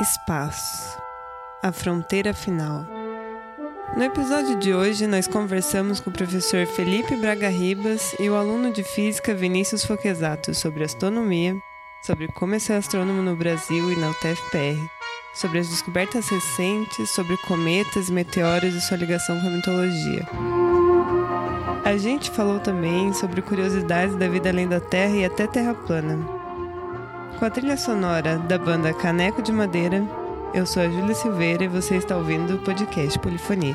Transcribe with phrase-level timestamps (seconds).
[0.00, 0.98] Espaço
[1.62, 2.84] A Fronteira Final.
[3.96, 8.72] No episódio de hoje, nós conversamos com o professor Felipe Braga Ribas e o aluno
[8.72, 11.54] de física Vinícius Foquesato sobre astronomia,
[12.04, 14.84] sobre como é ser astrônomo no Brasil e na UTFPR,
[15.32, 20.26] sobre as descobertas recentes, sobre cometas, meteoros e sua ligação com a mitologia.
[21.84, 26.43] A gente falou também sobre curiosidades da vida além da Terra e até Terra plana
[27.44, 30.02] com a trilha sonora da banda Caneco de Madeira.
[30.54, 33.74] Eu sou a Júlia Silveira e você está ouvindo o podcast Polifonia.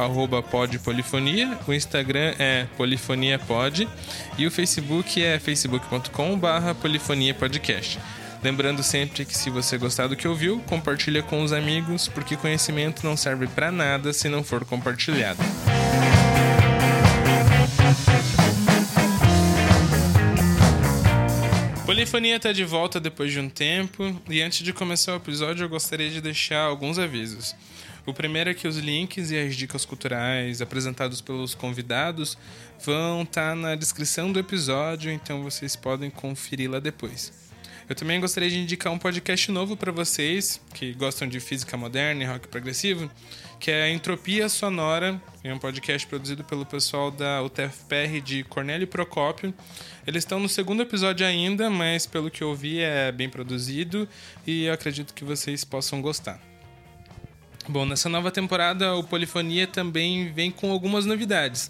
[0.50, 3.90] podpolifonia, o Instagram é polifoniapod
[4.38, 8.00] e o Facebook é facebook facebook.com/barra polifonia podcast.
[8.44, 13.06] Lembrando sempre que se você gostar do que ouviu, compartilha com os amigos, porque conhecimento
[13.06, 15.40] não serve para nada se não for compartilhado.
[21.86, 25.70] Polifonia está de volta depois de um tempo, e antes de começar o episódio, eu
[25.70, 27.56] gostaria de deixar alguns avisos.
[28.06, 32.38] O primeiro é que os links e as dicas culturais apresentados pelos convidados
[32.84, 37.50] vão estar tá na descrição do episódio, então vocês podem conferir lá depois.
[37.90, 42.24] Eu também gostaria de indicar um podcast novo para vocês que gostam de física moderna
[42.24, 43.10] e rock progressivo,
[43.60, 48.86] que é a Entropia Sonora, é um podcast produzido pelo pessoal da UTFPR de Cornélio
[48.86, 49.52] Procópio.
[50.06, 54.08] Eles estão no segundo episódio ainda, mas pelo que eu vi é bem produzido
[54.46, 56.49] e eu acredito que vocês possam gostar.
[57.68, 61.70] Bom, nessa nova temporada o Polifonia também vem com algumas novidades.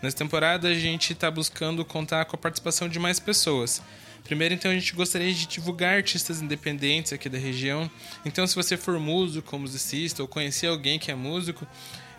[0.00, 3.82] Nessa temporada a gente está buscando contar com a participação de mais pessoas.
[4.24, 7.90] Primeiro, então, a gente gostaria de divulgar artistas independentes aqui da região.
[8.24, 11.66] Então, se você for músico, musicista ou conhecer alguém que é músico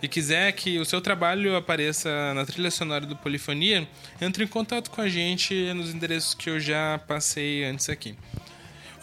[0.02, 3.88] e quiser que o seu trabalho apareça na trilha sonora do Polifonia,
[4.20, 8.16] entre em contato com a gente nos endereços que eu já passei antes aqui.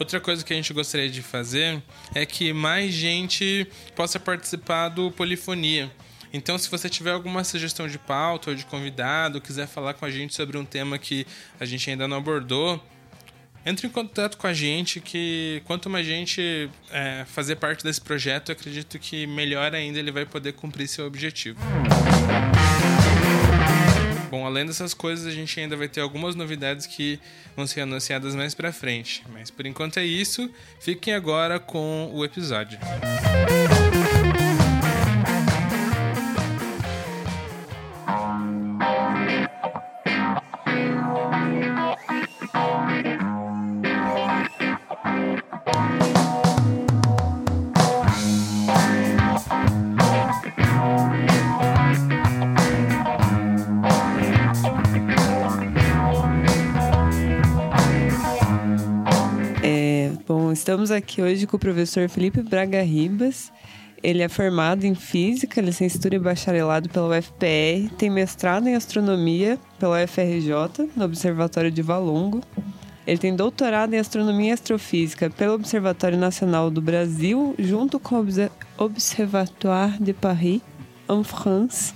[0.01, 1.79] Outra coisa que a gente gostaria de fazer
[2.15, 5.91] é que mais gente possa participar do Polifonia.
[6.33, 10.09] Então, se você tiver alguma sugestão de pauta ou de convidado, quiser falar com a
[10.09, 11.23] gente sobre um tema que
[11.59, 12.83] a gente ainda não abordou,
[13.63, 18.51] entre em contato com a gente, que quanto mais gente é, fazer parte desse projeto,
[18.51, 21.59] acredito que melhor ainda ele vai poder cumprir seu objetivo.
[24.31, 27.19] Bom, além dessas coisas, a gente ainda vai ter algumas novidades que
[27.53, 29.23] vão ser anunciadas mais pra frente.
[29.29, 30.49] Mas por enquanto é isso.
[30.79, 32.79] Fiquem agora com o episódio.
[32.79, 33.70] Música
[60.61, 63.51] Estamos aqui hoje com o professor Felipe Braga Ribas.
[64.03, 70.03] Ele é formado em Física, licenciatura e bacharelado pela UFPR, tem mestrado em Astronomia pela
[70.03, 72.41] UFRJ, no Observatório de Valongo.
[73.07, 78.25] Ele tem doutorado em Astronomia e Astrofísica pelo Observatório Nacional do Brasil, junto com o
[78.77, 80.61] Observatoire de Paris,
[81.09, 81.91] en France.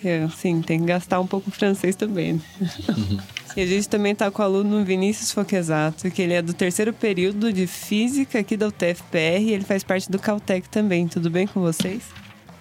[0.00, 2.34] Que, assim, tem que gastar um pouco francês também.
[2.34, 2.40] Né?
[2.88, 3.18] Uhum.
[3.56, 6.92] E a gente também está com o aluno Vinícius Foquesato, que ele é do terceiro
[6.92, 11.08] período de Física aqui da UTFPR e ele faz parte do Caltech também.
[11.08, 12.02] Tudo bem com vocês?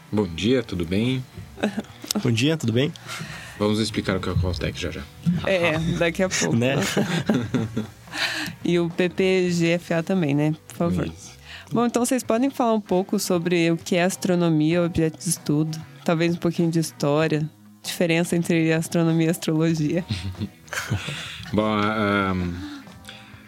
[0.09, 1.21] Bom dia, tudo bem?
[2.23, 2.93] Bom dia, tudo bem?
[3.59, 5.01] Vamos explicar o que é o Costec já já.
[5.45, 6.55] É, daqui a pouco.
[6.55, 6.75] Né?
[8.63, 10.55] e o PPGFA também, né?
[10.69, 11.07] Por favor.
[11.07, 11.35] Isso.
[11.71, 15.77] Bom, então vocês podem falar um pouco sobre o que é astronomia, objeto de estudo,
[16.05, 17.49] talvez um pouquinho de história,
[17.83, 20.05] diferença entre astronomia e astrologia.
[21.51, 22.33] Bom, a,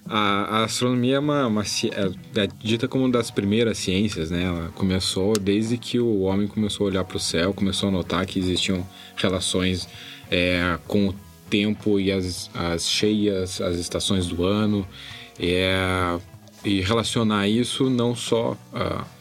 [0.09, 4.43] a, astronomia é, uma, uma é, é dita como uma das primeiras ciências, né?
[4.43, 8.25] Ela começou desde que o homem começou a olhar para o céu, começou a notar
[8.25, 9.87] que existiam relações
[10.31, 11.15] é, com o
[11.49, 14.87] tempo e as, as cheias, as estações do ano,
[15.39, 16.17] é,
[16.65, 19.16] e relacionar isso não só as-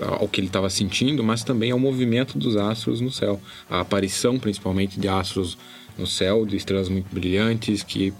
[0.00, 3.40] ao que ele estava sentindo, mas também ao movimento dos astros no céu.
[3.70, 5.56] A aparição, principalmente, de astros
[5.96, 8.12] no céu, de estrelas muito brilhantes, que,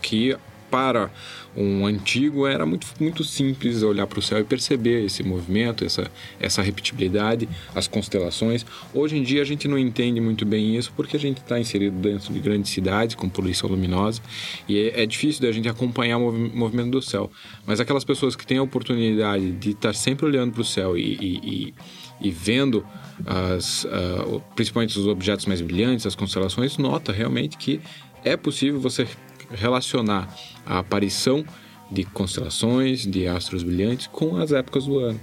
[0.00, 0.36] que
[0.70, 1.10] para
[1.56, 6.10] um antigo era muito, muito simples olhar para o céu e perceber esse movimento, essa,
[6.40, 8.66] essa repetibilidade, as constelações.
[8.92, 11.96] Hoje em dia a gente não entende muito bem isso porque a gente está inserido
[11.96, 14.20] dentro de grandes cidades com poluição luminosa
[14.68, 17.30] e é, é difícil da gente acompanhar o movi- movimento do céu.
[17.66, 21.02] Mas aquelas pessoas que têm a oportunidade de estar sempre olhando para o céu e,
[21.02, 21.74] e, e,
[22.20, 22.84] e vendo
[23.26, 27.80] as, ah, principalmente os objetos mais brilhantes, as constelações, nota realmente que
[28.24, 29.06] é possível você
[29.54, 30.28] relacionar
[30.66, 31.44] a aparição
[31.90, 35.20] de constelações, de astros brilhantes com as épocas do ano.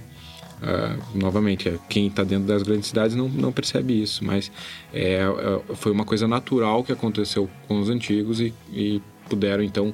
[0.62, 4.50] Ah, novamente, quem está dentro das grandes cidades não, não percebe isso, mas
[4.94, 9.92] é, é, foi uma coisa natural que aconteceu com os antigos e, e puderam então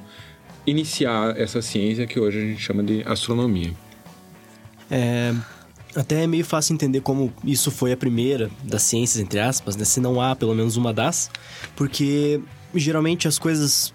[0.67, 3.73] iniciar essa ciência que hoje a gente chama de astronomia.
[4.91, 5.33] É,
[5.95, 9.85] até é meio fácil entender como isso foi a primeira das ciências, entre aspas, né?
[9.85, 11.31] Se não há pelo menos uma das.
[11.75, 12.39] Porque
[12.75, 13.93] geralmente as coisas.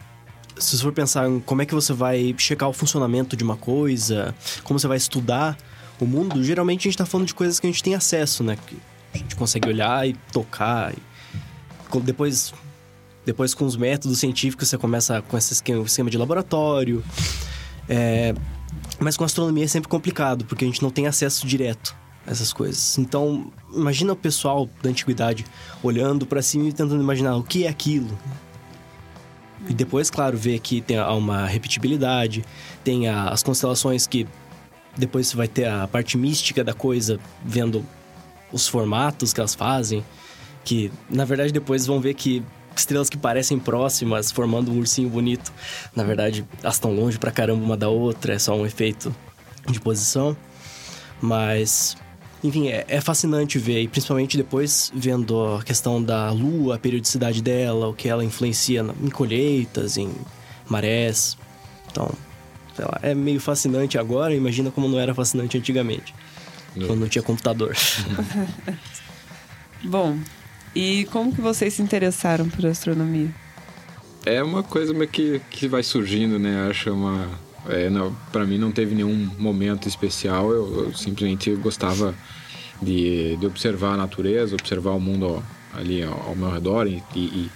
[0.57, 3.57] Se você for pensar em como é que você vai checar o funcionamento de uma
[3.57, 5.57] coisa, como você vai estudar
[6.01, 8.57] o mundo, geralmente a gente tá falando de coisas que a gente tem acesso, né?
[8.67, 8.77] Que
[9.15, 10.93] a gente consegue olhar e tocar.
[10.93, 12.53] E depois,
[13.25, 17.05] depois com os métodos científicos, você começa com esse esquema, esquema de laboratório.
[17.89, 18.35] É,
[18.99, 21.95] mas com astronomia é sempre complicado, porque a gente não tem acesso direto
[22.27, 22.99] a essas coisas.
[22.99, 25.45] Então, imagina o pessoal da antiguidade
[25.83, 28.19] olhando para cima e tentando imaginar o que é aquilo.
[29.69, 32.45] E depois, claro, ver que tem uma repetibilidade,
[32.83, 34.27] tem as constelações que
[34.97, 37.85] depois você vai ter a parte mística da coisa, vendo
[38.53, 40.05] os formatos que elas fazem,
[40.65, 42.43] que na verdade depois vão ver que
[42.77, 45.53] estrelas que parecem próximas, formando um ursinho bonito,
[45.95, 49.15] na verdade elas estão longe pra caramba uma da outra, é só um efeito
[49.69, 50.37] de posição.
[51.21, 51.97] Mas,
[52.45, 57.43] enfim, é, é fascinante ver, e principalmente depois vendo a questão da lua, a periodicidade
[57.43, 60.13] dela, o que ela influencia na- em colheitas, em
[60.69, 61.37] marés.
[61.91, 62.11] Então,
[62.77, 66.15] sei lá, é meio fascinante agora, imagina como não era fascinante antigamente,
[66.87, 67.75] quando não tinha computador.
[69.83, 70.19] Bom,
[70.75, 73.29] e como que vocês se interessaram por astronomia?
[74.27, 76.67] É uma coisa que, que vai surgindo, né?
[76.71, 77.29] Acho uma.
[77.69, 77.89] É,
[78.31, 82.15] pra mim não teve nenhum momento especial, eu, eu simplesmente gostava
[82.83, 87.51] de, de observar a natureza, observar o mundo ali ao, ao meu redor e, e,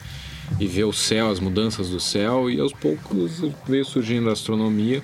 [0.58, 5.02] e ver o céu, as mudanças do céu, e aos poucos veio surgindo a astronomia,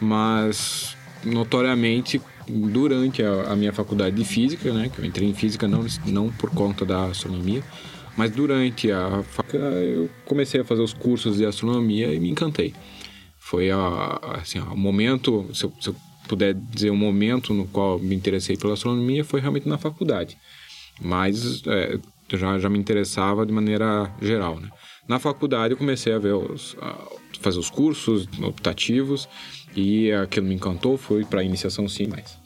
[0.00, 5.66] mas notoriamente durante a, a minha faculdade de física, né, que eu entrei em física
[5.66, 7.62] não, não por conta da astronomia,
[8.16, 12.74] mas durante a faculdade eu comecei a fazer os cursos de astronomia e me encantei.
[13.52, 17.98] Foi a, assim, o momento, se eu, se eu puder dizer um momento no qual
[17.98, 20.38] me interessei pela astronomia, foi realmente na faculdade.
[20.98, 21.98] Mas é,
[22.32, 24.70] já, já me interessava de maneira geral, né?
[25.06, 26.96] Na faculdade eu comecei a ver os, a
[27.42, 29.28] fazer os cursos optativos
[29.76, 32.38] e aquilo me encantou, fui para iniciação sim, mas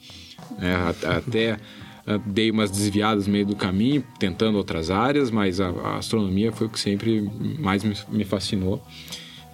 [0.59, 1.57] é, a- até
[2.25, 6.67] dei umas desviadas no meio do caminho, tentando outras áreas, mas a, a astronomia foi
[6.67, 7.21] o que sempre
[7.57, 8.85] mais me, me fascinou.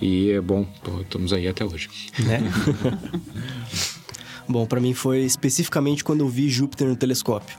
[0.05, 1.87] E é bom, tô- estamos aí até hoje.
[2.19, 2.41] né?
[4.45, 7.57] Bom, pra mim foi especificamente quando eu vi Júpiter no telescópio.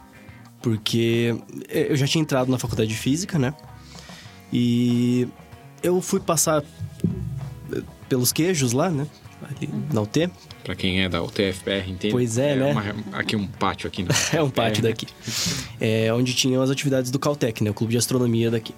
[0.60, 1.34] Porque
[1.70, 3.54] eu já tinha entrado na faculdade de física, né?
[4.52, 5.26] E
[5.82, 6.62] eu fui passar
[7.72, 9.06] eh, pelos queijos lá, né?
[9.42, 10.28] Ali na UT.
[10.62, 12.12] Pra quem é da UTFPR, entende?
[12.12, 12.72] Pois é, né?
[12.72, 14.02] uma- aqui um pátio aqui.
[14.02, 14.08] Né?
[14.34, 15.06] É um pátio daqui.
[15.80, 17.70] É, onde tinham as atividades do Caltech, né?
[17.70, 18.74] O clube de astronomia daqui.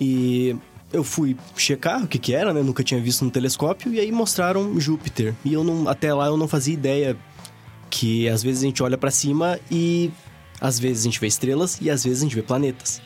[0.00, 0.56] E
[0.92, 2.62] eu fui checar o que que era, né?
[2.62, 3.92] Nunca tinha visto no telescópio.
[3.92, 5.34] E aí mostraram Júpiter.
[5.44, 5.88] E eu não...
[5.88, 7.16] Até lá eu não fazia ideia
[7.90, 10.10] que às vezes a gente olha pra cima e...
[10.60, 13.00] Às vezes a gente vê estrelas e às vezes a gente vê planetas.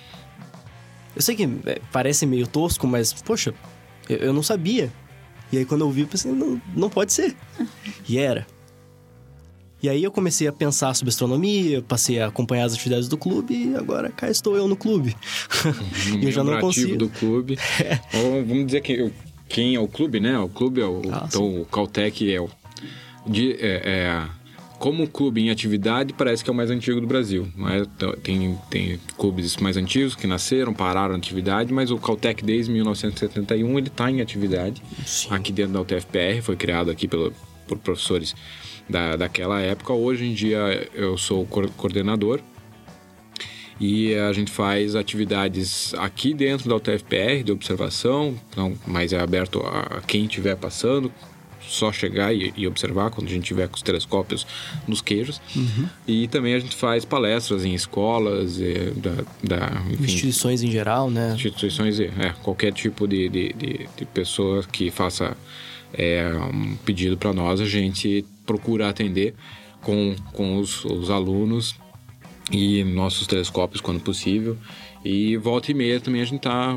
[1.15, 3.53] Eu sei que é, parece meio tosco, mas, poxa,
[4.09, 4.91] eu, eu não sabia.
[5.53, 7.37] E aí quando eu vi, eu pensei, não, não pode ser.
[8.09, 8.47] E era.
[9.83, 13.53] E aí eu comecei a pensar sobre astronomia, passei a acompanhar as atividades do clube
[13.55, 15.17] e agora cá estou eu no clube.
[16.11, 16.97] No eu já não consigo.
[16.97, 17.59] do clube.
[18.15, 19.11] Ou vamos dizer que
[19.49, 20.39] quem é o clube, né?
[20.39, 21.03] O clube é o.
[21.11, 22.49] Ah, então o Caltech é o.
[23.27, 24.43] de- é- é-
[24.79, 27.49] como clube em atividade, parece que é o mais antigo do Brasil.
[27.55, 27.87] Mas
[28.25, 33.79] tem, tem clubes mais antigos que nasceram, pararam a atividade, mas o Caltech desde 1971
[33.79, 34.83] ele está em atividade.
[35.07, 35.29] Sim.
[35.31, 37.33] Aqui dentro da UTFPR, foi criado aqui pelo,
[37.69, 38.35] por professores
[38.89, 39.93] da, daquela época.
[39.93, 42.41] Hoje em dia eu sou coordenador
[43.81, 49.61] e a gente faz atividades aqui dentro da UTFPR de observação, então, mas é aberto
[49.61, 51.13] a quem estiver passando,
[51.61, 54.47] só chegar e, e observar quando a gente tiver com os telescópios
[54.87, 55.41] nos queijos.
[56.07, 61.11] E também a gente faz palestras em escolas, eh, da, da enfim, Instituições em geral,
[61.11, 61.33] né?
[61.35, 65.37] instituições, é, é, qualquer tipo de, de, de, de pessoa que faça
[65.93, 69.35] é, um pedido para nós, a gente procura atender
[69.81, 71.75] com, com os, os alunos
[72.51, 74.57] e nossos telescópios quando possível.
[75.05, 76.77] E volta e meia também a gente está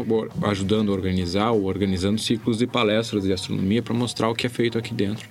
[0.50, 4.50] ajudando a organizar ou organizando ciclos de palestras de astronomia para mostrar o que é
[4.50, 5.28] feito aqui dentro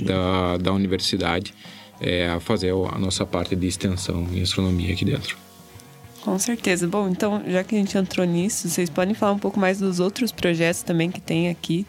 [0.00, 1.54] da, da universidade,
[2.00, 5.36] é, a fazer a nossa parte de extensão em astronomia aqui dentro.
[6.22, 6.86] Com certeza.
[6.86, 10.00] Bom, então, já que a gente entrou nisso, vocês podem falar um pouco mais dos
[10.00, 11.84] outros projetos também que tem aqui,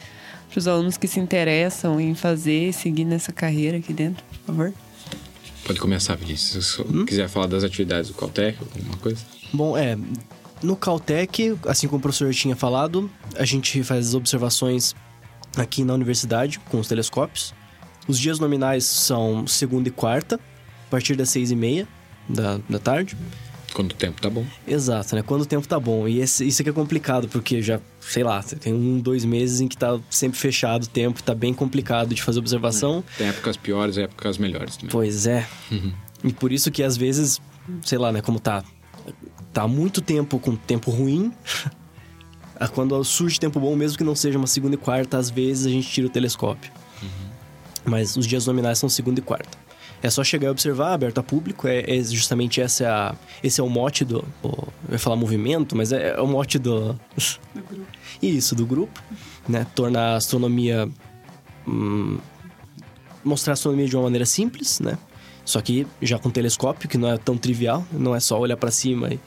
[0.54, 4.46] para os alunos que se interessam em fazer e seguir nessa carreira aqui dentro, por
[4.46, 4.74] favor?
[5.66, 6.68] Pode começar, Vinícius.
[6.68, 9.20] Se você quiser falar das atividades do Caltech, alguma coisa.
[9.52, 9.98] Bom, é.
[10.62, 14.94] No Caltech, assim como o professor tinha falado, a gente faz as observações
[15.58, 17.54] aqui na universidade com os telescópios.
[18.08, 21.88] Os dias nominais são segunda e quarta, a partir das seis e meia
[22.30, 23.18] da, da tarde.
[23.74, 24.46] Quando o tempo tá bom.
[24.68, 25.24] Exato, né?
[25.24, 26.08] Quando o tempo tá bom.
[26.08, 29.68] E esse, isso aqui é complicado, porque já, sei lá, tem um, dois meses em
[29.68, 33.04] que tá sempre fechado o tempo, tá bem complicado de fazer observação.
[33.18, 34.92] Tem épocas piores e épocas melhores também.
[34.92, 35.48] Pois é.
[36.24, 37.42] E por isso que às vezes,
[37.84, 38.64] sei lá, né, como tá
[39.52, 41.32] tá muito tempo com tempo ruim,
[42.74, 45.70] quando surge tempo bom, mesmo que não seja uma segunda e quarta, às vezes a
[45.70, 46.72] gente tira o telescópio.
[47.86, 49.58] Mas os dias nominais são segunda e quarta.
[50.04, 51.66] É só chegar e observar, aberto a público.
[51.68, 54.20] É, é justamente essa é a- esse é o mote do.
[54.44, 57.00] o- eu ia falar movimento, mas é, é o mote do.
[58.22, 59.02] Isso, do grupo.
[59.48, 59.66] Né?
[59.74, 60.90] Tornar a astronomia.
[61.68, 62.18] hum,
[63.24, 64.98] mostrar a astronomia de uma maneira simples, né?
[65.46, 68.72] Só que já com telescópio, que não é tão trivial, não é só olhar pra
[68.72, 69.20] cima e,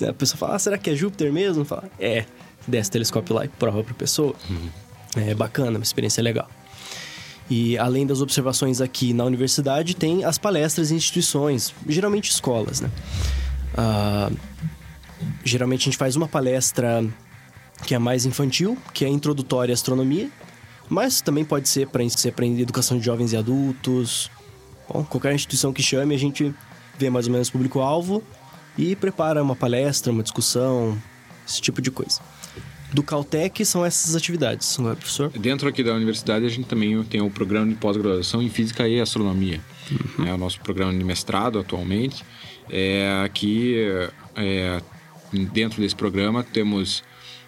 [0.00, 1.64] e a pessoa fala, ah, será que é Júpiter mesmo?
[1.64, 2.24] Fala, é,
[2.66, 4.34] desce o telescópio lá e prova pra pessoa.
[5.16, 6.48] É bacana, uma experiência legal.
[7.48, 12.90] E além das observações aqui na universidade, tem as palestras em instituições, geralmente escolas, né?
[13.76, 14.30] Ah,
[15.44, 17.04] geralmente a gente faz uma palestra
[17.84, 20.28] que é mais infantil, que é introdutória à astronomia,
[20.88, 24.30] mas também pode ser para ser educação de jovens e adultos.
[24.88, 26.54] Bom, qualquer instituição que chame, a gente
[26.98, 28.22] vê mais ou menos público-alvo
[28.78, 30.96] e prepara uma palestra, uma discussão,
[31.46, 32.20] esse tipo de coisa.
[32.92, 35.30] Do Caltech são essas atividades, não é, professor?
[35.30, 39.00] Dentro aqui da universidade, a gente também tem o programa de pós-graduação em Física e
[39.00, 39.60] Astronomia.
[40.26, 42.24] É o nosso programa de mestrado atualmente.
[42.70, 43.76] É, aqui,
[44.34, 44.80] é,
[45.52, 47.02] dentro desse programa, temos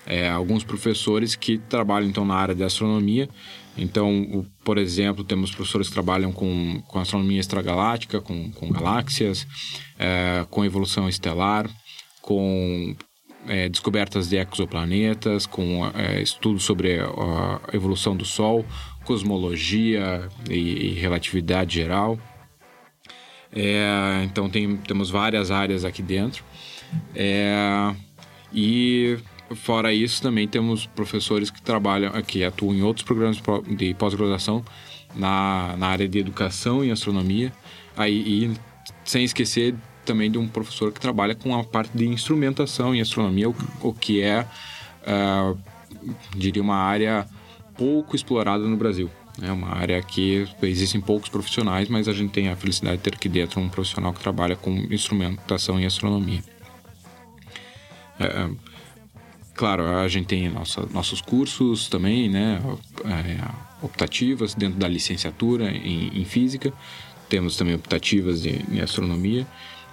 [0.06, 3.28] é, alguns professores que trabalham então na área de astronomia.
[3.76, 9.46] Então, o- por exemplo, temos professores que trabalham com, com astronomia extragaláctica, com, com galáxias,
[9.98, 11.70] é, com evolução estelar,
[12.20, 12.94] com
[13.46, 18.64] é, descobertas de exoplanetas, com é, estudos sobre a evolução do Sol,
[19.04, 22.18] cosmologia e, e relatividade geral.
[23.52, 26.44] É, então tem, temos várias áreas aqui dentro.
[27.14, 27.94] É,
[28.52, 29.18] e
[29.56, 33.94] fora isso também temos professores que trabalham, que atuam em outros programas de pó- de
[33.94, 34.64] pós-graduação
[35.14, 37.52] na, na área de educação e astronomia.
[37.96, 38.52] Aí, e
[39.04, 39.74] sem esquecer
[40.08, 43.92] também de um professor que trabalha com a parte de instrumentação em astronomia, o, o
[43.92, 44.46] que é,
[45.06, 45.54] ah,
[46.34, 47.28] diria, uma área
[47.76, 49.10] pouco explorada no Brasil.
[49.40, 53.14] É uma área que existem poucos profissionais, mas a gente tem a felicidade de ter
[53.14, 56.42] aqui dentro um profissional que trabalha com instrumentação em astronomia.
[58.18, 58.48] É,
[59.54, 62.60] claro, a gente tem nossa, nossos cursos também, né,
[63.04, 66.72] é, optativas dentro da licenciatura em, em física.
[67.28, 69.46] Temos também optativas em, em astronomia.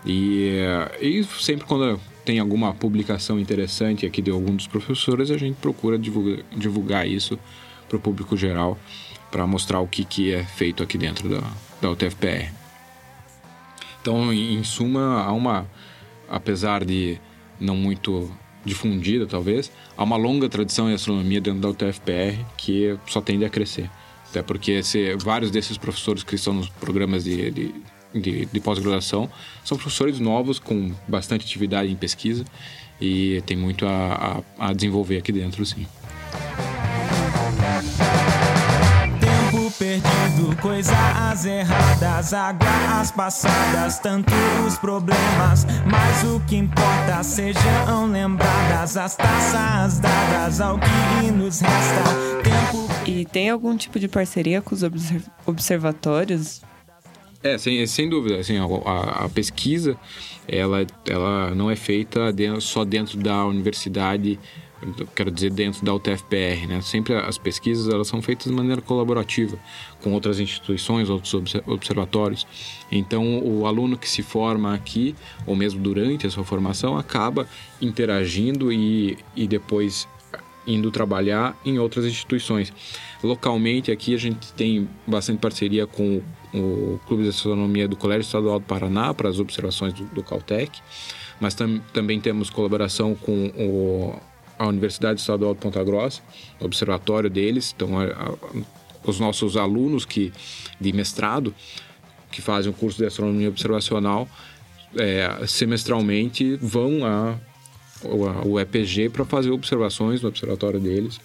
[0.06, 5.38] E, é, e sempre quando tem alguma publicação interessante aqui de algum dos professores, a
[5.38, 7.40] gente procura divulgar, divulgar isso
[7.88, 8.78] para o público geral,
[9.32, 11.42] para mostrar o que, que é feito aqui dentro da,
[11.82, 12.52] da UTFPR.
[14.02, 15.66] Então, em suma, há uma,
[16.30, 17.20] apesar de
[17.60, 18.32] não muito
[18.64, 23.50] difundida, talvez, há uma longa tradição em astronomia dentro da UTFPR que só tende a
[23.50, 23.90] crescer.
[24.30, 27.76] Até porque se, vários desses professores que estão nos programas de, de,
[28.16, 29.30] de, de pós-graduação
[29.64, 32.46] são professores novos com bastante atividade em pesquisa
[33.00, 35.86] e tem muito a, a, a desenvolver aqui dentro, sim.
[39.78, 44.34] perdido, coisas erradas, águas passadas, tanto
[44.66, 52.04] os problemas, mas o que importa sejam lembradas as taças dadas ao que nos resta.
[52.44, 52.88] Tempo...
[53.06, 54.82] E tem algum tipo de parceria com os
[55.46, 56.62] observatórios?
[57.46, 58.40] É, sem, sem dúvida.
[58.40, 59.96] Assim, a, a pesquisa
[60.48, 64.40] ela, ela não é feita dentro, só dentro da universidade
[65.16, 66.82] quero dizer dentro da UTFPR, né?
[66.82, 69.58] Sempre as pesquisas elas são feitas de maneira colaborativa
[70.02, 71.34] com outras instituições, outros
[71.66, 72.46] observatórios.
[72.92, 77.48] Então, o aluno que se forma aqui, ou mesmo durante a sua formação, acaba
[77.82, 80.08] interagindo e, e depois
[80.68, 82.74] indo trabalhar em outras instituições.
[83.24, 86.22] Localmente, aqui a gente tem bastante parceria com
[86.56, 90.82] o Clube de Astronomia do Colégio Estadual do Paraná para as observações do, do Caltech,
[91.40, 94.20] mas tam, também temos colaboração com o
[94.58, 96.22] a Universidade Estadual de Ponta Grossa,
[96.62, 97.74] observatório deles.
[97.76, 98.34] Então, a, a,
[99.04, 100.32] os nossos alunos que
[100.80, 101.54] de mestrado
[102.32, 104.28] que fazem o curso de astronomia observacional
[104.98, 107.36] é, semestralmente vão a,
[108.46, 111.20] o EPG para fazer observações no observatório deles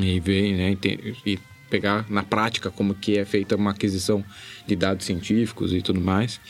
[0.00, 0.76] e ver, né,
[1.24, 4.24] e pegar na prática como que é feita uma aquisição
[4.66, 6.40] de dados científicos e tudo mais.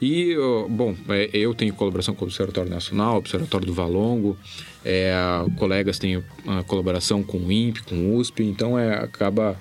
[0.00, 0.34] E,
[0.68, 4.36] bom, é, eu tenho colaboração com o Observatório Nacional, Observatório do Valongo,
[4.84, 5.14] é,
[5.56, 6.22] colegas têm
[6.66, 9.58] colaboração com o INPE, com o USP, então é, acaba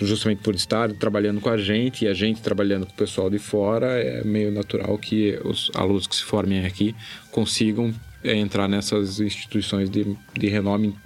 [0.00, 3.38] justamente por estar trabalhando com a gente e a gente trabalhando com o pessoal de
[3.38, 6.94] fora, é meio natural que os alunos que se formem aqui
[7.30, 7.92] consigam
[8.24, 10.96] é, entrar nessas instituições de, de renome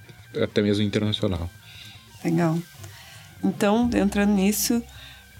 [0.40, 1.50] até mesmo internacional.
[2.24, 2.58] Legal.
[3.42, 4.82] Então, entrando nisso,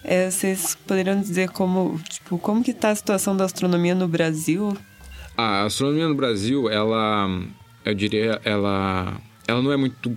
[0.03, 4.77] é, vocês poderiam dizer como, tipo, como que está a situação da astronomia no Brasil?
[5.37, 7.29] A astronomia no Brasil, ela,
[7.85, 10.17] eu diria, ela, ela não é muito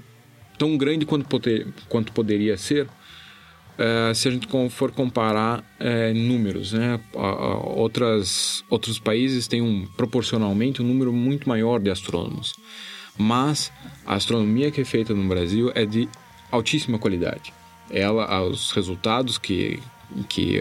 [0.57, 2.87] tão grande quanto, poder, quanto poderia ser,
[3.77, 6.99] é, se a gente for comparar é, números, né?
[7.75, 12.53] Outras, outros países têm um, proporcionalmente um número muito maior de astrônomos,
[13.17, 13.71] mas
[14.05, 16.07] a astronomia que é feita no Brasil é de
[16.51, 17.51] altíssima qualidade
[17.93, 19.79] ela os resultados que
[20.29, 20.59] que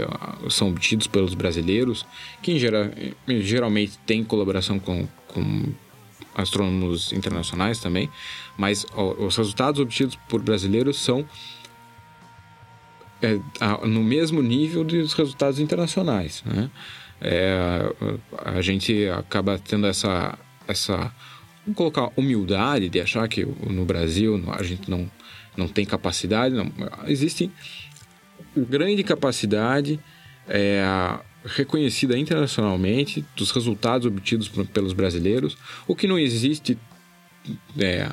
[0.48, 2.06] são obtidos pelos brasileiros,
[2.40, 2.84] que geral,
[3.26, 5.74] geralmente tem colaboração com, com
[6.34, 8.08] astrônomos internacionais também,
[8.56, 11.26] mas os resultados obtidos por brasileiros são
[13.20, 13.38] é,
[13.86, 16.42] no mesmo nível dos resultados internacionais.
[16.44, 16.70] Né?
[17.20, 17.92] É,
[18.44, 21.12] a gente acaba tendo essa, essa
[21.64, 25.08] vamos colocar humildade de achar que no Brasil a gente não
[25.56, 26.70] não tem capacidade, não.
[27.06, 27.50] Existe
[28.56, 29.98] grande capacidade
[30.48, 30.82] é,
[31.44, 36.78] reconhecida internacionalmente dos resultados obtidos pelos brasileiros, o que não existe
[37.78, 38.10] é,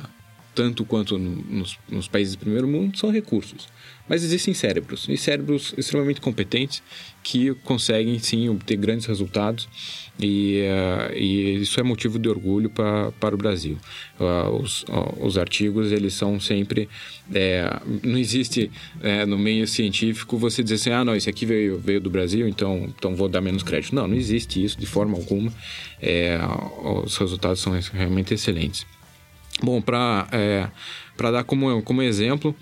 [0.54, 3.68] tanto quanto nos, nos países do primeiro mundo são recursos.
[4.08, 6.82] Mas existem cérebros, e cérebros extremamente competentes
[7.22, 9.68] que conseguem sim obter grandes resultados
[10.20, 13.78] e, uh, e isso é motivo de orgulho pra, para o Brasil.
[14.18, 14.84] Uh, os,
[15.18, 16.88] os artigos eles são sempre
[17.32, 18.70] é, não existe
[19.02, 22.48] é, no meio científico você dizer assim ah não esse aqui veio veio do Brasil
[22.48, 25.52] então então vou dar menos crédito não não existe isso de forma alguma
[26.02, 26.38] é,
[27.04, 28.86] os resultados são realmente excelentes.
[29.62, 30.68] Bom para é,
[31.18, 32.54] dar como como exemplo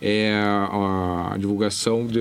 [0.00, 2.20] é a divulgação de,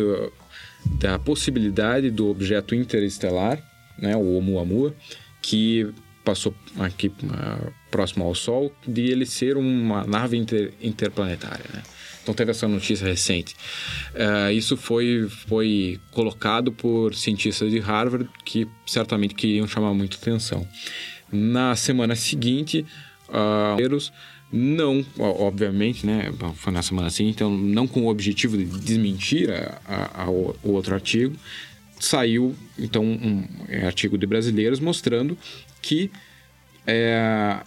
[0.99, 3.57] da possibilidade do objeto interestelar,
[4.01, 4.95] né, o Oumuamua,
[5.41, 5.91] que
[6.23, 11.65] passou aqui uh, próximo ao Sol, de ele ser uma nave inter, interplanetária.
[11.73, 11.81] Né?
[12.21, 13.55] Então teve essa notícia recente.
[14.13, 20.67] Uh, isso foi, foi colocado por cientistas de Harvard que certamente queriam chamar muita atenção.
[21.31, 22.85] Na semana seguinte,
[23.29, 24.11] uh,
[24.51, 26.31] não, obviamente, né?
[26.55, 29.49] Foi na semana seguinte, então não com o objetivo de desmentir
[30.63, 31.35] o outro artigo,
[31.99, 35.37] saiu então um é, artigo de brasileiros mostrando
[35.81, 36.11] que
[36.87, 37.59] é,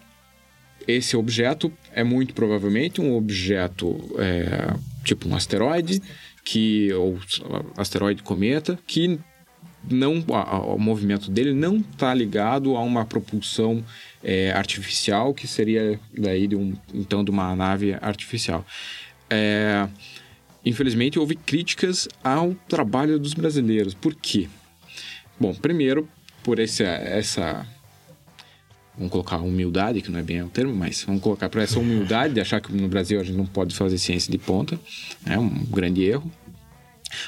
[0.87, 6.03] esse objeto é muito provavelmente um objeto é, tipo um asteroide
[6.45, 7.19] que ou
[7.77, 9.21] asteroide cometa que
[9.91, 10.25] não
[10.67, 13.85] o movimento dele não está ligado a uma propulsão
[14.23, 18.65] é, artificial, que seria daí de um, então de uma nave artificial.
[19.29, 19.89] É,
[20.65, 23.95] infelizmente houve críticas ao trabalho dos brasileiros.
[23.95, 24.49] Por quê?
[25.39, 26.09] Bom, primeiro
[26.43, 27.67] por esse, essa
[28.97, 32.35] vamos colocar humildade, que não é bem o termo, mas vamos colocar para essa humildade
[32.35, 34.79] de achar que no Brasil a gente não pode fazer ciência de ponta,
[35.25, 36.31] é um grande erro.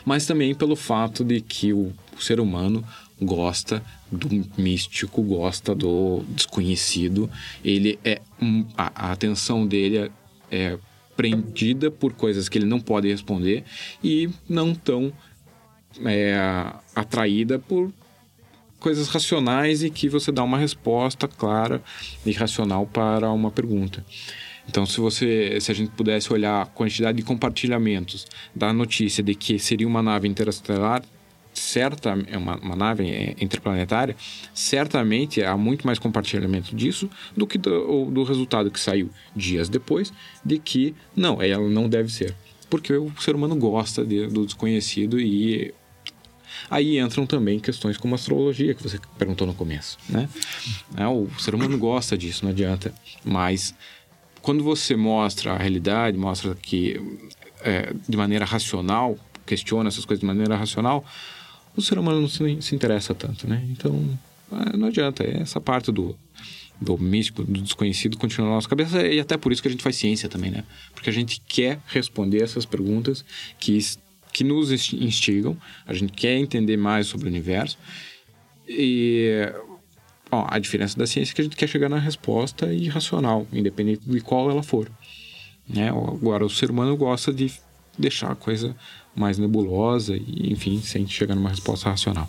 [0.04, 2.84] Mas também pelo fato de que o, o ser humano
[3.20, 7.30] gosta do místico, gosta do desconhecido.
[7.64, 8.20] Ele é
[8.76, 10.10] a, a atenção dele é,
[10.50, 10.78] é
[11.16, 13.64] prendida por coisas que ele não pode responder
[14.03, 15.12] e não tão
[16.05, 16.37] é,
[16.94, 17.92] atraída por
[18.79, 21.83] coisas racionais e que você dá uma resposta clara
[22.27, 24.05] e racional para uma pergunta.
[24.68, 29.35] Então, se você, se a gente pudesse olhar a quantidade de compartilhamentos da notícia de
[29.35, 31.03] que seria uma nave interestelar,
[31.54, 34.16] certa é uma, uma nave é, interplanetária,
[34.52, 40.12] certamente há muito mais compartilhamento disso do que do, do resultado que saiu dias depois
[40.44, 42.34] de que não, ela não deve ser,
[42.68, 45.72] porque o ser humano gosta de, do desconhecido e
[46.70, 50.28] Aí entram também questões como astrologia, que você perguntou no começo, né?
[50.96, 52.94] É, o ser humano gosta disso, não adianta.
[53.22, 53.74] Mas
[54.40, 57.00] quando você mostra a realidade, mostra que
[57.60, 61.04] é, de maneira racional, questiona essas coisas de maneira racional,
[61.76, 63.64] o ser humano não se, se interessa tanto, né?
[63.70, 64.18] Então,
[64.52, 65.24] é, não adianta.
[65.24, 66.16] É essa parte do,
[66.80, 69.06] do místico, do desconhecido, continua na nossa cabeça.
[69.06, 70.64] E até por isso que a gente faz ciência também, né?
[70.94, 73.24] Porque a gente quer responder essas perguntas
[73.58, 73.78] que,
[74.32, 75.56] que nos instigam.
[75.87, 77.78] A gente quer entender mais sobre o universo.
[78.68, 79.52] E
[80.30, 84.02] ó, a diferença da ciência é que a gente quer chegar na resposta irracional, independente
[84.06, 84.90] de qual ela for.
[85.68, 85.88] Né?
[85.88, 87.52] Agora, o ser humano gosta de
[87.98, 88.76] deixar a coisa
[89.14, 92.29] mais nebulosa e, enfim, sem chegar numa resposta racional.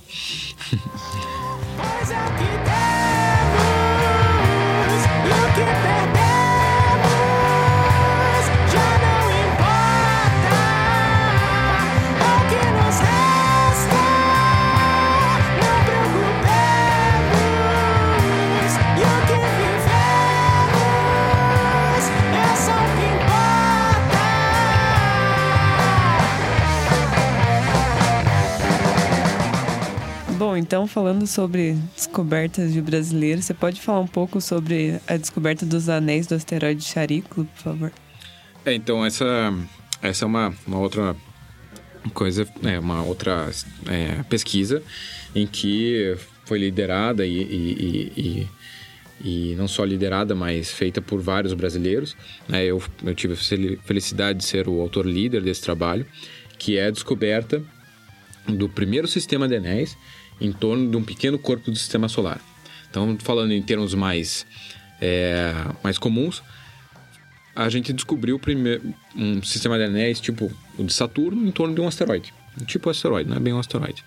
[30.55, 35.65] Bom, então falando sobre descobertas de brasileiros, você pode falar um pouco sobre a descoberta
[35.65, 37.91] dos anéis do asteroide Charículo, por favor?
[38.65, 39.53] É, então essa,
[40.01, 41.13] essa é uma, uma outra
[42.13, 43.51] coisa, é uma outra
[43.85, 44.81] é, pesquisa
[45.35, 46.15] em que
[46.45, 48.47] foi liderada e, e, e,
[49.21, 52.15] e, não só liderada, mas feita por vários brasileiros.
[52.47, 52.63] Né?
[52.63, 56.05] Eu, eu tive a felicidade de ser o autor líder desse trabalho,
[56.57, 57.61] que é a descoberta
[58.47, 59.97] do primeiro sistema de anéis
[60.39, 62.39] em torno de um pequeno corpo do sistema solar.
[62.89, 64.45] Então, falando em termos mais,
[65.01, 66.41] é, mais comuns,
[67.55, 71.81] a gente descobriu primeiro um sistema de anéis tipo o de Saturno em torno de
[71.81, 72.33] um asteroide.
[72.65, 74.03] Tipo asteroide, não é bem um asteroide.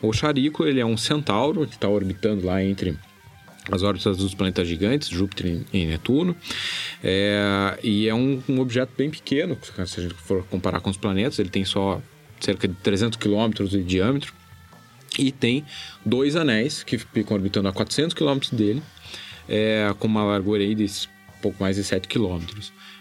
[0.00, 2.96] O Charículo ele é um centauro que está orbitando lá entre
[3.70, 6.34] as órbitas dos planetas gigantes, Júpiter e Netuno.
[7.02, 10.96] É, e é um, um, objeto bem pequeno, se a gente for comparar com os
[10.96, 12.00] planetas, ele tem só
[12.40, 14.32] cerca de 300 quilômetros de diâmetro
[15.16, 15.64] e tem
[16.04, 18.82] dois anéis que ficam orbitando a 400 km dele,
[19.48, 20.86] é, com uma largura aí de
[21.40, 22.40] pouco mais de 7 km.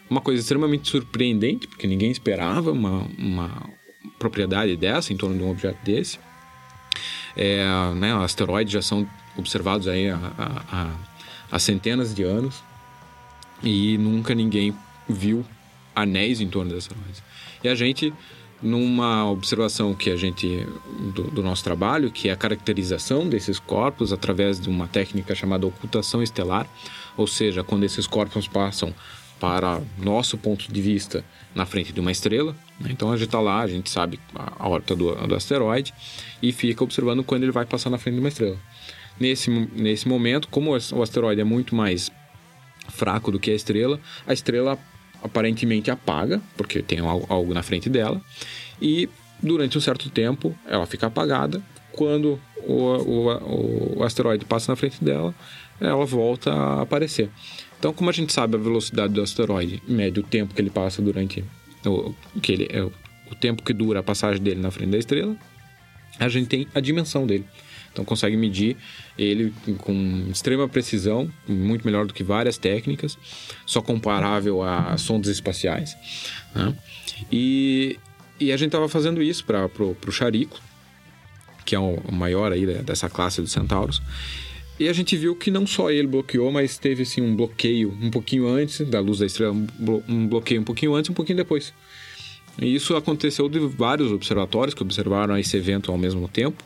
[0.10, 3.70] Uma coisa extremamente surpreendente, porque ninguém esperava uma, uma
[4.18, 6.20] propriedade dessa em torno de um objeto desse.
[7.36, 7.64] É,
[7.96, 10.96] né, asteroides já são observados aí há,
[11.52, 12.64] há, centenas de anos
[13.62, 14.76] e nunca ninguém
[15.08, 15.46] viu
[15.96, 17.24] anéis em torno desses asteroides.
[17.64, 18.14] E a gente
[18.62, 20.68] numa observação que a gente
[21.14, 25.68] do, do, nosso trabalho, que é a caracterização desses corpos através de uma técnica chamada
[25.68, 26.68] ocultação estelar,
[27.16, 28.94] ou seja, quando esses corpos passam
[29.40, 32.56] para nosso ponto de vista na frente de uma estrela.
[32.80, 32.90] Né?
[32.92, 35.94] Então a gente está lá, a gente sabe a órbita do, do, asteroide
[36.42, 38.58] e fica observando quando ele vai passar na frente de uma estrela.
[39.20, 42.12] Nesse, nesse momento, como o asteroide é muito mais
[42.90, 44.78] fraco do que a estrela, a estrela
[45.24, 48.22] aparentemente apaga, porque tem algo na frente dela,
[48.82, 49.10] e
[49.42, 51.62] durante um certo tempo ela fica apagada.
[51.92, 55.34] Quando o, o, o asteroide passa na frente dela,
[55.80, 57.30] ela volta a aparecer.
[57.80, 61.02] Então, como a gente sabe a velocidade do asteroide, mede o tempo que ele passa
[61.02, 61.44] durante
[61.86, 65.36] o, que ele, é, o tempo que dura a passagem dele na frente da estrela,
[66.20, 67.46] a gente tem a dimensão dele.
[67.98, 68.78] Então consegue medir
[69.18, 73.18] ele com extrema precisão, muito melhor do que várias técnicas,
[73.66, 75.98] só comparável a sondas espaciais.
[76.54, 76.76] Né?
[77.32, 77.98] E,
[78.40, 80.62] e a gente estava fazendo isso para o Charico,
[81.66, 84.00] que é o maior aí dessa classe dos centauros.
[84.80, 88.12] E a gente viu que não só ele bloqueou, mas teve assim, um bloqueio um
[88.12, 89.56] pouquinho antes da luz da estrela,
[90.08, 91.74] um bloqueio um pouquinho antes e um pouquinho depois.
[92.62, 96.64] E isso aconteceu de vários observatórios que observaram esse evento ao mesmo tempo.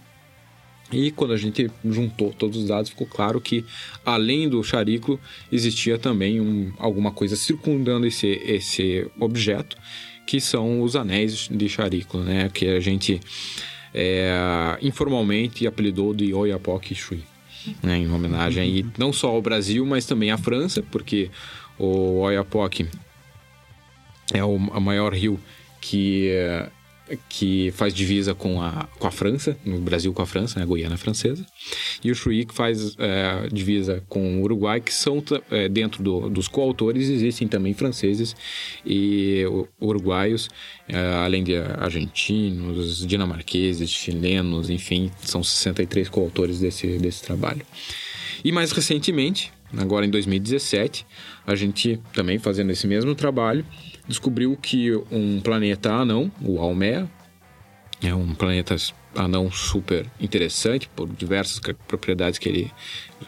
[0.91, 3.63] E quando a gente juntou todos os dados, ficou claro que,
[4.05, 5.19] além do charículo,
[5.51, 9.77] existia também um, alguma coisa circundando esse, esse objeto,
[10.27, 12.49] que são os anéis de charículo, né?
[12.53, 13.21] Que a gente
[13.93, 17.23] é, informalmente apelidou de Oiapoque Shui,
[17.81, 17.97] né?
[17.97, 21.29] Em homenagem aí, não só ao Brasil, mas também à França, porque
[21.79, 22.87] o Oiapoque
[24.33, 25.39] é o maior rio
[25.79, 26.29] que
[27.29, 30.67] que faz divisa com a, com a França, no Brasil com a França, né, a
[30.67, 31.45] Guiana Francesa,
[32.03, 36.29] e o Chuí que faz é, divisa com o Uruguai, que são é, dentro do,
[36.29, 38.35] dos coautores existem também franceses
[38.85, 39.43] e
[39.79, 40.49] uruguaios,
[40.87, 47.65] é, além de argentinos, dinamarqueses, chilenos, enfim, são 63 coautores desse, desse trabalho.
[48.43, 51.05] E mais recentemente, agora em 2017,
[51.45, 53.65] a gente também fazendo esse mesmo trabalho,
[54.07, 57.09] descobriu que um planeta anão, o Almea,
[58.01, 58.75] é um planeta
[59.15, 62.71] anão super interessante por diversas propriedades que ele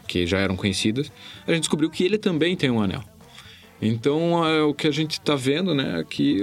[0.07, 1.12] que já eram conhecidas.
[1.45, 3.03] A gente descobriu que ele também tem um anel.
[3.81, 6.41] Então, é, o que a gente está vendo, né, é que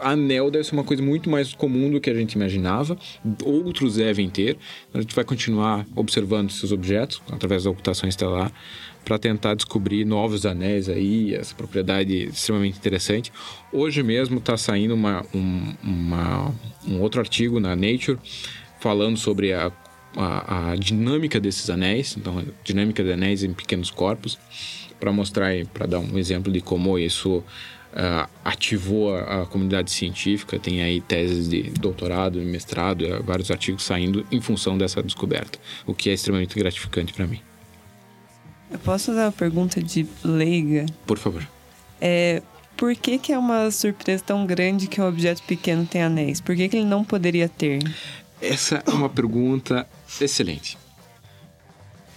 [0.00, 2.96] anel deve ser uma coisa muito mais comum do que a gente imaginava.
[3.44, 4.56] Outros devem ter.
[4.94, 8.52] A gente vai continuar observando esses objetos através da ocultação estelar
[9.06, 13.32] para tentar descobrir novos anéis aí, essa propriedade extremamente interessante.
[13.72, 16.52] Hoje mesmo está saindo uma, um, uma,
[16.84, 18.18] um outro artigo na Nature
[18.80, 19.70] falando sobre a,
[20.16, 24.36] a, a dinâmica desses anéis, então dinâmica de anéis em pequenos corpos,
[24.98, 27.42] para mostrar, para dar um exemplo de como isso
[27.96, 34.26] Uh, ativou a, a, comunidade científica, tem aí teses de doutorado, mestrado, vários artigos saindo
[34.30, 37.40] em função dessa descoberta, o que é extremamente gratificante para mim.
[38.70, 40.86] Eu posso fazer uma pergunta de leiga?
[41.06, 41.46] Por favor.
[42.00, 42.42] É,
[42.76, 46.40] por que, que é uma surpresa tão grande que um objeto pequeno tem anéis?
[46.40, 47.78] Por que, que ele não poderia ter?
[48.40, 49.88] Essa é uma pergunta
[50.20, 50.76] excelente.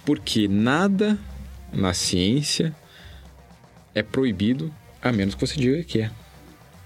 [0.04, 1.18] Porque nada
[1.72, 2.74] na ciência
[3.94, 6.10] é proibido a menos que você diga que é.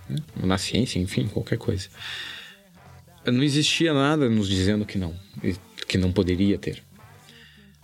[0.09, 0.19] Né?
[0.37, 1.89] Na ciência, enfim, qualquer coisa.
[3.27, 5.15] Não existia nada nos dizendo que não,
[5.89, 6.83] que não poderia ter.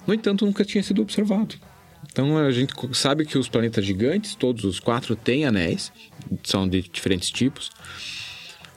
[0.07, 1.57] No entanto, nunca tinha sido observado.
[2.21, 5.91] Então a gente sabe que os planetas gigantes, todos os quatro, têm anéis,
[6.43, 7.71] são de diferentes tipos,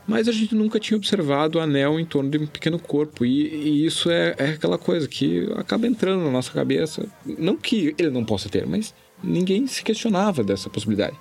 [0.07, 3.25] mas a gente nunca tinha observado anel em torno de um pequeno corpo.
[3.25, 7.05] E, e isso é, é, aquela coisa que acaba entrando na nossa cabeça.
[7.25, 11.17] Não que ele não possa ter, mas ninguém se questionava dessa possibilidade.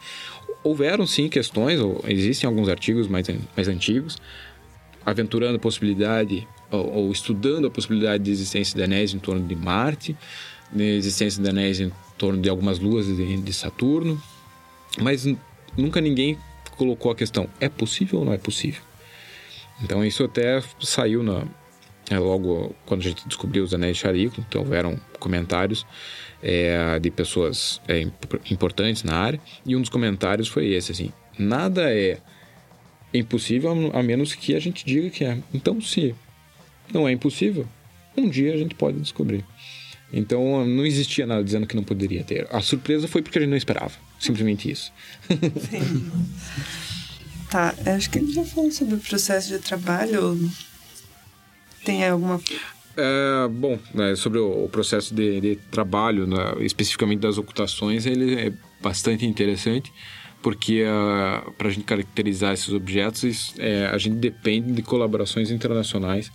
[0.62, 4.16] Houveram sim questões, ou existem alguns artigos mais, mais antigos,
[5.04, 9.56] aventurando a possibilidade, ou, ou estudando a possibilidade de existência de anéis em torno de
[9.56, 10.16] Marte
[10.72, 14.22] de existência de anéis em torno de algumas luas de, Saturno,
[15.00, 15.26] mas
[15.76, 16.38] nunca ninguém
[16.76, 18.80] colocou a questão: é possível ou não é possível?
[19.82, 21.44] Então isso até saiu na,
[22.08, 25.84] é, logo quando a gente descobriu os anéis de Charico, então houveram comentários
[26.40, 28.06] é, de pessoas é,
[28.48, 32.20] importantes na área, e um dos comentários foi esse, assim, nada é
[33.12, 35.38] impossível a menos que a gente diga que é.
[35.52, 36.14] Então, se
[36.94, 37.66] não é impossível,
[38.16, 39.44] um dia a gente pode descobrir.
[40.12, 42.46] Então não existia nada dizendo que não poderia ter.
[42.50, 43.92] A surpresa foi porque a gente não esperava.
[44.18, 44.92] Simplesmente isso.
[47.50, 50.38] tá, acho que ele já falou sobre o processo de trabalho.
[51.84, 52.40] Tem alguma.
[52.96, 58.34] É, bom, né, sobre o, o processo de, de trabalho, né, especificamente das ocultações, ele
[58.34, 59.90] é bastante interessante,
[60.42, 66.30] porque uh, para a gente caracterizar esses objetos, é, a gente depende de colaborações internacionais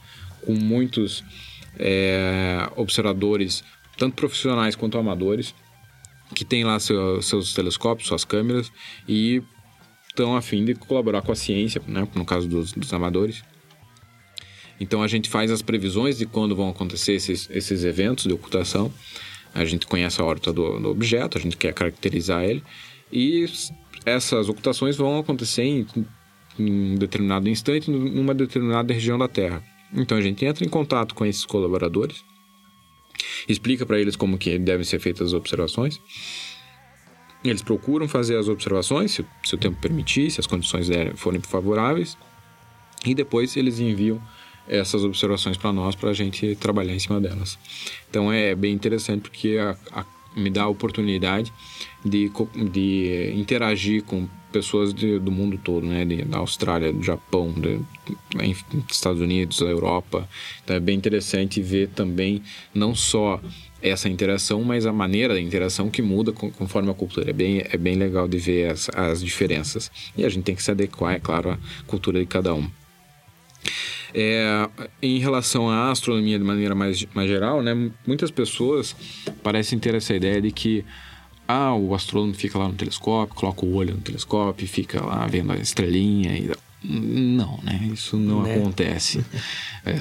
[0.45, 1.23] com muitos
[1.79, 3.63] é, observadores,
[3.97, 5.53] tanto profissionais quanto amadores,
[6.35, 8.71] que têm lá seu, seus telescópios, suas câmeras
[9.07, 9.41] e
[10.09, 13.43] estão a fim de colaborar com a ciência, né, no caso dos, dos amadores.
[14.79, 18.91] Então a gente faz as previsões de quando vão acontecer esses, esses eventos de ocultação.
[19.53, 22.63] A gente conhece a órbita do, do, objeto, a gente quer caracterizar ele.
[23.11, 23.45] E
[24.05, 25.87] essas ocultações vão acontecer em,
[26.59, 29.63] em um determinado instante, numa determinada região da Terra.
[29.93, 32.23] Então a gente entra em contato com esses colaboradores,
[33.47, 36.01] explica para eles como que devem ser feitas as observações.
[37.43, 42.17] Eles procuram fazer as observações, se, se o tempo permitir, se as condições forem favoráveis,
[43.05, 44.21] e depois eles enviam
[44.67, 47.57] essas observações para nós para a gente trabalhar em cima delas.
[48.09, 51.51] Então é bem interessante porque a, a, me dá a oportunidade
[52.03, 52.31] de,
[52.71, 56.05] de interagir com pessoas de, do mundo todo, né?
[56.05, 57.79] De, da Austrália, do Japão, de,
[58.89, 60.27] Estados Unidos, da Europa.
[60.63, 62.41] Então é bem interessante ver também
[62.73, 63.41] não só
[63.81, 67.29] essa interação, mas a maneira da interação que muda conforme a cultura.
[67.29, 69.91] É bem, é bem legal de ver as, as diferenças.
[70.17, 72.67] E a gente tem que se adequar, é claro, à cultura de cada um.
[74.13, 74.69] É,
[75.01, 78.95] em relação à astronomia de maneira mais, mais geral, né, muitas pessoas
[79.43, 80.85] parecem ter essa ideia de que
[81.47, 85.51] ah, o astrônomo fica lá no telescópio, coloca o olho no telescópio, fica lá vendo
[85.51, 86.51] a estrelinha e
[86.83, 87.89] não, né?
[87.91, 88.55] Isso não né?
[88.55, 89.23] acontece.
[89.85, 89.99] É,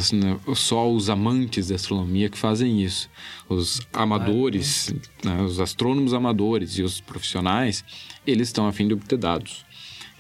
[0.57, 3.09] só os amantes da astronomia que fazem isso.
[3.49, 4.93] Os amadores,
[5.23, 5.43] né?
[5.43, 7.85] os astrônomos amadores e os profissionais,
[8.27, 9.65] eles estão a fim de obter dados.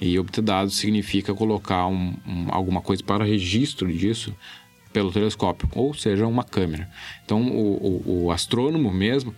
[0.00, 4.34] E obter dados significa colocar um, um, alguma coisa para registro disso
[4.92, 6.88] pelo telescópio, ou seja, uma câmera.
[7.24, 9.34] Então, o, o, o astrônomo mesmo,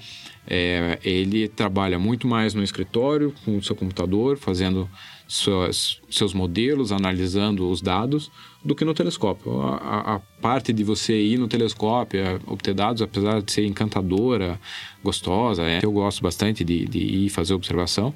[0.47, 4.89] é, ele trabalha muito mais no escritório, com o seu computador, fazendo
[5.29, 8.31] suas, seus modelos, analisando os dados,
[8.65, 9.61] do que no telescópio.
[9.61, 14.59] A, a, parte de você ir no telescópio, é, obter dados, apesar de ser encantadora,
[15.05, 18.15] gostosa, é, eu gosto bastante de, de ir fazer observação,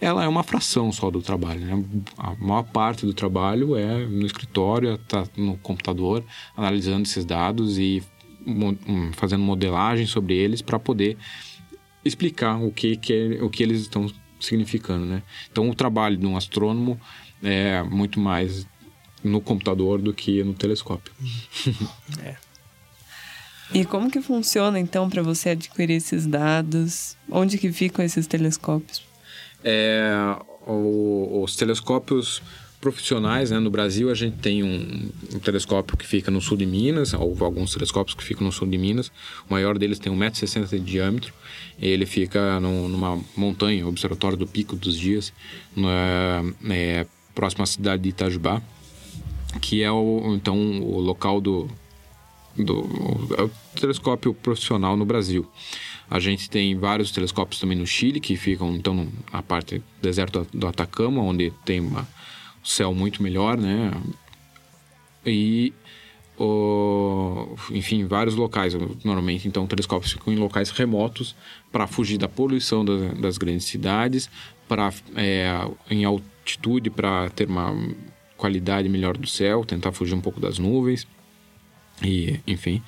[0.00, 1.60] ela é uma fração só do trabalho.
[1.60, 1.84] Né?
[2.18, 6.24] A maior parte do trabalho é no escritório, tá no computador,
[6.56, 8.02] analisando esses dados e
[9.12, 11.16] fazendo modelagem sobre eles para poder
[12.04, 14.10] explicar o que, que é, o que eles estão
[14.40, 15.22] significando, né?
[15.50, 17.00] Então o trabalho de um astrônomo
[17.42, 18.66] é muito mais
[19.22, 21.12] no computador do que no telescópio.
[22.22, 22.36] é.
[23.72, 27.16] E como que funciona então para você adquirir esses dados?
[27.30, 29.02] Onde que ficam esses telescópios?
[29.62, 30.10] É,
[30.66, 32.42] o, os telescópios
[32.80, 33.58] profissionais, né?
[33.58, 37.36] No Brasil a gente tem um, um, telescópio que fica no sul de Minas, ou
[37.40, 39.10] alguns telescópios que ficam no sul de Minas.
[39.48, 41.34] O maior deles tem 1,60m de diâmetro.
[41.80, 45.32] Ele fica no, numa montanha, observatório do Pico dos Dias,
[45.76, 48.62] na, é, próximo à cidade de Itajubá,
[49.60, 51.68] que é o, então o local do,
[52.56, 52.84] do
[53.36, 55.46] é o telescópio profissional no Brasil.
[56.10, 60.46] A gente tem vários telescópios também no Chile, que ficam então na parte do deserto
[60.54, 62.08] do Atacama, onde tem uma
[62.70, 63.92] céu muito melhor, né?
[65.24, 65.72] E,
[66.38, 68.74] o, enfim, vários locais.
[69.04, 71.34] Normalmente, então, telescópios ficam em locais remotos
[71.70, 74.30] para fugir da poluição das, grandes cidades,
[74.68, 75.50] para é,
[75.90, 77.74] em altitude para ter uma
[78.36, 81.06] qualidade melhor do céu, tentar fugir um pouco das nuvens
[82.02, 82.82] e, enfim.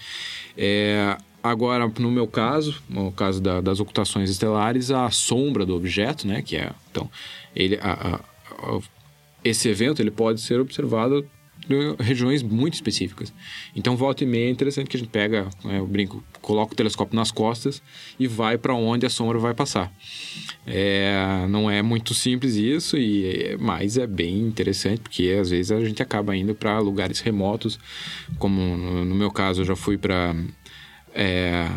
[0.56, 6.26] É, agora, no meu caso, no caso da, das ocultações estelares, a sombra do objeto,
[6.26, 7.10] né, que é então
[7.54, 8.80] ele a, a
[9.44, 11.28] esse evento ele pode ser observado
[11.68, 13.32] em regiões muito específicas.
[13.74, 17.16] Então, volta e meia é interessante que a gente pega, eu brinco, coloca o telescópio
[17.16, 17.82] nas costas
[18.18, 19.92] e vai para onde a sombra vai passar.
[20.66, 25.84] É, não é muito simples isso, e mas é bem interessante porque às vezes a
[25.84, 27.78] gente acaba indo para lugares remotos,
[28.38, 30.34] como no, no, meu caso eu já fui para
[31.14, 31.68] é,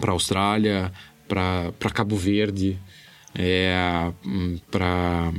[0.00, 0.92] para Austrália,
[1.28, 2.78] para Cabo Verde,
[3.34, 4.12] é,
[4.70, 5.32] para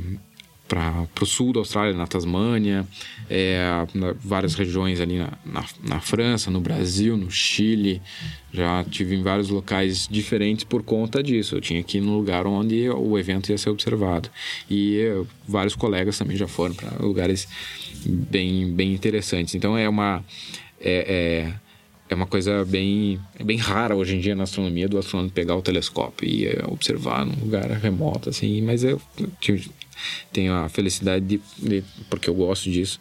[0.68, 2.86] para o sul da Austrália, na Tasmânia,
[3.28, 3.58] é,
[4.22, 8.02] várias regiões ali na, na, na, França, no Brasil, no Chile.
[8.52, 11.56] Já tive em vários locais diferentes por conta disso.
[11.56, 14.28] Eu tinha que ir no lugar onde o evento ia ser observado.
[14.70, 15.06] E
[15.46, 17.48] vários colegas também já foram para lugares
[18.04, 19.54] bem, bem interessantes.
[19.54, 20.22] Então é uma.
[20.80, 21.67] É, é,
[22.08, 25.62] é uma coisa bem, bem rara hoje em dia na astronomia do astrônomo pegar o
[25.62, 29.00] telescópio e observar num lugar remoto, assim, mas eu
[30.32, 33.00] tenho a felicidade de, de, porque eu gosto disso,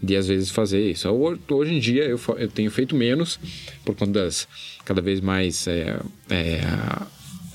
[0.00, 1.08] de às vezes fazer isso.
[1.50, 3.40] Hoje em dia eu, eu tenho feito menos
[3.84, 4.46] por conta das
[4.84, 6.60] cada vez mais é, é,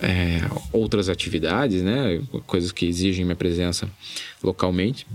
[0.01, 0.41] é,
[0.73, 2.21] outras atividades, né?
[2.47, 3.89] Coisas que exigem minha presença
[4.43, 5.05] localmente.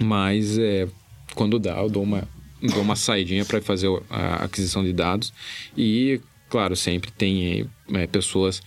[0.00, 0.86] Mas é,
[1.34, 2.28] quando dá, eu dou uma,
[2.62, 5.32] dou uma saidinha para fazer a aquisição de dados.
[5.76, 8.62] E, claro, sempre tem é, pessoas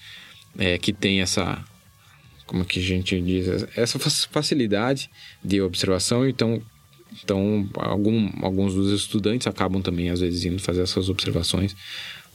[0.57, 1.63] é, que têm essa
[2.45, 5.09] como que a gente diz, essa facilidade
[5.43, 6.61] de observação, então
[7.21, 11.75] então, algum, alguns dos estudantes acabam também, às vezes, indo fazer essas observações,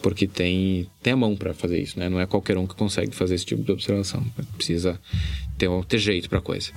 [0.01, 2.09] porque tem, tem a mão para fazer isso, né?
[2.09, 4.25] Não é qualquer um que consegue fazer esse tipo de observação.
[4.57, 5.01] Precisa
[5.57, 6.71] ter, ter jeito para a coisa.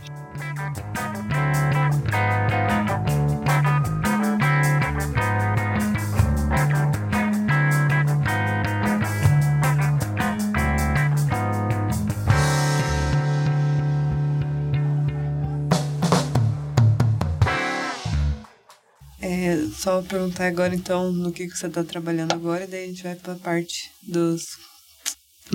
[19.81, 23.01] Só perguntar agora, então, no que, que você está trabalhando agora, e daí a gente
[23.01, 24.59] vai para a parte dos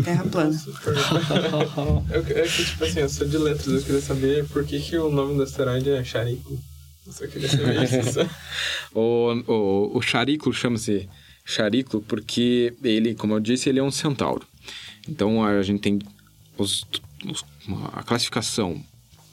[0.02, 0.54] Terra plana.
[2.10, 4.98] eu, é que, tipo assim, eu sou de letras, eu queria saber por que, que
[4.98, 6.58] o nome do asteroide é Charico.
[7.06, 8.20] Eu só queria saber isso.
[8.92, 11.08] o, o, o Charico chama-se
[11.44, 14.46] Charico porque ele, como eu disse, ele é um centauro.
[15.08, 15.98] Então a gente tem
[16.58, 16.84] os,
[17.24, 17.44] os,
[17.94, 18.84] a classificação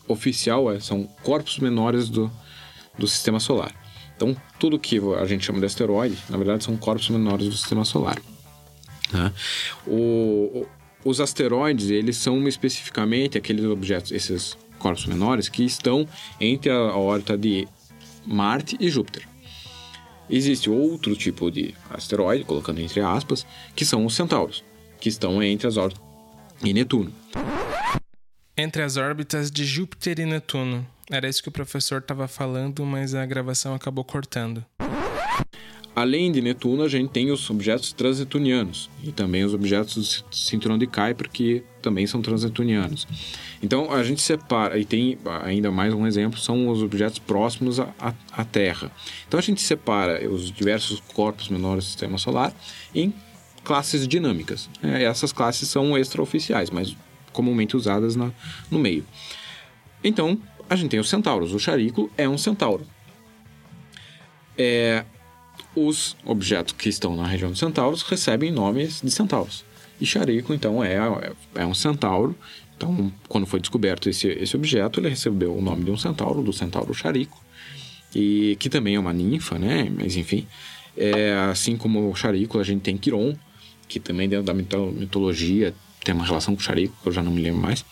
[0.08, 2.32] oficial é, são corpos menores do,
[2.98, 3.83] do sistema solar.
[4.24, 7.84] Então, tudo que a gente chama de asteroide, na verdade, são corpos menores do sistema
[7.84, 8.18] solar.
[9.12, 9.34] Né?
[9.86, 10.66] O,
[11.04, 16.08] os asteroides, eles são especificamente aqueles objetos, esses corpos menores, que estão
[16.40, 17.68] entre a órbita de
[18.26, 19.28] Marte e Júpiter.
[20.30, 23.46] Existe outro tipo de asteroide, colocando entre aspas,
[23.76, 24.64] que são os centauros,
[25.02, 26.02] que estão entre as órbitas
[26.64, 27.12] e Netuno.
[28.56, 30.88] Entre as órbitas de Júpiter e Netuno.
[31.10, 34.66] Era isso que o professor estava falando, mas a gravação acabou cortando.
[35.96, 40.76] Além de Netuno, a gente tem os objetos transnetunianos e também os objetos do cinturão
[40.76, 43.08] de Kuiper, que também são transnetunianos.
[43.62, 47.94] Então, a gente separa, e tem ainda mais um exemplo, são os objetos próximos à,
[48.32, 48.92] à, Terra.
[49.28, 52.52] Então, a gente separa os diversos corpos menores do Sistema Solar
[52.96, 53.14] em
[53.64, 54.68] classes dinâmicas.
[54.82, 56.98] É, essas classes são extraoficiais, mas
[57.32, 58.32] comumente usadas na,
[58.72, 59.06] no meio.
[60.04, 60.38] Então,
[60.70, 61.54] a gente tem os centauros.
[61.54, 62.86] O charículo é um centauro.
[64.58, 65.04] É,
[65.76, 69.66] os objetos que estão na região dos centauros recebem nomes de centauros.
[70.00, 70.98] E Charico, então, é,
[71.56, 72.36] é um centauro.
[72.76, 76.52] Então, quando foi descoberto esse, esse objeto, ele recebeu o nome de um centauro, do
[76.52, 77.42] centauro Charico,
[78.14, 79.90] e que também é uma ninfa, né?
[79.96, 80.46] Mas, enfim,
[80.98, 83.36] é, assim como o Charico, a gente tem Quiron,
[83.88, 87.32] que também dentro da mitologia tem uma relação com o Charico, que eu já não
[87.32, 87.86] me lembro mais.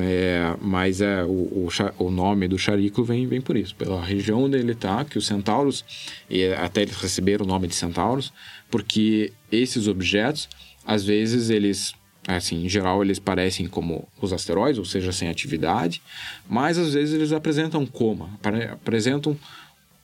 [0.00, 1.68] É, mas é, o, o,
[1.98, 5.26] o, nome do Charico vem, vem por isso, pela região onde ele está, que os
[5.26, 5.84] centauros,
[6.30, 8.32] e até eles receberam o nome de centauros,
[8.70, 10.48] porque esses objetos,
[10.86, 11.92] às vezes eles,
[12.28, 16.00] assim, em geral eles parecem como os asteroides, ou seja, sem atividade,
[16.48, 18.30] mas às vezes eles apresentam coma,
[18.72, 19.36] apresentam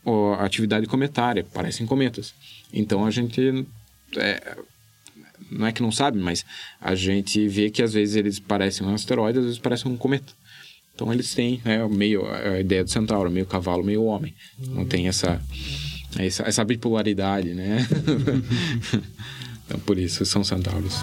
[0.05, 2.35] ó, atividade cometária, parecem cometas.
[2.73, 3.65] Então a gente
[4.17, 4.57] é,
[5.51, 6.45] não é que não sabe, mas
[6.81, 10.33] a gente vê que às vezes eles parecem um asteroide, às vezes parecem um cometa.
[10.95, 14.35] Então eles têm né, meio a ideia do centauro, meio cavalo, meio homem.
[14.59, 15.41] Não tem essa,
[16.19, 17.87] essa, essa bipolaridade, né?
[19.65, 20.97] então por isso são centauros.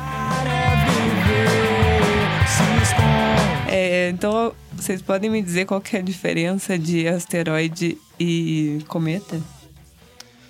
[3.68, 9.42] É, então vocês podem me dizer qual é a diferença de asteroide e cometa?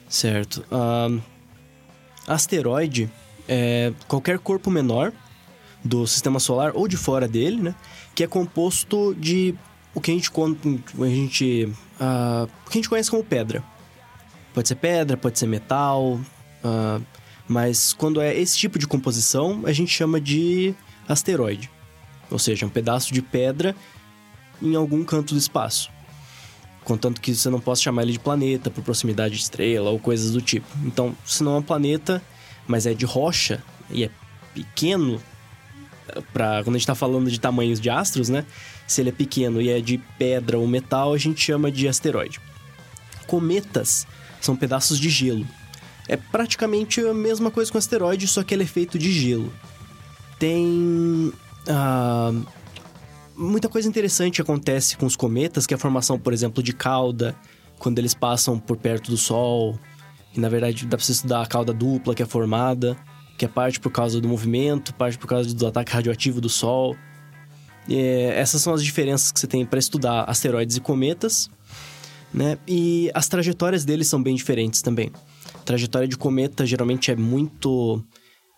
[0.10, 0.66] Certo.
[0.72, 1.22] Um,
[2.28, 3.10] asteroide
[3.48, 5.14] é, qualquer corpo menor
[5.84, 7.76] do sistema solar ou de fora dele, né?
[8.14, 9.56] Que é composto de
[9.94, 11.66] o que a gente, a gente,
[12.00, 13.64] uh, o que a gente conhece como pedra.
[14.54, 17.02] Pode ser pedra, pode ser metal, uh,
[17.48, 20.76] mas quando é esse tipo de composição, a gente chama de
[21.08, 21.70] asteroide.
[22.30, 23.76] Ou seja, um pedaço de pedra
[24.62, 25.90] em algum canto do espaço.
[26.84, 30.32] Contanto que você não possa chamar ele de planeta por proximidade de estrela ou coisas
[30.32, 30.68] do tipo.
[30.86, 32.22] Então, se não é um planeta,
[32.68, 34.10] mas é de rocha e é
[34.54, 35.22] pequeno,
[36.34, 38.46] para quando a gente está falando de tamanhos de astros, né?
[38.88, 42.40] Se ele é pequeno e é de pedra ou metal, a gente chama de asteroide.
[43.26, 44.08] Cometas
[44.40, 45.46] são pedaços de gelo.
[46.08, 49.52] É praticamente a mesma coisa com asteroide, só que ele é feito de gelo.
[50.40, 51.34] Tem.
[51.68, 52.46] Uh,
[53.36, 57.36] muita coisa interessante acontece com os cometas, que é a formação, por exemplo, de cauda,
[57.78, 59.78] quando eles passam por perto do Sol
[60.34, 62.98] que na verdade dá pra você estudar a cauda dupla que é formada,
[63.38, 66.96] que é parte por causa do movimento, parte por causa do ataque radioativo do Sol.
[67.90, 71.50] É, essas são as diferenças que você tem para estudar asteroides e cometas,
[72.34, 72.58] né?
[72.68, 75.12] E as trajetórias deles são bem diferentes também.
[75.56, 78.04] A trajetória de cometa geralmente é muito.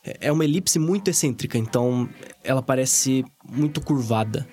[0.04, 2.10] É, uma elipse muito excêntrica, então
[2.44, 4.48] ela parece muito curvada.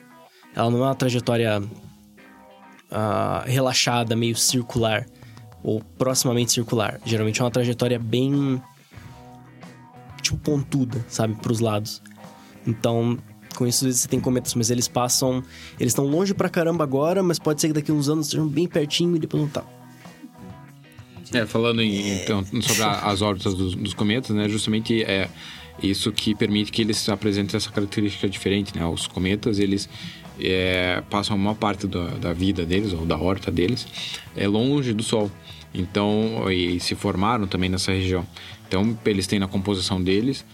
[0.55, 5.07] Ela não é uma trajetória uh, relaxada, meio circular
[5.67, 7.01] ou proximamente circular.
[7.05, 8.63] Geralmente é uma trajetória bem
[10.23, 12.01] tipo pontuda, sabe, para os lados.
[12.65, 13.19] Então,
[13.57, 15.43] com isso você tem cometas, mas eles passam,
[15.81, 18.69] eles estão longe pra caramba agora, mas pode ser que daqui uns anos estejam bem
[18.69, 19.65] pertinho e depois não tá.
[21.35, 25.29] É, falando em, então, sobre as órbitas dos, dos, cometas, né, justamente é
[25.83, 28.87] isso que permite que eles apresentem essa característica diferente, né?
[28.87, 29.89] Os cometas, eles
[30.41, 33.85] é, passam uma parte da, da vida deles, ou da órbita deles,
[34.37, 35.29] é longe do Sol.
[35.75, 38.27] Então, e se formaram também nessa região.
[38.67, 40.45] Então, eles têm na composição deles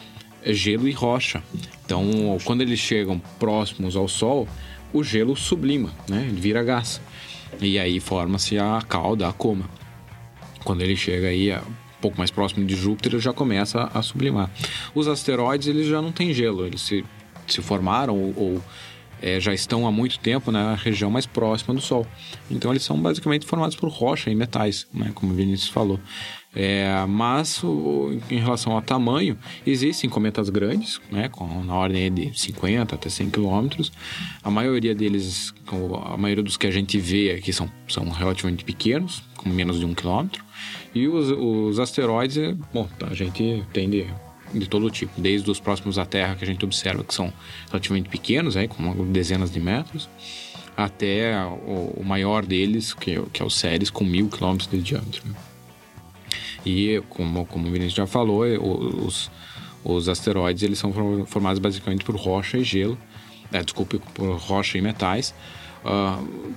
[0.44, 1.42] gelo e rocha.
[1.84, 4.48] Então, quando eles chegam próximos ao Sol,
[4.92, 6.26] o gelo sublima, né?
[6.28, 7.00] Ele vira gás.
[7.60, 9.68] E aí forma-se a cauda, a coma.
[10.64, 14.50] Quando ele chega aí um pouco mais próximo de Júpiter, já começa a sublimar.
[14.94, 17.04] Os asteroides, eles já não têm gelo, eles se,
[17.46, 18.64] se formaram ou, ou
[19.22, 22.06] é, já estão há muito tempo na região mais próxima do Sol.
[22.50, 26.00] Então eles são basicamente formados por rocha e metais, né, como o Vinícius falou.
[26.54, 32.38] É, mas o, em relação ao tamanho, existem cometas grandes, né, com, na ordem de
[32.38, 33.90] 50 até 100 quilômetros.
[34.42, 35.54] A maioria deles,
[36.04, 39.86] a maioria dos que a gente vê aqui são, são relativamente pequenos, com menos de
[39.86, 40.44] um quilômetro.
[40.94, 43.88] E os, os asteroides, é, bom, a gente tem
[44.52, 47.32] de, todo tipo, desde os próximos à Terra que a gente observa que são
[47.68, 50.08] relativamente pequenos, aí, com dezenas de metros,
[50.76, 51.36] até
[51.66, 55.22] o, o maior deles, que, que é o Ceres, com mil quilômetros de diâmetro.
[55.26, 55.34] Né?
[56.64, 59.30] E, como, como o Vinícius já falou, é, os,
[59.84, 60.92] os asteroides eles são
[61.26, 62.96] formados basicamente por rocha e gelo.
[63.52, 65.34] É, desculpe, por rocha e metais.
[65.84, 66.52] Uh,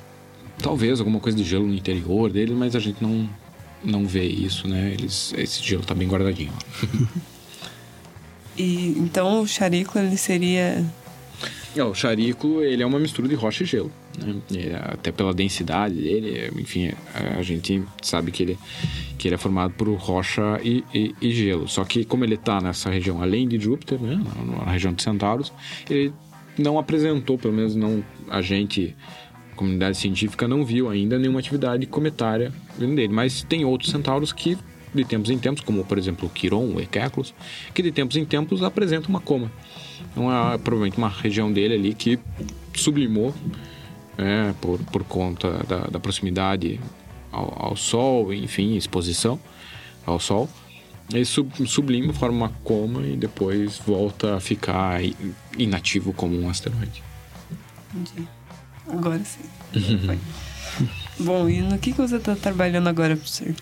[0.60, 3.28] talvez alguma coisa de gelo no interior dele, mas a gente não,
[3.84, 4.94] não vê isso, né?
[4.94, 6.54] Eles, esse gelo está bem guardadinho.
[8.58, 10.86] e então o charículo ele seria
[11.76, 14.42] é, o charículo ele é uma mistura de rocha e gelo, né?
[14.56, 18.58] É, até pela densidade dele, enfim, a gente sabe que ele,
[19.18, 21.68] que ele é formado por rocha e, e, e gelo.
[21.68, 24.24] Só que como ele está nessa região além de Júpiter, né?
[24.46, 25.52] na, na região de Centauros,
[25.90, 26.14] ele
[26.58, 28.96] não apresentou, pelo menos não a gente
[29.56, 34.58] comunidade científica não viu ainda nenhuma atividade cometária dele, mas tem outros centauros que
[34.96, 37.34] de tempos em tempos, como por exemplo o Quiron, o Equeclos,
[37.74, 39.52] que de tempos em tempos apresentam uma coma.
[40.12, 42.20] Então é provavelmente uma região dele ali que
[42.74, 43.34] sublimou
[44.18, 46.80] é, por, por conta da, da proximidade
[47.32, 49.40] ao, ao, Sol, enfim, exposição
[50.06, 50.50] ao Sol.
[51.14, 55.02] Ele sub, sublima, forma uma coma e depois volta a ficar
[55.58, 57.04] inativo como um asteroide.
[57.94, 58.28] Entendi.
[58.88, 59.44] Agora sim.
[61.20, 63.54] Bom, e no que, que você está trabalhando agora, professor?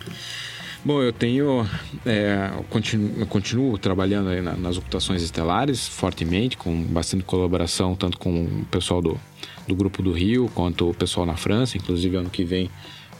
[0.85, 1.65] Bom, eu tenho.
[2.05, 8.17] É, eu, continuo, eu continuo trabalhando na, nas ocultações estelares fortemente, com bastante colaboração, tanto
[8.19, 9.17] com o pessoal do,
[9.65, 11.77] do Grupo do Rio, quanto o pessoal na França.
[11.77, 12.69] Inclusive, ano que vem,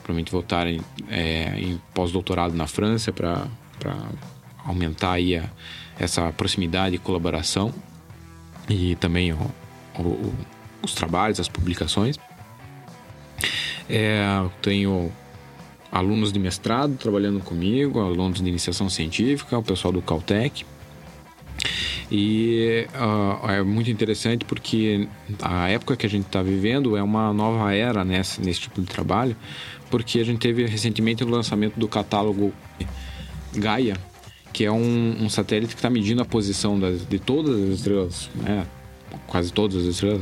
[0.02, 3.48] provavelmente voltar em, é, em pós-doutorado na França para
[4.66, 5.50] aumentar aí a,
[5.98, 7.74] essa proximidade e colaboração.
[8.68, 9.38] E também o,
[9.98, 10.34] o,
[10.82, 12.18] os trabalhos, as publicações.
[13.90, 14.22] É,
[14.62, 15.10] tenho
[15.94, 20.66] alunos de mestrado trabalhando comigo, alunos de iniciação científica, o pessoal do Caltech.
[22.12, 25.08] E uh, é muito interessante porque
[25.42, 28.88] a época que a gente está vivendo é uma nova era nesse, nesse tipo de
[28.88, 29.36] trabalho,
[29.90, 32.52] porque a gente teve recentemente o lançamento do catálogo
[33.56, 33.96] Gaia,
[34.52, 38.30] que é um, um satélite que está medindo a posição das, de todas as estrelas,
[38.36, 38.66] né?
[39.28, 40.22] quase todas as estrelas,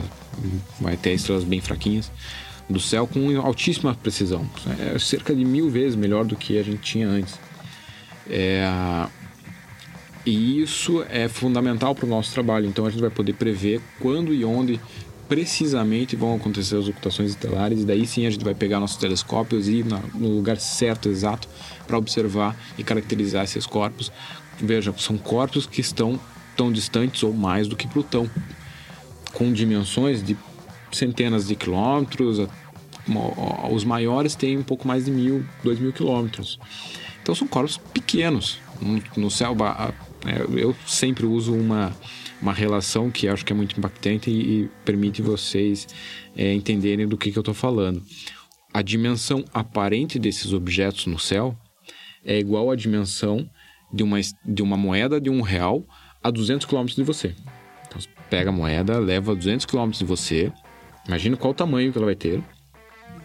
[0.79, 2.11] vai ter estrelas bem fraquinhas,
[2.69, 4.47] do céu com altíssima precisão.
[4.79, 7.39] É cerca de mil vezes melhor do que a gente tinha antes.
[8.29, 8.65] É,
[10.25, 12.67] e isso é fundamental para o nosso trabalho.
[12.67, 14.79] Então a gente vai poder prever quando e onde
[15.27, 17.81] precisamente vão acontecer as ocultações estelares.
[17.81, 21.47] E daí sim a gente vai pegar nossos telescópios e ir no lugar certo, exato,
[21.87, 24.11] para observar e caracterizar esses corpos.
[24.59, 26.19] Veja, são corpos que estão
[26.55, 28.29] tão distantes ou mais do que Plutão,
[29.33, 30.37] com dimensões de
[30.91, 32.47] centenas de quilômetros,
[33.71, 36.59] os maiores têm um pouco mais de mil, dois mil quilômetros.
[37.21, 38.59] Então são corpos pequenos.
[39.15, 39.55] No céu,
[40.25, 41.95] é, eu sempre uso uma,
[42.41, 45.87] uma relação que acho que é muito impactante e, permite vocês
[46.35, 48.01] é, entenderem do que, que eu estou falando.
[48.73, 51.55] A dimensão aparente desses objetos no céu
[52.23, 53.47] é igual à dimensão
[53.93, 55.85] de uma, de uma moeda de um real
[56.23, 57.35] a 200 quilômetros de você.
[57.87, 60.51] Então, pega a moeda, leva 200 quilômetros de você,
[61.07, 62.41] imagina qual o tamanho que ela vai ter,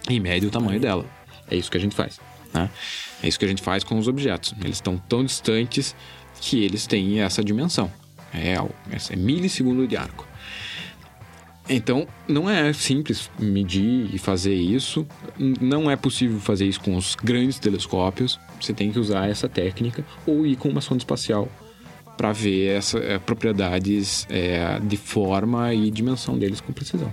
[0.08, 1.04] e mede o tamanho dela.
[1.50, 2.20] É isso que a gente faz.
[2.52, 2.70] Né?
[3.22, 4.54] É isso que a gente faz com os objetos.
[4.60, 5.94] Eles estão tão distantes
[6.40, 7.90] que eles têm essa dimensão.
[8.32, 10.26] É, é milissegundo de arco.
[11.68, 15.06] Então, não é simples medir e fazer isso.
[15.60, 18.38] Não é possível fazer isso com os grandes telescópios.
[18.60, 21.48] Você tem que usar essa técnica ou ir com uma sonda espacial
[22.16, 27.12] para ver essas é, propriedades é, de forma e dimensão deles com precisão.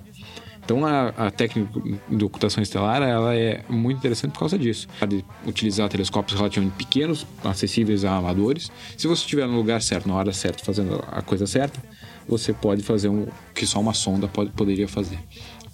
[0.65, 4.87] Então a, a, técnica de ocultação estelar ela é muito interessante por causa disso.
[4.99, 8.71] Pode utilizar telescópios relativamente pequenos, acessíveis a amadores.
[8.97, 11.81] Se você estiver no lugar certo, na hora certa, fazendo a coisa certa,
[12.27, 15.19] você pode fazer o um, que só uma sonda pode, poderia fazer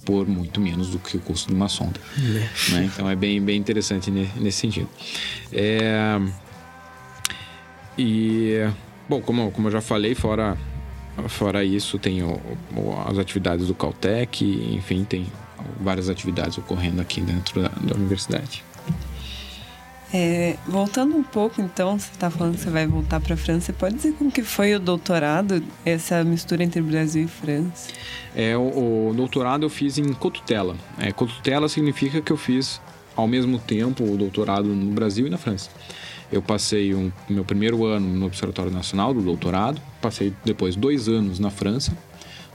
[0.05, 1.99] por muito menos do que o custo de uma sonda.
[2.17, 2.71] É.
[2.71, 2.89] Né?
[2.91, 4.89] Então é bem, bem interessante nesse sentido.
[5.53, 6.19] É...
[7.95, 8.67] E
[9.07, 10.57] bom, como, como eu já falei, fora
[11.27, 12.39] Fora isso, tem o,
[13.07, 15.27] as atividades do Caltech, enfim, tem
[15.79, 18.63] várias atividades ocorrendo aqui dentro da, da universidade.
[20.11, 23.67] É, voltando um pouco, então, você está falando que você vai voltar para a França.
[23.67, 27.91] Você pode dizer como que foi o doutorado, essa mistura entre Brasil e França?
[28.35, 30.75] É, o, o doutorado eu fiz em cotutela.
[30.97, 32.81] É, cotutela significa que eu fiz
[33.15, 35.69] ao mesmo tempo o doutorado no Brasil e na França.
[36.31, 41.39] Eu passei um, meu primeiro ano no Observatório Nacional do doutorado, passei depois dois anos
[41.39, 41.97] na França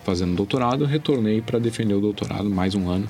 [0.05, 3.09] fazendo doutorado, retornei para defender o doutorado mais um ano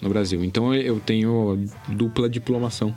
[0.00, 0.44] no Brasil.
[0.44, 2.94] Então eu tenho dupla diplomação,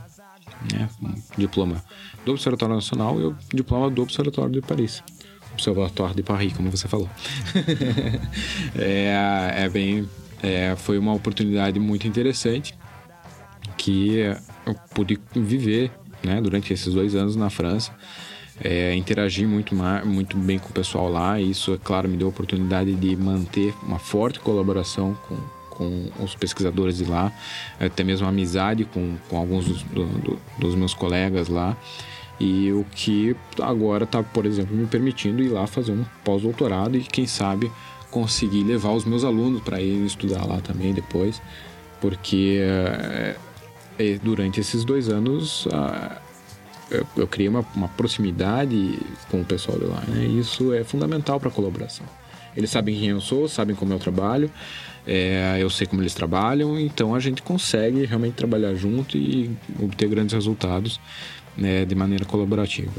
[0.71, 0.89] né?
[1.37, 1.83] Diploma
[2.25, 5.01] do Observatório Nacional e o diploma do Observatório de Paris.
[5.53, 7.09] Observatório de Paris, como você falou.
[8.77, 10.07] é, é bem,
[10.43, 12.77] é, foi uma oportunidade muito interessante
[13.77, 14.17] que
[14.65, 15.91] eu pude viver
[16.23, 17.91] né, durante esses dois anos na França.
[18.61, 19.73] É, interagir muito,
[20.05, 21.39] muito bem com o pessoal lá.
[21.39, 25.37] E isso, é claro, me deu a oportunidade de manter uma forte colaboração com,
[25.69, 27.31] com os pesquisadores de lá,
[27.79, 31.77] até mesmo amizade com, com alguns dos, do, dos meus colegas lá.
[32.39, 37.01] E o que agora está, por exemplo, me permitindo ir lá fazer um pós-doutorado e,
[37.01, 37.69] quem sabe,
[38.09, 41.41] conseguir levar os meus alunos para ir estudar lá também depois,
[42.01, 43.35] porque é,
[44.21, 45.67] durante esses dois anos
[47.15, 50.25] eu, criei uma, uma, proximidade com o pessoal de lá, né?
[50.25, 52.05] E isso é fundamental para a colaboração.
[52.55, 54.51] Eles sabem quem eu sou, sabem como eu trabalho,
[55.05, 60.09] é, eu sei como eles trabalham, então a gente consegue realmente trabalhar junto e obter
[60.09, 60.99] grandes resultados
[61.55, 62.91] né, de maneira colaborativa.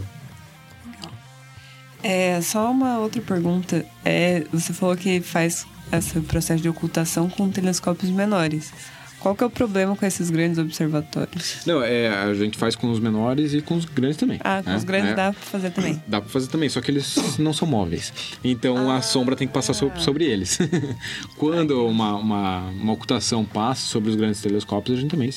[2.03, 3.85] É, só uma outra pergunta.
[4.05, 8.73] É, você falou que faz esse processo de ocultação com telescópios menores.
[9.21, 11.59] Qual que é o problema com esses grandes observatórios?
[11.67, 14.41] Não, é, a gente faz com os menores e com os grandes também.
[14.43, 14.77] Ah, com né?
[14.77, 16.03] os grandes é, dá pra fazer também.
[16.07, 18.13] Dá pra fazer também, só que eles não são móveis.
[18.43, 20.59] Então ah, a sombra tem que passar sobre, sobre eles.
[21.37, 25.31] Quando uma, uma, uma, ocultação passa sobre os grandes telescópios, a gente também.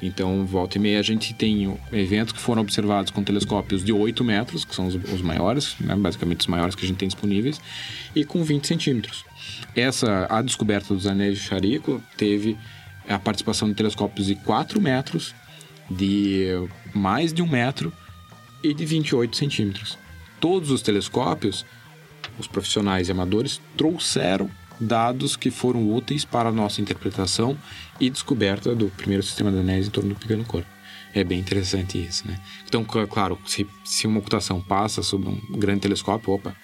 [0.00, 4.24] Então, volta e meia, a gente tem eventos que foram observados com telescópios de 8
[4.24, 5.94] metros, que são os, os maiores, né?
[5.96, 7.60] basicamente os maiores que a gente tem disponíveis,
[8.14, 9.24] e com 20 centímetros.
[9.74, 12.56] Essa, a descoberta dos anéis de Charico teve
[13.08, 15.34] a participação de telescópios de 4 metros,
[15.90, 16.48] de
[16.94, 17.92] mais de um metro
[18.62, 19.98] e de 28 centímetros.
[20.40, 21.64] Todos os telescópios,
[22.38, 24.50] os profissionais e amadores, trouxeram
[24.80, 27.56] dados que foram úteis para a nossa interpretação
[27.98, 30.68] e descoberta do primeiro sistema de anéis em torno do pequeno corpo.
[31.14, 32.38] É bem interessante isso, né?
[32.66, 36.54] Então, claro, se, se uma ocultação passa sobre um grande telescópio, opa,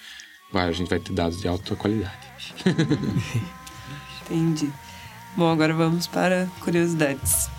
[0.53, 2.15] vai, a gente vai ter dados de alta qualidade.
[4.29, 4.71] Entendi.
[5.35, 7.54] Bom, agora vamos para curiosidades.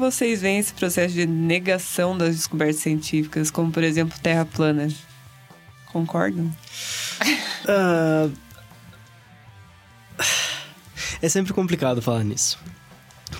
[0.00, 4.88] Vocês veem esse processo de negação das descobertas científicas, como por exemplo Terra plana?
[5.86, 6.52] Concordam?
[7.64, 8.32] Uh...
[11.22, 12.58] É sempre complicado falar nisso.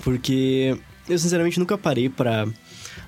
[0.03, 0.77] Porque
[1.09, 2.47] eu sinceramente nunca parei para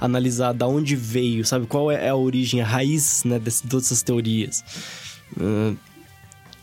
[0.02, 1.68] analisar da onde veio, sabe?
[1.68, 4.64] Qual é a origem, a raiz né, de todas essas teorias.
[5.38, 5.78] Uh...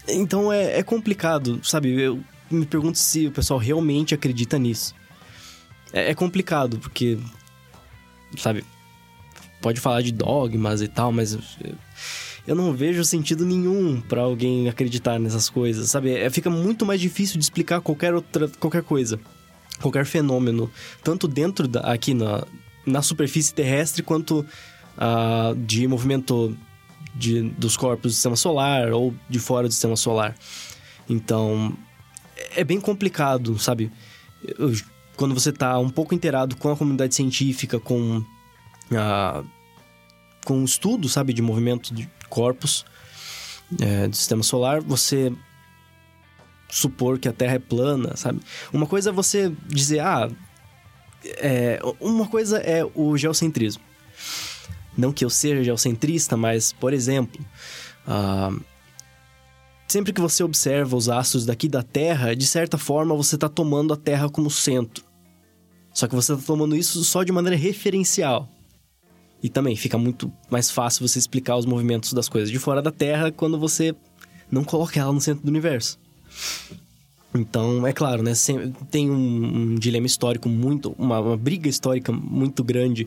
[0.09, 2.01] Então é, é complicado, sabe?
[2.01, 2.21] Eu
[2.51, 4.93] me pergunto se o pessoal realmente acredita nisso.
[5.93, 7.19] É, é complicado, porque.
[8.37, 8.65] Sabe?
[9.61, 11.39] Pode falar de dogmas e tal, mas.
[12.47, 16.13] Eu não vejo sentido nenhum para alguém acreditar nessas coisas, sabe?
[16.15, 19.21] É, fica muito mais difícil de explicar qualquer outra qualquer coisa,
[19.81, 20.71] qualquer fenômeno,
[21.05, 22.45] tanto dentro da, aqui na,
[22.87, 26.57] na superfície terrestre quanto uh, de movimento
[27.15, 30.35] de, dos corpos do sistema solar ou de fora do sistema solar.
[31.09, 31.77] Então,
[32.57, 33.91] é bem complicado, sabe?
[34.59, 34.73] Eu
[35.21, 38.25] quando você está um pouco inteirado com a comunidade científica, com
[38.91, 39.45] a
[40.47, 42.87] com o estudo, sabe, de movimento de corpos
[43.79, 45.31] é, do sistema solar, você
[46.71, 48.41] supor que a Terra é plana, sabe?
[48.73, 50.31] Uma coisa é você dizer, ah,
[51.23, 53.83] é, uma coisa é o geocentrismo.
[54.97, 57.45] Não que eu seja geocentrista, mas, por exemplo,
[58.09, 58.59] uh,
[59.87, 63.93] sempre que você observa os astros daqui da Terra, de certa forma você está tomando
[63.93, 65.10] a Terra como centro.
[65.93, 68.49] Só que você está tomando isso só de maneira referencial.
[69.43, 72.91] E também fica muito mais fácil você explicar os movimentos das coisas de fora da
[72.91, 73.95] Terra quando você
[74.51, 75.99] não coloca ela no centro do universo.
[77.33, 78.33] Então, é claro, né?
[78.91, 80.95] Tem um, um dilema histórico muito.
[80.99, 83.07] Uma, uma, briga histórica muito grande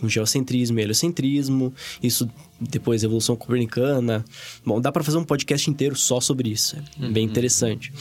[0.00, 1.72] com geocentrismo e heliocentrismo.
[2.02, 2.28] Isso
[2.60, 4.24] depois, Evolução Copernicana.
[4.66, 6.76] Bom, dá para fazer um podcast inteiro só sobre isso.
[7.00, 7.30] É bem uhum.
[7.30, 7.92] interessante.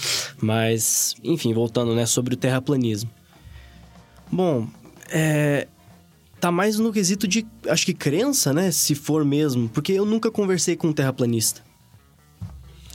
[0.42, 2.08] Mas, enfim, voltando, né?
[2.08, 3.12] Sobre o terraplanismo.
[4.32, 4.68] Bom,
[5.10, 5.68] é,
[6.40, 8.72] tá mais no quesito de, acho que crença, né?
[8.72, 9.68] Se for mesmo.
[9.70, 11.62] Porque eu nunca conversei com um terraplanista.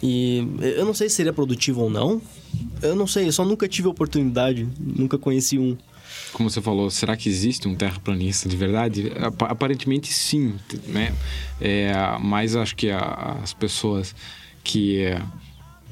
[0.03, 2.21] E eu não sei se seria produtivo ou não.
[2.83, 5.77] Eu não sei, eu só nunca tive oportunidade, nunca conheci um.
[6.33, 9.11] Como você falou, será que existe um terraplanista de verdade?
[9.19, 10.55] Ap- Aparentemente sim,
[10.89, 11.15] né?
[11.61, 14.15] É, mas acho que as pessoas
[14.63, 15.23] que é,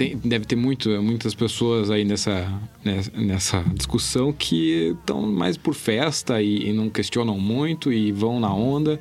[0.02, 2.52] tem, deve ter muito, muitas pessoas aí nessa,
[2.84, 8.40] nessa, nessa discussão que estão mais por festa e, e não questionam muito e vão
[8.40, 9.00] na onda,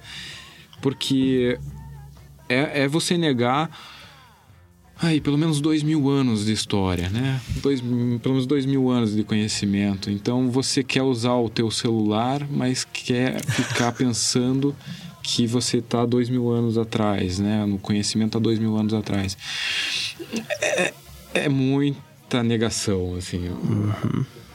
[0.80, 1.58] porque
[2.48, 3.70] é, é você negar
[5.02, 7.42] aí pelo menos dois mil anos de história, né?
[7.64, 10.12] Dois, pelo menos dois mil anos de conhecimento.
[10.12, 14.76] Então você quer usar o teu celular, mas quer ficar pensando
[15.24, 17.66] que você está dois mil anos atrás, né?
[17.66, 19.38] No conhecimento há dois mil anos atrás.
[20.62, 20.94] É,
[21.34, 23.50] é muita negação, assim.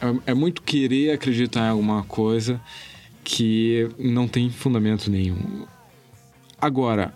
[0.01, 2.61] É, é muito querer acreditar em alguma coisa
[3.23, 5.65] que não tem fundamento nenhum.
[6.59, 7.13] Agora,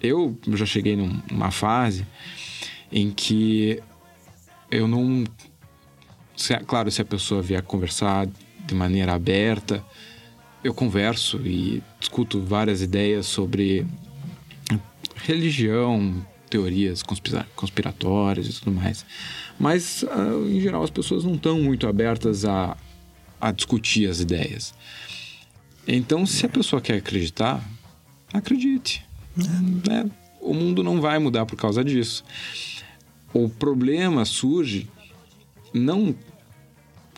[0.00, 2.06] eu já cheguei num- numa fase
[2.90, 3.80] em que
[4.70, 5.24] eu não.
[6.66, 8.26] claro, se a pessoa vier conversar
[8.66, 9.84] de maneira aberta,
[10.62, 13.86] eu converso e discuto várias ideias sobre
[15.24, 19.04] religião, teorias conspira- conspiratórias e tudo mais.
[19.58, 22.76] Mas, ah, em geral, as pessoas não estão muito abertas a,
[23.40, 24.74] a discutir as ideias.
[25.86, 27.66] Então, se a pessoa quer acreditar,
[28.32, 29.04] acredite.
[29.86, 30.10] né?
[30.40, 32.24] O mundo não vai mudar por causa disso.
[33.32, 34.88] O problema surge
[35.72, 36.14] não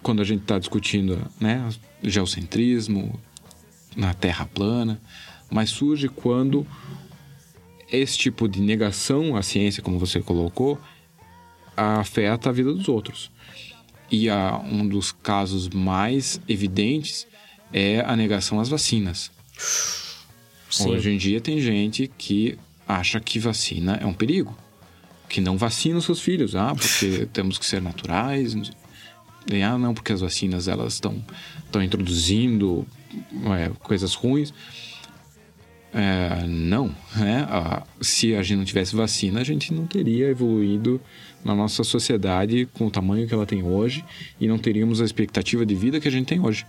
[0.03, 1.69] quando a gente está discutindo né,
[2.03, 3.19] geocentrismo,
[3.97, 5.01] na Terra plana,
[5.51, 6.67] mas surge quando
[7.91, 10.81] esse tipo de negação à ciência, como você colocou,
[11.77, 13.31] afeta a vida dos outros.
[14.11, 17.27] E a, um dos casos mais evidentes
[17.73, 19.31] é a negação às vacinas.
[20.71, 20.91] Sim.
[20.91, 24.57] Hoje em dia tem gente que acha que vacina é um perigo.
[25.29, 26.55] Que não vacina os seus filhos.
[26.55, 28.55] Ah, porque temos que ser naturais.
[29.51, 31.23] E, Ah, não, porque as vacinas elas estão
[31.65, 32.87] estão introduzindo
[33.59, 34.53] é, coisas ruins.
[35.95, 37.47] É, não, né?
[37.51, 40.99] Ah, se a gente não tivesse vacina, a gente não teria evoluído
[41.45, 44.03] na nossa sociedade com o tamanho que ela tem hoje
[44.41, 46.65] e não teríamos a expectativa de vida que a gente tem hoje.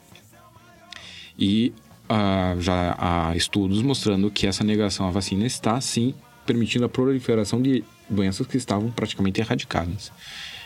[1.40, 1.74] E
[2.10, 6.14] ah, já há estudos mostrando que essa negação à vacina está, sim,
[6.46, 10.12] permitindo a proliferação de doenças que estavam praticamente erradicadas.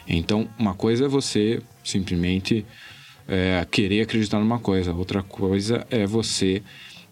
[0.07, 2.65] Então, uma coisa é você simplesmente
[3.27, 6.63] é, querer acreditar numa coisa, outra coisa é você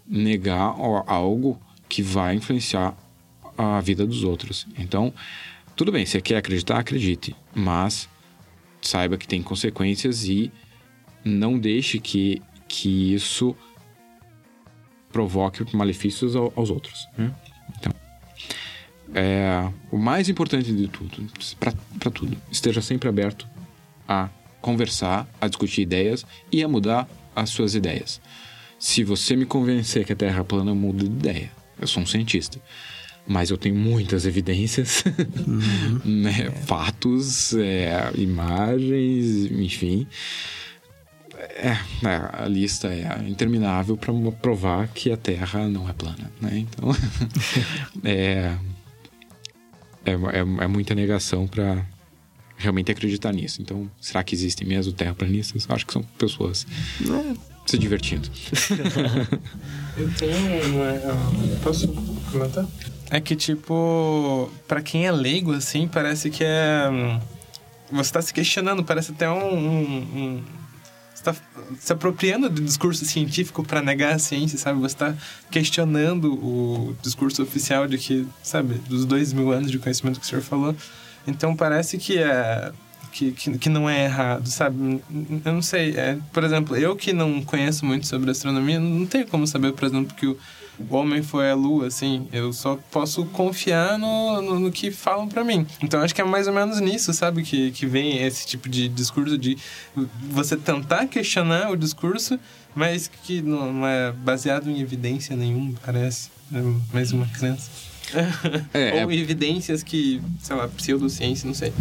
[0.08, 0.76] negar
[1.08, 1.60] algo
[1.90, 2.96] que vai influenciar
[3.58, 4.68] a vida dos outros.
[4.78, 5.14] Então,
[5.76, 8.08] tudo bem, você quer acreditar, acredite, mas
[8.82, 10.52] saiba que tem consequências e
[11.24, 13.56] não deixe que, que isso
[15.12, 17.08] provoque malefícios ao- aos outros.
[17.18, 17.34] né?
[17.78, 17.92] Então,
[19.14, 21.28] é, o mais importante de tudo,
[21.60, 23.48] para tudo, esteja sempre aberto
[24.08, 24.30] a
[24.66, 28.20] conversar, a discutir ideias e a mudar as suas ideias.
[28.80, 31.52] Se você me convencer que a Terra é plana, eu mudo de ideia.
[31.80, 32.60] Eu sou um cientista.
[33.28, 35.04] Mas eu tenho muitas evidências,
[36.04, 36.50] né?
[36.66, 40.08] fatos, é, imagens, enfim.
[41.38, 46.58] É, é, a lista é interminável para provar que a Terra não é plana, né?
[46.58, 46.90] Então,
[48.04, 48.56] é,
[50.06, 51.86] é, é, é muita negação para
[52.58, 53.62] realmente acreditar nisso.
[53.62, 55.66] Então, será que existem mesmo terraplanistas?
[55.70, 56.66] Acho que são pessoas
[57.66, 58.30] se divertindo.
[59.98, 61.60] Eu tenho uma.
[61.64, 61.88] Posso
[62.32, 62.66] comentar?
[63.10, 66.90] É que, tipo, pra quem é leigo, assim, parece que é.
[66.92, 67.20] hum,
[67.92, 69.54] Você tá se questionando, parece até um.
[69.56, 70.44] um, um-
[71.14, 71.36] você tá
[71.80, 74.80] se apropriando do discurso científico pra negar a ciência, sabe?
[74.82, 75.16] Você tá
[75.50, 80.30] questionando o discurso oficial de que, sabe, dos dois mil anos de conhecimento que o
[80.30, 80.76] senhor falou.
[81.28, 82.72] Então parece que é.
[83.12, 85.02] Que, que, que não é errado, sabe?
[85.46, 85.96] Eu não sei.
[85.96, 89.86] É, por exemplo, eu que não conheço muito sobre astronomia, não tenho como saber, por
[89.86, 90.38] exemplo, que o,
[90.90, 92.28] homem foi à lua, assim.
[92.34, 95.66] Eu só posso confiar no, no, no que falam pra mim.
[95.82, 97.42] Então acho que é mais ou menos nisso, sabe?
[97.42, 99.58] Que, que vem esse tipo de discurso de
[100.30, 102.38] você tentar questionar o discurso,
[102.76, 106.30] mas que não, não é baseado em evidência nenhuma, parece.
[106.54, 106.62] É
[106.94, 107.95] mais uma crença.
[108.74, 111.74] É, Ou evidências que, sei lá, pseudociência, não sei.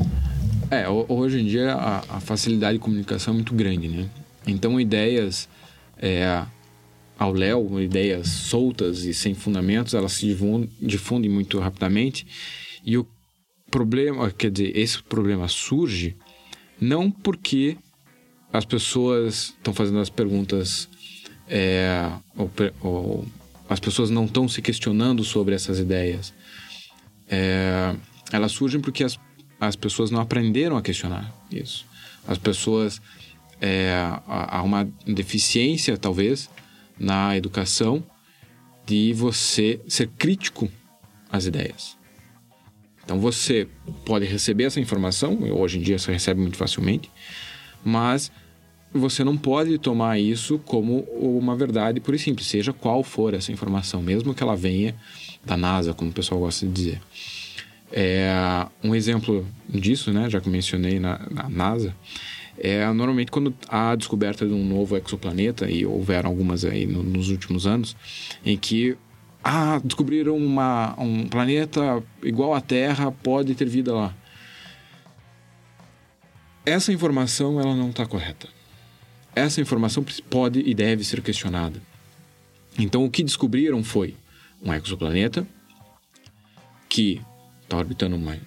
[0.70, 4.08] É, ho- hoje em dia a, a facilidade de comunicação é muito grande, né?
[4.46, 5.48] Então ideias
[5.98, 6.42] é,
[7.18, 10.26] ao léu, ideias soltas e sem fundamentos, elas se
[10.80, 12.26] difundem muito rapidamente.
[12.84, 13.06] E o
[13.70, 16.16] problema, quer dizer, esse problema surge
[16.80, 17.76] não porque
[18.52, 20.88] as pessoas estão fazendo as perguntas
[21.48, 22.50] é, ou,
[22.80, 23.26] ou,
[23.74, 26.32] as pessoas não estão se questionando sobre essas ideias.
[27.28, 27.92] É,
[28.30, 29.18] elas surgem porque as,
[29.60, 31.84] as pessoas não aprenderam a questionar isso.
[32.26, 33.02] As pessoas.
[33.60, 33.94] É,
[34.26, 36.48] há uma deficiência, talvez,
[36.98, 38.04] na educação
[38.86, 40.70] de você ser crítico
[41.30, 41.96] às ideias.
[43.04, 43.66] Então você
[44.04, 47.10] pode receber essa informação, hoje em dia você recebe muito facilmente,
[47.84, 48.30] mas
[48.94, 53.50] você não pode tomar isso como uma verdade pura e simples, seja qual for essa
[53.50, 54.94] informação, mesmo que ela venha
[55.44, 57.00] da NASA, como o pessoal gosta de dizer.
[57.92, 61.94] É, um exemplo disso, né, já que mencionei na, na NASA,
[62.56, 67.02] é normalmente quando há a descoberta de um novo exoplaneta, e houveram algumas aí no,
[67.02, 67.96] nos últimos anos,
[68.46, 68.96] em que
[69.42, 74.14] ah, descobriram uma, um planeta igual à Terra, pode ter vida lá.
[76.64, 78.48] Essa informação ela não está correta
[79.34, 81.80] essa informação pode e deve ser questionada.
[82.78, 84.14] Então, o que descobriram foi
[84.62, 85.46] um exoplaneta
[86.88, 87.20] que
[87.62, 88.38] está orbitando uma,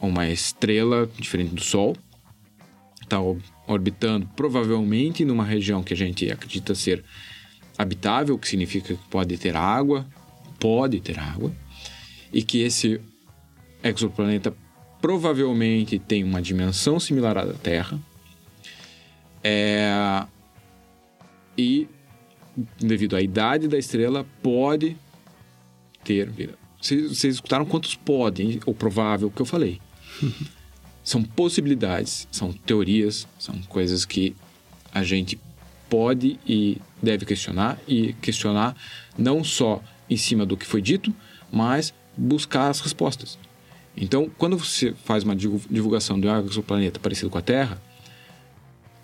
[0.00, 1.96] uma estrela diferente do Sol,
[3.02, 3.18] está
[3.66, 7.04] orbitando provavelmente numa região que a gente acredita ser
[7.76, 10.06] habitável, que significa que pode ter água,
[10.58, 11.52] pode ter água,
[12.32, 13.00] e que esse
[13.82, 14.54] exoplaneta
[15.00, 17.98] provavelmente tem uma dimensão similar à da Terra,
[19.42, 20.24] é...
[21.56, 21.88] E,
[22.78, 24.96] devido à idade da estrela, pode
[26.04, 26.58] ter vida.
[26.80, 29.80] Vocês, vocês escutaram quantos podem, ou provável que eu falei.
[31.04, 34.34] são possibilidades, são teorias, são coisas que
[34.92, 35.38] a gente
[35.88, 38.76] pode e deve questionar e questionar
[39.18, 41.14] não só em cima do que foi dito,
[41.50, 43.38] mas buscar as respostas.
[43.96, 47.82] Então, quando você faz uma divulgação de um exoplaneta parecido com a Terra,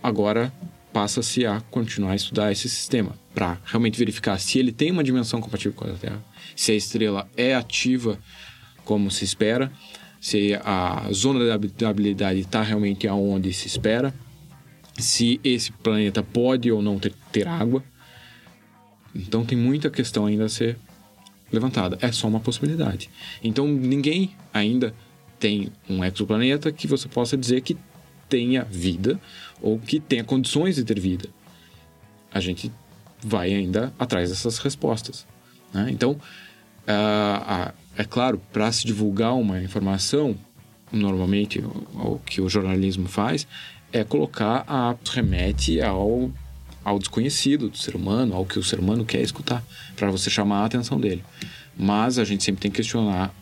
[0.06, 0.52] agora
[0.92, 5.40] passa-se a continuar a estudar esse sistema para realmente verificar se ele tem uma dimensão
[5.40, 8.18] compatível com a Terra, se a estrela é ativa
[8.84, 9.70] como se espera,
[10.20, 14.14] se a zona da habitabilidade está realmente aonde se espera,
[14.96, 17.82] se esse planeta pode ou não ter, ter água.
[19.12, 20.78] Então tem muita questão ainda a ser
[21.52, 21.98] levantada.
[22.00, 23.10] É só uma possibilidade.
[23.42, 24.94] Então ninguém ainda
[25.38, 27.76] tem um exoplaneta que você possa dizer que
[28.28, 29.20] tenha vida
[29.60, 31.28] ou que tenha condições de ter vida.
[32.32, 32.70] A gente
[33.22, 35.26] vai ainda atrás dessas respostas.
[35.72, 35.88] Né?
[35.90, 40.36] Então, uh, uh, é claro, para se divulgar uma informação,
[40.92, 43.46] normalmente o, o, que o jornalismo faz
[43.92, 46.30] é colocar a remete ao,
[46.84, 49.64] ao desconhecido do ser humano, ao que o ser humano quer escutar,
[49.96, 51.24] para você chamar a atenção dele.
[51.76, 53.34] Mas a gente sempre tem que questionar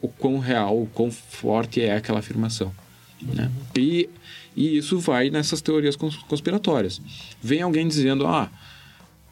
[0.00, 2.72] o quão real, o quão forte é aquela afirmação.
[3.20, 3.50] Né?
[3.76, 4.08] E,
[4.58, 7.00] e isso vai nessas teorias conspiratórias.
[7.40, 8.50] Vem alguém dizendo: ah,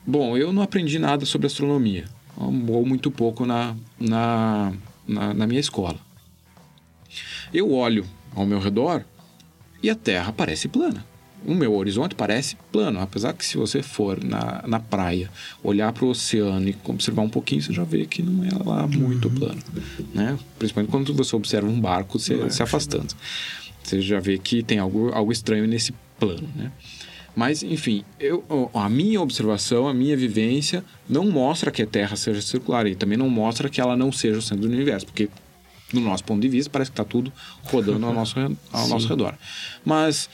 [0.07, 2.05] bom, eu não aprendi nada sobre astronomia,
[2.37, 4.73] ou muito pouco na, na,
[5.07, 5.99] na, na minha escola.
[7.53, 8.07] Eu olho
[8.37, 9.05] ao meu redor
[9.83, 11.05] e a Terra parece plana
[11.47, 15.31] o meu horizonte parece plano, apesar que se você for na, na praia,
[15.63, 18.87] olhar para o oceano e observar um pouquinho, você já vê que não é lá
[18.89, 19.35] muito uhum.
[19.35, 19.63] plano,
[20.13, 20.37] né?
[20.59, 23.15] Principalmente quando você observa um barco se, se afastando.
[23.87, 26.73] Você já vê que tem algo, algo estranho nesse plano, né?
[27.37, 28.43] Mas, enfim, eu,
[28.75, 33.17] a minha observação, a minha vivência não mostra que a Terra seja circular e também
[33.17, 35.29] não mostra que ela não seja o centro do universo, porque
[35.93, 37.33] do nosso ponto de vista parece que está tudo
[37.65, 38.35] rodando ao, nosso,
[38.73, 39.35] ao nosso redor.
[39.85, 40.29] Mas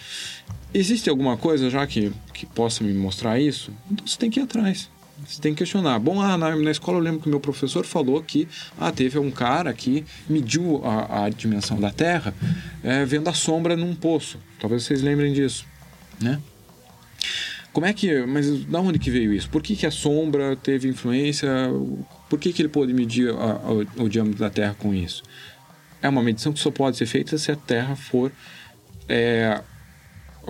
[0.73, 3.71] existe alguma coisa já que, que possa me mostrar isso?
[3.91, 4.89] Então você tem que ir atrás.
[5.27, 5.99] Você tem que questionar.
[5.99, 8.49] Bom, ah, na, na escola eu lembro que o meu professor falou que
[8.79, 12.35] ah, teve um cara que mediu a, a dimensão da Terra
[12.83, 14.39] é, vendo a sombra num poço.
[14.61, 15.65] Talvez vocês lembrem disso,
[16.21, 16.41] né?
[17.73, 18.27] Como é que...
[18.27, 19.49] Mas da onde que veio isso?
[19.49, 21.49] Por que, que a sombra teve influência?
[22.29, 25.23] Por que, que ele pôde medir a, a, o diâmetro da Terra com isso?
[26.03, 28.31] É uma medição que só pode ser feita se a Terra for...
[29.09, 29.63] É,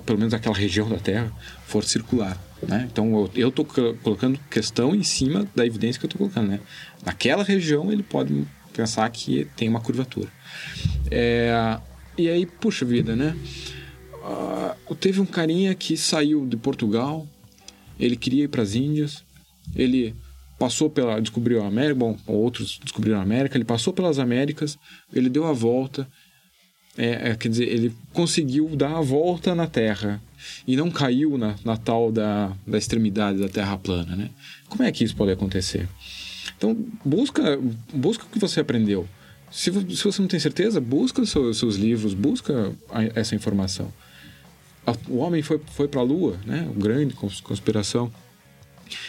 [0.04, 1.30] pelo menos aquela região da Terra,
[1.66, 2.38] for circular.
[2.66, 2.88] Né?
[2.90, 6.48] Então eu estou colocando questão em cima da evidência que eu estou colocando.
[6.48, 6.60] Né?
[7.04, 10.28] Naquela região ele pode pensar que tem uma curvatura.
[11.10, 11.78] É,
[12.16, 13.36] e aí, puxa vida, né?
[14.88, 17.26] Uh, teve um carinha que saiu de Portugal,
[17.98, 19.24] ele queria ir para as Índias,
[19.74, 20.14] ele
[20.58, 21.20] passou pela.
[21.20, 24.78] descobriu a América, bom, outros descobriram a América, ele passou pelas Américas,
[25.12, 26.06] ele deu a volta,
[26.96, 30.22] é, é, quer dizer, ele conseguiu dar a volta na Terra
[30.66, 34.30] e não caiu na, na tal da, da extremidade da Terra plana, né?
[34.68, 35.88] Como é que isso pode acontecer?
[36.56, 37.58] Então, busca,
[37.92, 39.08] busca o que você aprendeu.
[39.50, 43.92] Se, se você não tem certeza, busca os seus, seus livros, busca a, essa informação.
[45.08, 46.68] O homem foi, foi para a Lua, né?
[46.74, 48.12] O grande conspiração.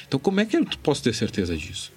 [0.08, 1.92] Então, como é que eu posso ter certeza disso?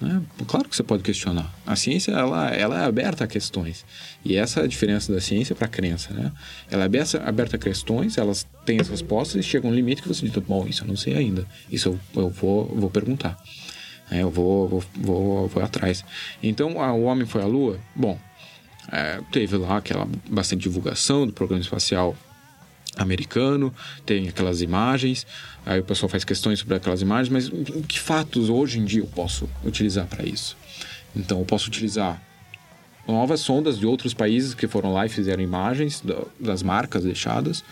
[0.00, 0.22] Né?
[0.46, 1.52] Claro que você pode questionar.
[1.66, 3.84] A ciência ela, ela é aberta a questões.
[4.24, 6.14] E essa é a diferença da ciência para a crença.
[6.14, 6.30] Né?
[6.70, 10.08] Ela é aberta, aberta a questões, elas têm as respostas e chega um limite que
[10.08, 11.46] você diz: bom, isso eu não sei ainda.
[11.70, 13.36] Isso eu, eu vou, vou perguntar.
[14.10, 16.04] É, eu vou, vou, vou, vou atrás.
[16.42, 17.78] Então, a, o homem foi à Lua?
[17.94, 18.18] Bom,
[18.90, 22.16] é, teve lá aquela bastante divulgação do programa espacial
[22.98, 23.72] americano,
[24.04, 25.26] tem aquelas imagens,
[25.64, 27.50] aí o pessoal faz questões sobre aquelas imagens, mas
[27.86, 30.56] que fatos hoje em dia eu posso utilizar para isso?
[31.14, 32.20] Então, eu posso utilizar
[33.06, 36.02] novas sondas de outros países que foram lá e fizeram imagens
[36.38, 37.64] das marcas deixadas.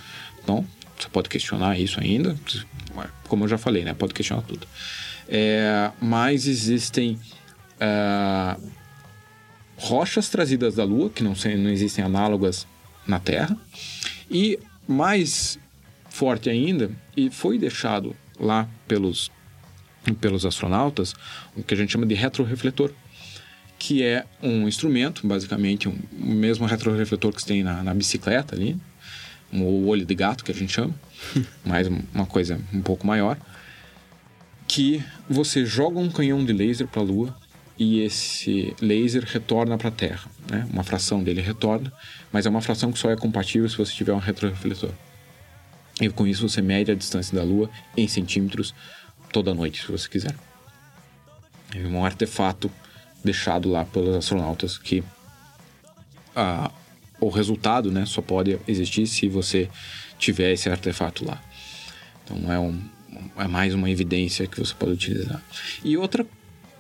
[0.42, 0.66] Então,
[0.98, 2.36] você pode questionar isso ainda,
[3.28, 3.92] como eu já falei, né?
[3.92, 4.66] Pode questionar tudo.
[5.28, 7.18] É, mas existem
[7.78, 8.56] é,
[9.76, 12.66] rochas trazidas da Lua, que não, não existem análogas
[13.06, 13.56] na Terra,
[14.30, 15.58] e mais
[16.08, 19.30] forte ainda, e foi deixado lá pelos,
[20.20, 21.14] pelos astronautas,
[21.54, 22.90] o que a gente chama de retrorefletor,
[23.78, 28.54] que é um instrumento, basicamente, um, o mesmo retrorefletor que você tem na, na bicicleta
[28.54, 28.76] ali,
[29.52, 30.94] o olho de gato que a gente chama,
[31.64, 33.38] mas uma coisa um pouco maior,
[34.66, 37.36] que você joga um canhão de laser para a Lua
[37.78, 40.30] e esse laser retorna para a Terra.
[40.50, 40.66] Né?
[40.72, 41.92] Uma fração dele retorna,
[42.36, 44.90] mas é uma fração que só é compatível se você tiver um retrorefletor.
[45.98, 48.74] E com isso você mede a distância da Lua em centímetros
[49.32, 50.34] toda noite, se você quiser.
[51.74, 52.70] É um artefato
[53.24, 55.02] deixado lá pelos astronautas que
[56.34, 56.70] ah,
[57.18, 59.70] o resultado né, só pode existir se você
[60.18, 61.42] tiver esse artefato lá.
[62.22, 62.78] Então é, um,
[63.38, 65.42] é mais uma evidência que você pode utilizar.
[65.82, 66.26] E outra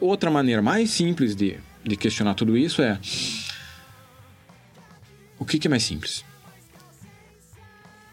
[0.00, 2.98] Outra maneira mais simples de, de questionar tudo isso é:
[5.38, 6.24] o que, que é mais simples?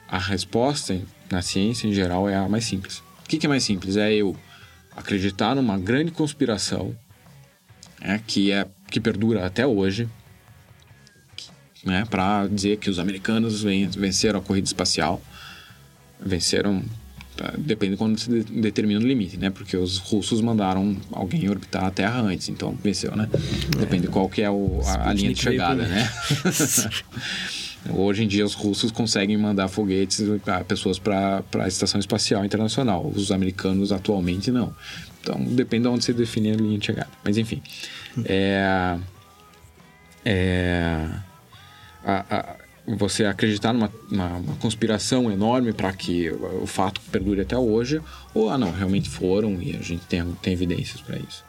[0.08, 1.02] A resposta
[1.32, 3.00] na ciência em geral é a mais simples.
[3.24, 3.98] O que, que é mais simples?
[3.98, 4.36] É eu
[4.96, 6.96] acreditar numa grande conspiração
[8.00, 10.08] né, que é que perdura até hoje,
[11.84, 15.22] né, para dizer que os americanos venceram a corrida espacial,
[16.20, 16.84] venceram?
[17.58, 19.50] Depende de quando se determina o limite, né?
[19.50, 23.28] Porque os russos mandaram alguém orbitar a Terra antes, então venceu, né?
[23.78, 26.12] Depende de qual que é o, a, a linha de chegada, né?
[27.90, 30.22] Hoje em dia os russos conseguem mandar foguetes,
[30.68, 33.12] pessoas para a Estação Espacial Internacional.
[33.14, 34.74] Os americanos atualmente não.
[35.22, 37.10] Então depende de onde você define a linha de chegada.
[37.24, 37.62] Mas enfim.
[38.26, 38.98] É,
[40.24, 41.10] é,
[42.06, 42.56] a, a,
[42.86, 48.02] você acreditar numa, numa conspiração enorme para que o, o, fato perdure até hoje,
[48.34, 51.44] ou ah não, realmente foram e a gente tem, tem evidências para isso.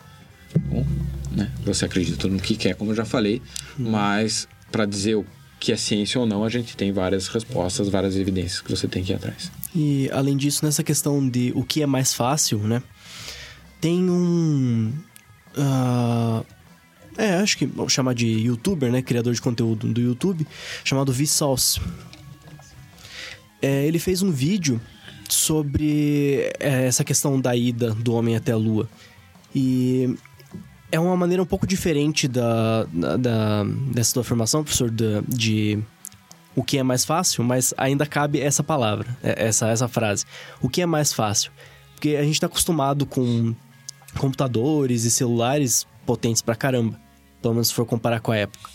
[0.66, 0.86] Bom,
[1.32, 1.50] né?
[1.64, 3.42] Você acredita no que quer, como eu já falei,
[3.78, 3.90] hum.
[3.90, 5.26] mas para dizer o
[5.58, 9.02] que é ciência ou não, a gente tem várias respostas, várias evidências que você tem
[9.02, 9.50] que ir atrás.
[9.74, 12.82] E além disso, nessa questão de o que é mais fácil, né?
[13.80, 14.92] Tem um.
[15.56, 16.44] Uh,
[17.16, 19.02] é, acho que vamos chamar de youtuber, né?
[19.02, 20.46] Criador de conteúdo do YouTube,
[20.84, 21.80] chamado Vsauce.
[23.62, 24.80] É, ele fez um vídeo
[25.28, 28.88] sobre é, essa questão da ida do homem até a lua.
[29.54, 30.16] E
[30.90, 35.78] é uma maneira um pouco diferente da, da, da dessa tua afirmação, professor, de, de
[36.54, 40.24] o que é mais fácil, mas ainda cabe essa palavra, é, essa, essa frase.
[40.60, 41.52] O que é mais fácil?
[41.94, 43.54] Porque a gente está acostumado com
[44.18, 47.03] computadores e celulares potentes pra caramba
[47.44, 48.70] pelo menos se for comparar com a época.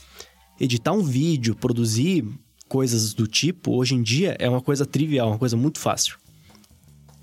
[0.60, 2.24] Editar um vídeo, produzir
[2.68, 6.18] coisas do tipo, hoje em dia é uma coisa trivial, uma coisa muito fácil.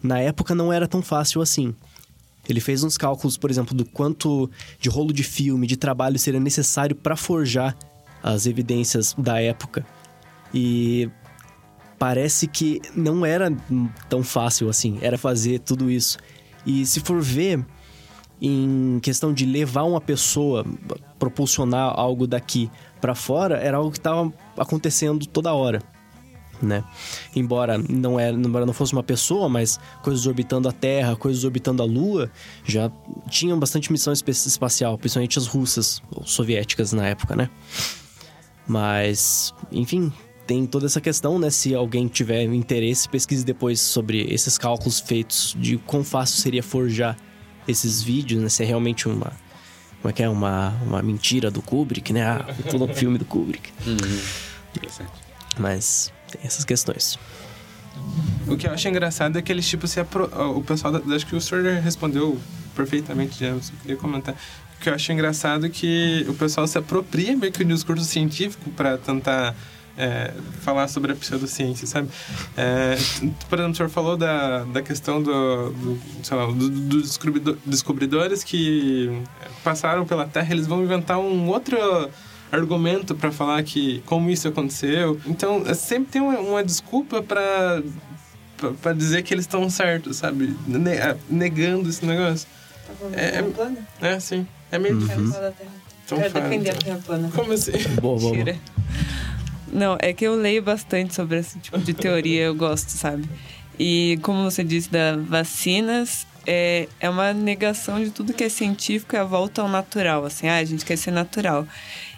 [0.03, 1.73] Na época não era tão fácil assim.
[2.49, 6.41] Ele fez uns cálculos, por exemplo, do quanto de rolo de filme, de trabalho seria
[6.41, 7.77] necessário para forjar
[8.21, 9.87] as evidências da época.
[10.53, 11.09] E
[11.97, 13.57] parece que não era
[14.09, 16.19] tão fácil assim, era fazer tudo isso.
[16.67, 17.65] E se for ver,
[18.41, 20.67] em questão de levar uma pessoa,
[21.19, 25.83] propulsionar algo daqui para fora, era algo que estava acontecendo toda hora.
[26.63, 26.83] Né?
[27.35, 31.83] Embora não é, embora não fosse uma pessoa, mas coisas orbitando a Terra, coisas orbitando
[31.83, 32.31] a Lua,
[32.65, 32.91] já
[33.29, 37.51] tinham bastante missão espacial, principalmente as russas ou soviéticas na época, né?
[38.67, 40.11] Mas, enfim,
[40.47, 41.51] tem toda essa questão, né?
[41.51, 47.17] Se alguém tiver interesse, pesquise depois sobre esses cálculos feitos de quão fácil seria forjar
[47.69, 48.49] esses vídeos, né?
[48.49, 49.33] Se é realmente uma.
[50.07, 50.29] Como é que é?
[50.29, 52.25] Uma, uma mentira do Kubrick, né?
[52.25, 53.73] Ah, todo um filme do Kubrick.
[53.85, 53.97] Uhum.
[55.59, 57.19] Mas tem essas questões.
[58.47, 60.31] O que eu acho engraçado é que eles, tipo, se apro...
[60.57, 61.17] o pessoal, da...
[61.17, 62.39] acho que o senhor respondeu
[62.77, 64.37] perfeitamente, já, eu só queria comentar.
[64.77, 68.05] O que eu acho engraçado é que o pessoal se apropria meio que do discurso
[68.05, 69.57] científico para tentar
[69.97, 72.09] é, falar sobre a pseudociência, sabe?
[72.57, 72.97] É,
[73.49, 75.99] por exemplo, o senhor falou da, da questão do, do
[76.31, 79.23] lá, do, do descobridor, descobridores que
[79.65, 81.79] passaram pela Terra, eles vão inventar um outro
[82.53, 85.21] argumento para falar que como isso aconteceu.
[85.27, 87.83] Então, é, sempre tem uma, uma desculpa para
[88.81, 90.57] para dizer que eles estão certos, sabe?
[91.29, 92.49] Negando esse negócio.
[92.87, 93.45] Tá é,
[94.01, 94.47] é, é, sim.
[94.71, 95.01] É meio uhum.
[95.01, 95.41] difícil.
[96.05, 97.31] Então, Quero defender a Terra plana.
[97.35, 97.73] Como assim?
[98.01, 98.35] Boa, boa.
[99.77, 103.29] Não, é que eu leio bastante sobre esse tipo de teoria, eu gosto, sabe?
[103.79, 109.15] E como você disse da vacinas, é, é uma negação de tudo que é científico
[109.15, 111.67] e a volta ao natural, assim, ah, a gente quer ser natural.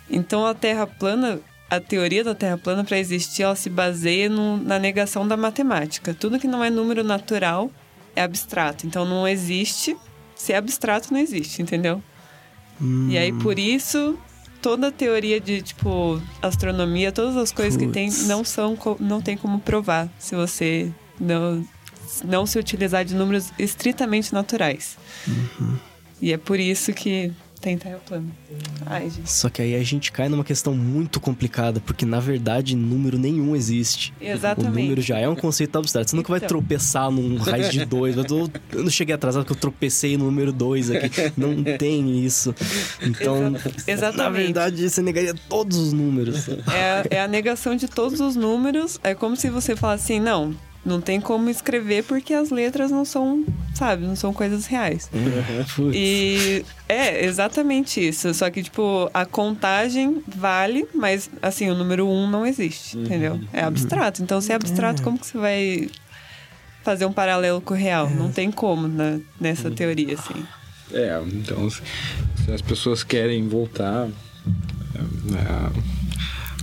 [0.08, 4.56] Então a Terra plana, a teoria da Terra plana para existir, ela se baseia no,
[4.56, 6.14] na negação da matemática.
[6.14, 7.72] Tudo que não é número natural
[8.14, 8.86] é abstrato.
[8.86, 9.96] Então não existe,
[10.36, 12.00] se é abstrato não existe, entendeu?
[12.80, 13.08] Hum.
[13.10, 14.16] E aí por isso
[14.60, 17.86] toda a teoria de, tipo, astronomia, todas as coisas Puts.
[17.86, 21.64] que tem não são não tem como provar se você não
[22.24, 24.96] não se utilizar de números estritamente naturais.
[25.26, 25.76] Uhum.
[26.20, 28.26] E é por isso que tem terra plana.
[28.86, 29.30] Ai, gente.
[29.30, 33.54] Só que aí a gente cai numa questão muito complicada, porque na verdade número nenhum
[33.54, 34.12] existe.
[34.20, 34.76] Exatamente.
[34.76, 36.10] O número já é um conceito abstrato.
[36.10, 36.38] Você nunca então.
[36.38, 38.16] vai tropeçar num raiz de dois.
[38.16, 38.24] Eu,
[38.72, 41.08] eu não cheguei atrasado porque eu tropecei no número dois aqui.
[41.36, 42.54] Não tem isso.
[43.02, 43.54] Então,
[43.86, 44.16] Exatamente.
[44.16, 46.48] na verdade, você negaria todos os números.
[46.48, 48.98] É, é a negação de todos os números.
[49.02, 50.54] É como se você falasse assim, não,
[50.88, 55.10] não tem como escrever porque as letras não são, sabe, não são coisas reais.
[55.78, 55.90] Uhum.
[55.92, 58.32] e é exatamente isso.
[58.34, 63.04] Só que, tipo, a contagem vale, mas assim, o número um não existe, uhum.
[63.04, 63.40] entendeu?
[63.52, 64.22] É abstrato.
[64.22, 65.04] Então, se é abstrato, é.
[65.04, 65.88] como que você vai
[66.82, 68.06] fazer um paralelo com o real?
[68.06, 68.14] É.
[68.14, 69.74] Não tem como na, nessa uhum.
[69.74, 70.44] teoria, assim.
[70.92, 71.82] É, então, se
[72.52, 74.08] as pessoas querem voltar.
[74.94, 75.97] É,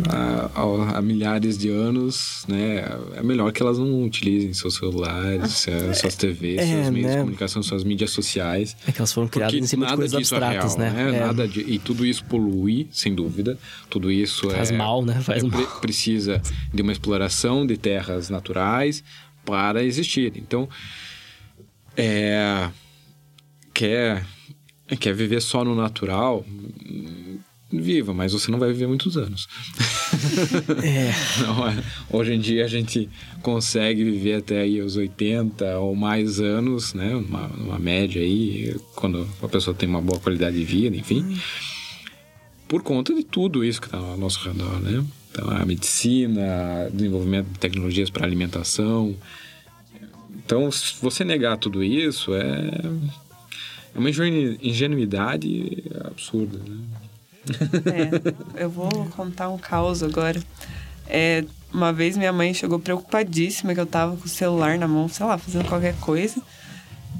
[0.03, 2.83] há, milhares de anos, né?
[3.15, 7.13] É melhor que elas não utilizem seus celulares, ah, suas TVs, é, seus meios né?
[7.13, 8.75] de comunicação, suas mídias sociais.
[8.87, 11.11] É que elas foram criadas em cima de coisas é abstratas, é real, né?
[11.11, 11.17] né?
[11.17, 11.19] É.
[11.21, 13.57] Nada de, e tudo isso polui, sem dúvida.
[13.89, 15.21] Tudo isso Faz é, mal, né?
[15.21, 15.65] Faz mal.
[15.79, 16.41] precisa
[16.73, 19.03] de uma exploração de terras naturais
[19.45, 20.33] para existir.
[20.35, 20.67] Então,
[21.95, 22.69] é,
[23.73, 24.25] quer,
[24.99, 26.45] quer viver só no natural,
[27.81, 29.47] viva, mas você não vai viver muitos anos.
[30.83, 31.11] É.
[31.41, 31.83] não, é.
[32.09, 33.09] hoje em dia a gente
[33.41, 37.15] consegue viver até aí os 80 ou mais anos, né?
[37.15, 41.21] Uma, uma média aí, quando a pessoa tem uma boa qualidade de vida, enfim.
[41.21, 41.37] Hum.
[42.67, 45.05] Por conta de tudo isso que está ao nosso redor, né?
[45.31, 49.15] Então, a medicina, desenvolvimento de tecnologias para alimentação.
[50.33, 52.81] Então, se você negar tudo isso, é,
[53.93, 56.77] é uma ingenuidade absurda, né?
[57.85, 60.41] É, eu vou contar um caos agora.
[61.07, 61.43] É,
[61.73, 65.25] uma vez minha mãe chegou preocupadíssima que eu tava com o celular na mão, sei
[65.25, 66.41] lá, fazendo qualquer coisa.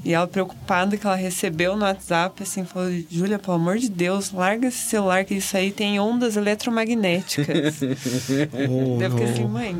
[0.06, 4.30] E ela preocupada que ela recebeu no WhatsApp, assim, falou: Júlia, pelo amor de Deus,
[4.30, 7.80] larga esse celular que isso aí tem ondas eletromagnéticas.
[8.70, 9.76] oh, Deve ficar assim, mãe.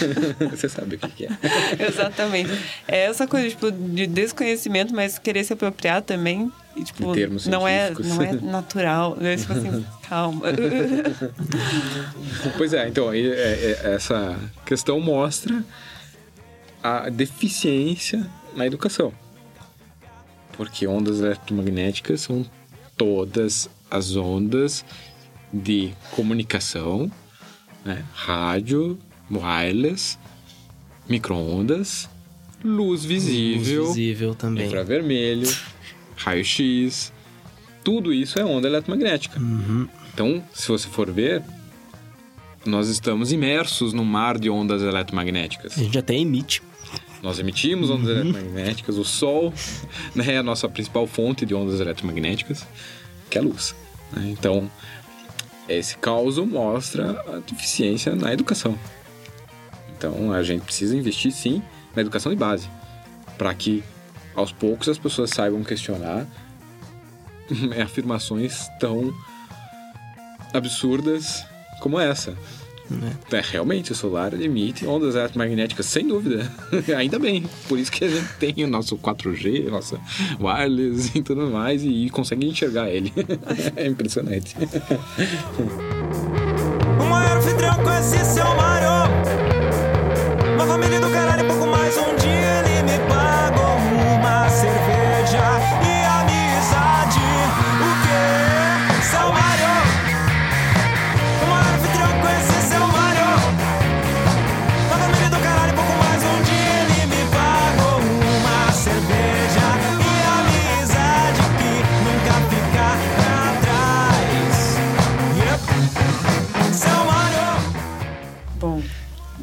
[0.50, 1.28] Você sabe o que, é.
[1.88, 2.58] Exatamente.
[2.88, 6.50] É essa coisa, tipo, de desconhecimento, mas querer se apropriar também.
[6.74, 7.12] E, tipo,
[7.46, 9.18] não é, não é natural.
[9.20, 10.40] Eu, tipo assim, calma.
[12.56, 15.62] pois é, então, é, é, essa questão mostra
[16.82, 19.12] a deficiência na educação
[20.56, 22.44] porque ondas eletromagnéticas são
[22.96, 24.84] todas as ondas
[25.52, 27.10] de comunicação,
[27.84, 28.04] né?
[28.12, 28.98] rádio,
[29.30, 30.18] wireless,
[31.08, 32.08] microondas,
[32.64, 35.48] luz visível, luz visível também, infravermelho,
[36.16, 37.12] raio-x,
[37.84, 39.38] tudo isso é onda eletromagnética.
[39.38, 39.88] Uhum.
[40.12, 41.42] Então, se você for ver,
[42.64, 45.78] nós estamos imersos num mar de ondas eletromagnéticas.
[45.78, 46.62] A gente até emite.
[47.22, 48.20] Nós emitimos ondas uhum.
[48.20, 49.52] eletromagnéticas, o Sol
[50.14, 52.66] né, é a nossa principal fonte de ondas eletromagnéticas,
[53.30, 53.74] que é a luz.
[54.12, 54.28] Né?
[54.30, 54.70] Então,
[55.68, 58.78] esse caos mostra a deficiência na educação.
[59.96, 61.62] Então, a gente precisa investir sim
[61.94, 62.68] na educação de base,
[63.38, 63.82] para que
[64.34, 66.26] aos poucos as pessoas saibam questionar
[67.82, 69.12] afirmações tão
[70.52, 71.44] absurdas
[71.80, 72.36] como essa.
[72.90, 73.12] Né?
[73.32, 76.50] É, realmente, o solar emite ondas eletromagnéticas, sem dúvida.
[76.96, 77.44] Ainda bem.
[77.68, 80.00] Por isso que a gente tem o nosso 4G, nossa
[80.40, 83.12] wireless e tudo mais, e consegue enxergar ele.
[83.76, 84.56] é impressionante.
[87.00, 88.86] o maior anfitrião conhece seu Mário.
[90.54, 92.45] Uma família do caralho, pouco mais um dia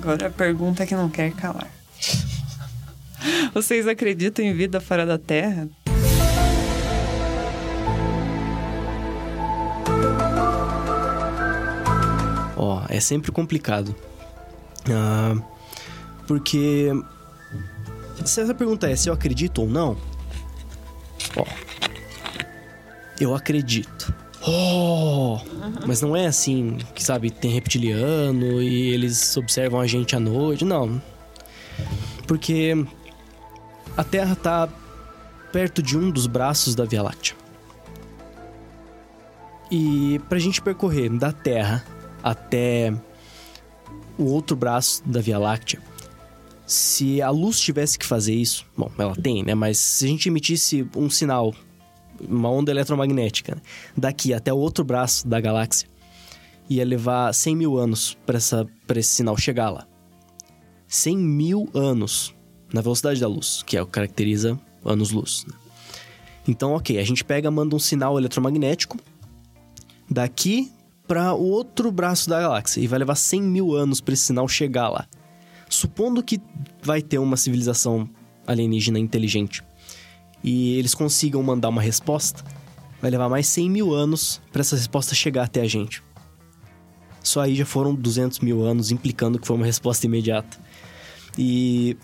[0.04, 1.72] agora a pergunta que não quer calar.
[3.54, 5.70] Vocês acreditam em vida fora da Terra?
[12.58, 13.96] Ó, é sempre complicado.
[14.90, 15.42] Ah,
[16.28, 16.90] porque.
[18.26, 19.98] Se essa pergunta é se eu acredito ou não.
[21.38, 21.46] Ó.
[23.20, 24.14] Eu acredito.
[24.46, 25.40] Oh!
[25.86, 30.66] Mas não é assim, que sabe, tem reptiliano e eles observam a gente à noite.
[30.66, 31.02] Não.
[32.28, 32.86] Porque
[33.96, 34.70] a Terra tá
[35.52, 37.36] perto de um dos braços da Via Láctea.
[39.72, 41.84] E pra gente percorrer da Terra
[42.22, 42.94] até
[44.18, 45.82] o outro braço da Via Láctea,
[46.66, 49.54] se a luz tivesse que fazer isso, bom, ela tem, né?
[49.56, 51.54] Mas se a gente emitisse um sinal,
[52.30, 53.62] uma onda eletromagnética, né,
[53.96, 55.88] daqui até o outro braço da galáxia,
[56.70, 58.38] ia levar 100 mil anos para
[59.00, 59.88] esse sinal chegar lá.
[60.88, 62.34] 100 mil anos
[62.72, 65.46] na velocidade da luz, que é o que caracteriza anos-luz.
[65.48, 65.54] Né?
[66.48, 68.98] Então, ok, a gente pega, manda um sinal eletromagnético
[70.10, 70.72] daqui
[71.08, 74.48] para o outro braço da galáxia e vai levar 100 mil anos para esse sinal
[74.48, 75.08] chegar lá.
[75.70, 76.40] Supondo que
[76.82, 78.10] vai ter uma civilização
[78.46, 79.64] alienígena inteligente
[80.44, 82.44] e eles consigam mandar uma resposta,
[83.02, 86.04] vai levar mais 100 mil anos para essa resposta chegar até a gente.
[87.22, 90.60] Só aí já foram 200 mil anos, implicando que foi uma resposta imediata.
[91.38, 91.98] E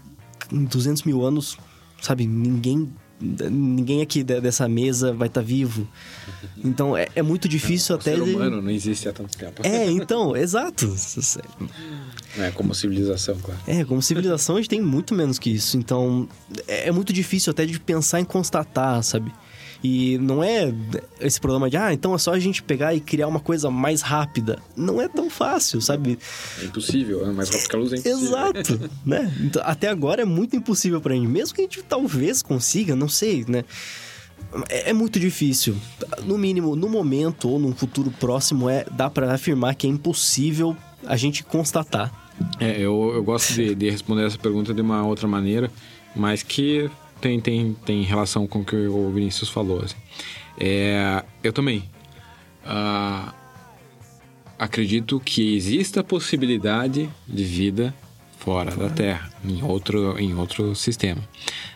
[0.51, 1.57] em 200 mil anos,
[2.01, 2.91] sabe, ninguém
[3.21, 5.87] ninguém aqui dessa mesa vai estar tá vivo.
[6.63, 8.13] Então é, é muito difícil o até.
[8.13, 9.61] O ser humano não existe há tanto tempo.
[9.65, 10.93] É, então, exato.
[12.37, 13.59] É, como civilização, claro.
[13.67, 15.77] É, como civilização a gente tem muito menos que isso.
[15.77, 16.27] Então
[16.67, 19.31] é, é muito difícil até de pensar em constatar, sabe?
[19.81, 20.73] E não é
[21.21, 24.01] esse problema de, ah, então é só a gente pegar e criar uma coisa mais
[24.01, 24.59] rápida.
[24.75, 26.19] Não é tão fácil, sabe?
[26.61, 28.27] É impossível, é mais rápido que a luz é impossível.
[28.27, 29.33] Exato, né?
[29.39, 31.27] Então, até agora é muito impossível pra gente.
[31.27, 33.63] Mesmo que a gente talvez consiga, não sei, né?
[34.67, 35.77] É, é muito difícil.
[36.25, 40.75] No mínimo, no momento ou num futuro próximo, é dá para afirmar que é impossível
[41.05, 42.11] a gente constatar.
[42.59, 45.71] É, eu, eu gosto de, de responder essa pergunta de uma outra maneira,
[46.15, 46.89] mas que
[47.19, 49.81] tem, tem, tem relação com o que o Vinícius falou.
[49.83, 49.95] Assim.
[50.57, 51.83] É, eu também
[52.65, 53.33] uh,
[54.57, 57.93] acredito que exista a possibilidade de vida
[58.37, 61.21] fora da Terra, em outro, em outro sistema.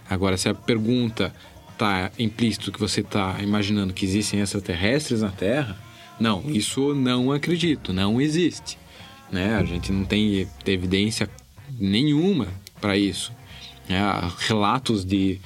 [0.09, 1.33] Agora, se a pergunta
[1.71, 5.77] está implícito que você está imaginando que existem extraterrestres na Terra,
[6.19, 8.77] não, isso não acredito, não existe.
[9.31, 9.55] Né?
[9.55, 11.29] A gente não tem evidência
[11.79, 12.47] nenhuma
[12.79, 13.33] para isso
[13.87, 13.99] né,
[14.39, 15.39] relatos de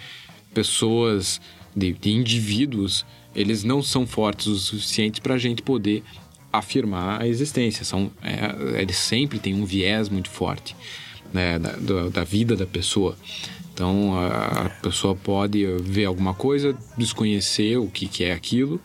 [0.54, 1.40] pessoas,
[1.76, 3.06] de, de, indivíduos,
[3.36, 6.04] eles não são fortes o suficiente para a gente poder
[6.52, 7.86] afirmar a existência.
[7.86, 10.76] São, é, eles sempre têm um viés muito forte
[11.34, 13.16] né, da, da vida da pessoa.
[13.74, 18.82] Então a, a pessoa pode ver alguma coisa, desconhecer o que, que é aquilo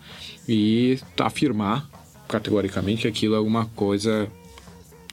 [0.47, 1.89] e afirmar
[2.29, 4.29] categoricamente que aquilo é alguma coisa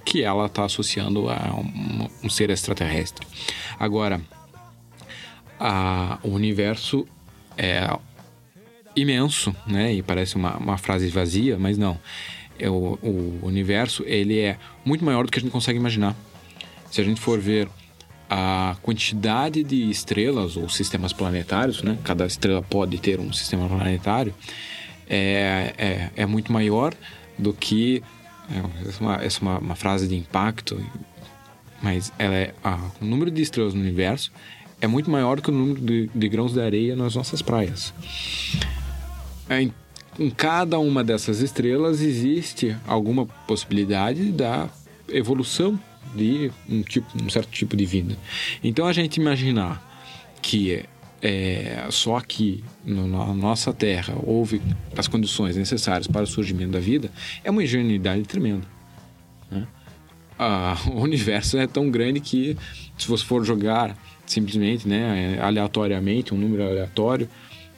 [0.10, 3.28] que ela está associando a um, um, ser extraterrestre.
[3.80, 4.20] Agora,
[5.60, 7.08] a, o universo
[7.56, 7.88] é
[8.96, 9.94] imenso, né?
[9.94, 12.00] E parece uma, uma frase vazia, mas não.
[12.58, 16.16] É o, o universo ele é muito maior do que a gente consegue imaginar.
[16.90, 17.70] Se a gente for ver
[18.28, 22.00] a quantidade de estrelas ou sistemas planetários, né?
[22.04, 24.34] Cada estrela pode ter um sistema planetário.
[25.08, 26.96] É, é, é muito maior
[27.38, 28.02] do que
[28.88, 30.84] essa é, uma, essa é uma, uma frase de impacto,
[31.82, 34.32] mas ela é, a, o número de estrelas no universo
[34.82, 37.94] é muito maior que o número de, de grãos de areia nas nossas praias.
[39.50, 39.74] É, em,
[40.18, 44.70] em cada uma dessas estrelas existe alguma possibilidade da
[45.08, 45.80] evolução
[46.16, 48.18] de um, tipo, um certo tipo de vida.
[48.64, 49.84] Então a gente imaginar
[50.42, 50.84] que
[51.22, 54.62] é, só aqui no, na nossa Terra houve
[54.96, 57.12] as condições necessárias para o surgimento da vida,
[57.44, 58.66] é uma ingenuidade tremenda.
[59.52, 59.68] Né?
[60.38, 62.58] Ah, o universo é tão grande que,
[62.98, 67.28] se você for jogar simplesmente, né, aleatoriamente, um número aleatório,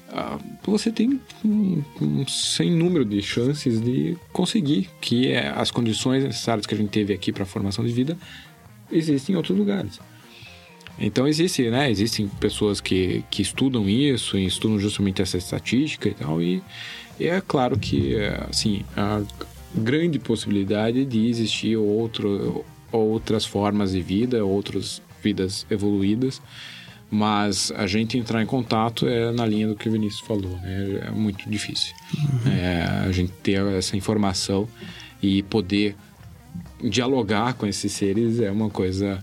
[0.09, 6.23] ah, você tem um, um, sem número de chances de conseguir que é, as condições
[6.23, 8.17] necessárias que a gente teve aqui para a formação de vida
[8.91, 9.99] existem em outros lugares.
[11.01, 11.89] Então existe, né?
[11.89, 16.63] Existem pessoas que, que estudam isso, e estudam justamente essa estatística e tal, e,
[17.19, 18.15] e é claro que,
[18.49, 19.21] assim, a
[19.73, 26.41] grande possibilidade de existir outro, outras formas de vida, outras vidas evoluídas,
[27.09, 31.01] mas a gente entrar em contato é na linha do que o Vinícius falou, né?
[31.07, 31.93] É muito difícil.
[32.15, 32.51] Uhum.
[32.51, 34.67] É, a gente ter essa informação
[35.21, 35.95] e poder
[36.81, 39.21] dialogar com esses seres é uma coisa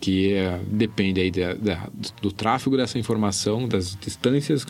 [0.00, 1.88] que é, depende aí da, da,
[2.20, 4.66] do tráfego dessa informação, das distâncias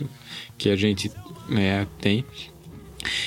[0.59, 1.11] que a gente
[1.49, 2.25] né, tem.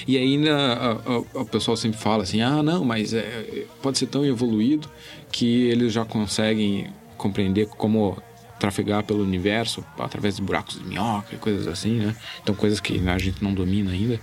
[0.08, 1.00] E ainda
[1.34, 4.90] o pessoal sempre fala assim: ah, não, mas é, pode ser tão evoluído
[5.32, 6.88] que eles já conseguem
[7.18, 8.18] compreender como
[8.60, 12.16] trafegar pelo universo através de buracos de minhoca e coisas assim, né?
[12.42, 14.20] Então, coisas que a gente não domina ainda.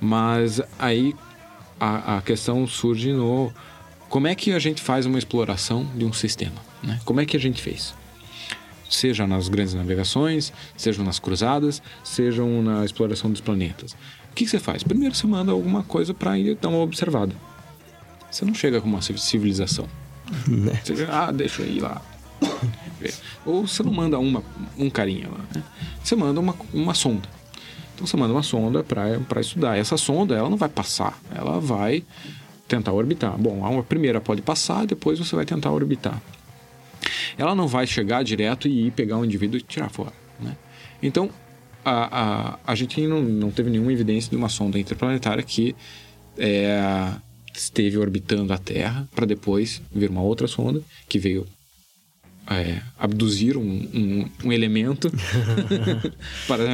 [0.00, 1.14] Mas aí
[1.78, 3.52] a, a questão surge no
[4.10, 7.00] como é que a gente faz uma exploração de um sistema, né?
[7.04, 7.94] Como é que a gente fez?
[8.90, 13.92] Seja nas grandes navegações, sejam nas cruzadas, sejam na exploração dos planetas.
[13.92, 14.82] O que, que você faz?
[14.82, 17.32] Primeiro você manda alguma coisa para ir dar uma observada.
[18.28, 19.88] Você não chega com uma civilização.
[20.46, 20.80] Né?
[20.84, 22.02] Você, ah, deixa eu ir lá.
[23.46, 24.42] Ou você não manda uma,
[24.76, 25.44] um carinha lá.
[25.54, 25.62] Né?
[26.02, 27.28] Você manda uma, uma sonda.
[27.94, 29.78] Então você manda uma sonda para estudar.
[29.78, 32.02] Essa sonda ela não vai passar, ela vai
[32.70, 33.36] tentar orbitar.
[33.36, 36.22] Bom, a primeira pode passar, depois você vai tentar orbitar.
[37.36, 40.12] Ela não vai chegar direto e ir pegar um indivíduo e tirar fora.
[40.38, 40.56] Né?
[41.02, 41.28] Então,
[41.84, 45.74] a, a, a gente não, não teve nenhuma evidência de uma sonda interplanetária que
[46.38, 47.12] é,
[47.54, 51.46] esteve orbitando a Terra para depois vir uma outra sonda que veio
[52.48, 55.10] é, abduzir um, um, um elemento
[56.46, 56.64] para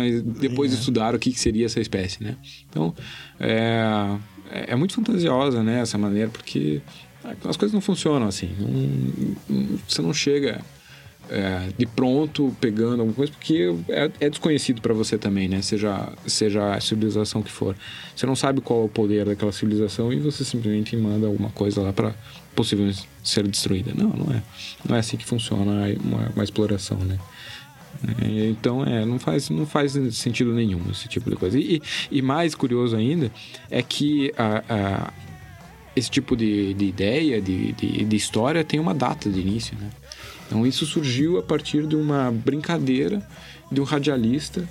[0.40, 0.74] depois é.
[0.74, 2.36] estudar o que, que, seria essa espécie, né?
[2.68, 2.94] Então,
[3.38, 4.16] é,
[4.50, 6.80] é, é muito fantasiosa, né, essa maneira, porque
[7.44, 8.50] as coisas não funcionam assim.
[8.58, 10.60] Não, você não chega
[11.28, 15.60] é, de pronto pegando alguma coisa, porque é, é desconhecido para você também, né?
[15.62, 17.76] Seja, seja a civilização que for.
[18.14, 21.80] Você não sabe qual é o poder daquela civilização e você simplesmente manda alguma coisa
[21.80, 22.14] lá para
[22.54, 23.92] possivelmente ser destruída.
[23.94, 24.42] Não, não é.
[24.88, 27.18] Não é assim que funciona uma, uma exploração, né?
[28.22, 31.58] É, então, é, não faz, não faz sentido nenhum esse tipo de coisa.
[31.58, 33.30] E, e mais curioso ainda
[33.70, 35.12] é que a, a,
[35.94, 39.90] esse tipo de, de ideia, de, de, de história, tem uma data de início, né?
[40.46, 43.26] Então isso surgiu a partir de uma brincadeira
[43.70, 44.68] de um radialista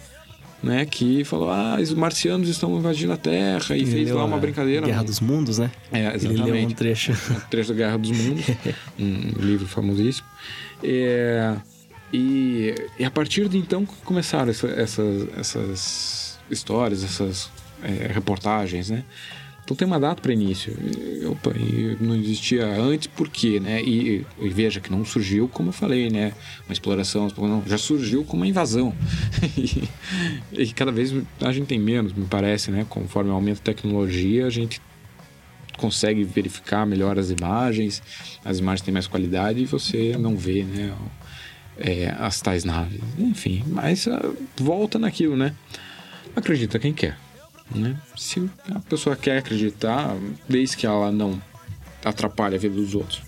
[0.64, 4.38] né, que falou: ah, os marcianos estão invadindo a Terra e Ele fez lá uma
[4.38, 4.86] brincadeira.
[4.86, 5.70] Guerra dos Mundos, né?
[5.92, 6.42] É, exatamente.
[6.42, 7.12] Ele leu um trecho.
[7.12, 8.46] Um trecho da Guerra dos Mundos,
[8.98, 10.28] um livro famosíssimo.
[10.84, 11.56] É,
[12.16, 17.50] e, e, a partir de então começaram essa, essas, essas histórias, essas
[17.84, 19.04] é, reportagens, né?
[19.66, 20.78] Então tem uma data para início.
[21.32, 23.82] Opa, e não existia antes, por quê, né?
[23.82, 26.34] E, e, veja que não surgiu, como eu falei, né?
[26.68, 28.94] Uma exploração, não, já surgiu como uma invasão.
[29.58, 29.90] e,
[30.52, 31.12] e, cada vez
[31.42, 32.86] a gente tem menos, me parece, né?
[32.88, 34.80] Conforme aumenta a tecnologia, a gente
[35.78, 38.04] consegue verificar melhor as imagens,
[38.46, 40.94] as imagens têm mais qualidade e você não vê, né?
[41.78, 43.02] É, as tais naves.
[43.18, 45.54] Enfim, mas uh, volta naquilo, né?
[46.36, 47.18] Acredita quem quer.
[47.74, 47.98] Né?
[48.16, 50.16] Se a pessoa quer acreditar,
[50.48, 51.42] desde que ela não
[52.04, 53.22] atrapalhe a vida dos outros,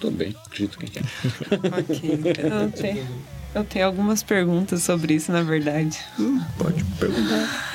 [0.00, 1.02] tudo bem, acredito quem quer.
[1.80, 2.20] ok,
[2.62, 3.08] eu tenho,
[3.54, 5.98] eu tenho algumas perguntas sobre isso, na verdade.
[6.18, 7.70] Hum, pode perguntar.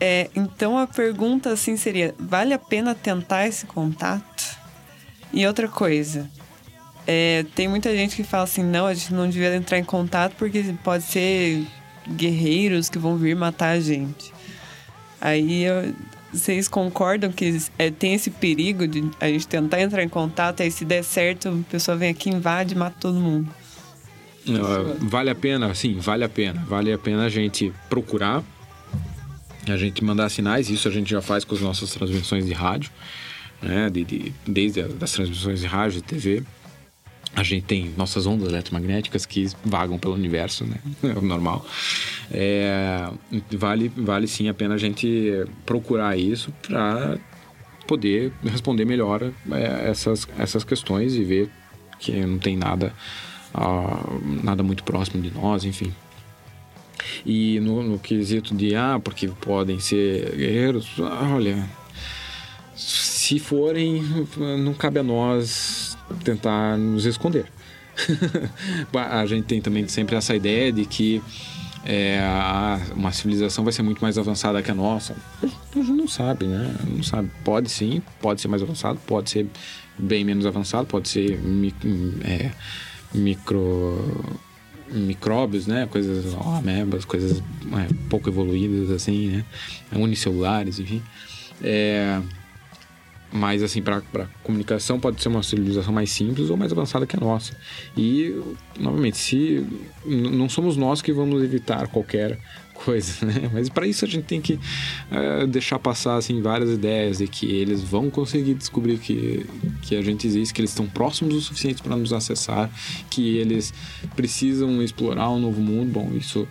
[0.00, 4.58] É, então a pergunta assim seria: vale a pena tentar esse contato?
[5.32, 6.28] E outra coisa,
[7.12, 10.36] é, tem muita gente que fala assim: não, a gente não devia entrar em contato
[10.38, 11.66] porque pode ser
[12.08, 14.32] guerreiros que vão vir matar a gente.
[15.20, 15.92] Aí eu,
[16.32, 20.70] vocês concordam que é, tem esse perigo de a gente tentar entrar em contato, aí
[20.70, 23.52] se der certo, a pessoa vem aqui, invade e mata todo mundo?
[24.46, 26.64] Não, vale a pena, sim, vale a pena.
[26.68, 28.40] Vale a pena a gente procurar,
[29.66, 32.92] a gente mandar sinais, isso a gente já faz com as nossas transmissões de rádio,
[33.60, 33.90] né?
[33.90, 36.44] De, de desde as transmissões de rádio e TV.
[37.34, 40.76] A gente tem nossas ondas eletromagnéticas que vagam pelo universo, né?
[41.02, 41.64] É o normal.
[42.30, 43.08] É,
[43.52, 47.18] vale, vale sim a pena a gente procurar isso para
[47.86, 51.50] poder responder melhor é, essas, essas questões e ver
[51.98, 52.92] que não tem nada,
[53.54, 55.92] uh, nada muito próximo de nós, enfim.
[57.24, 61.68] E no, no quesito de, ah, porque podem ser guerreiros, olha,
[62.74, 64.02] se forem,
[64.36, 65.79] não cabe a nós
[66.24, 67.46] tentar nos esconder.
[68.94, 71.22] a gente tem também sempre essa ideia de que
[71.84, 72.20] é,
[72.94, 75.16] uma civilização vai ser muito mais avançada que a nossa.
[75.42, 75.46] A
[75.76, 76.74] gente não sabe, né?
[76.86, 77.30] Não sabe.
[77.44, 79.46] Pode sim, pode ser mais avançado, pode ser
[79.98, 81.38] bem menos avançado, pode ser
[82.24, 82.50] é,
[83.14, 84.36] micro
[84.92, 85.86] micróbios, né?
[85.86, 89.44] Coisas amebas, coisas é, pouco evoluídas assim, né?
[89.94, 91.02] Unicelulares, enfim.
[91.62, 92.20] É,
[93.32, 94.02] mas, assim, para
[94.42, 97.56] comunicação pode ser uma civilização mais simples ou mais avançada que a nossa.
[97.96, 98.40] E,
[98.78, 99.64] novamente, se
[100.04, 102.38] não somos nós que vamos evitar qualquer
[102.74, 103.50] coisa, né?
[103.52, 107.46] Mas para isso a gente tem que uh, deixar passar assim várias ideias de que
[107.46, 109.46] eles vão conseguir descobrir que,
[109.82, 112.70] que a gente existe, que eles estão próximos o suficiente para nos acessar,
[113.10, 113.74] que eles
[114.16, 115.92] precisam explorar um novo mundo.
[115.92, 116.48] Bom, isso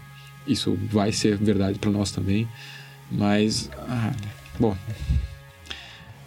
[0.47, 2.47] isso vai ser verdade para nós também,
[3.11, 4.13] mas ah,
[4.59, 4.75] bom,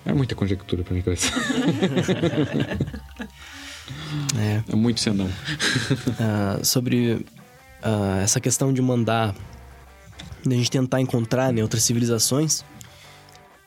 [0.04, 1.30] é muita conjectura para mim cabeça.
[4.38, 4.62] É.
[4.72, 5.26] é muito senão.
[5.26, 7.26] uh, sobre
[7.82, 9.34] uh, essa questão de mandar,
[10.44, 12.64] de a gente tentar encontrar né, outras civilizações,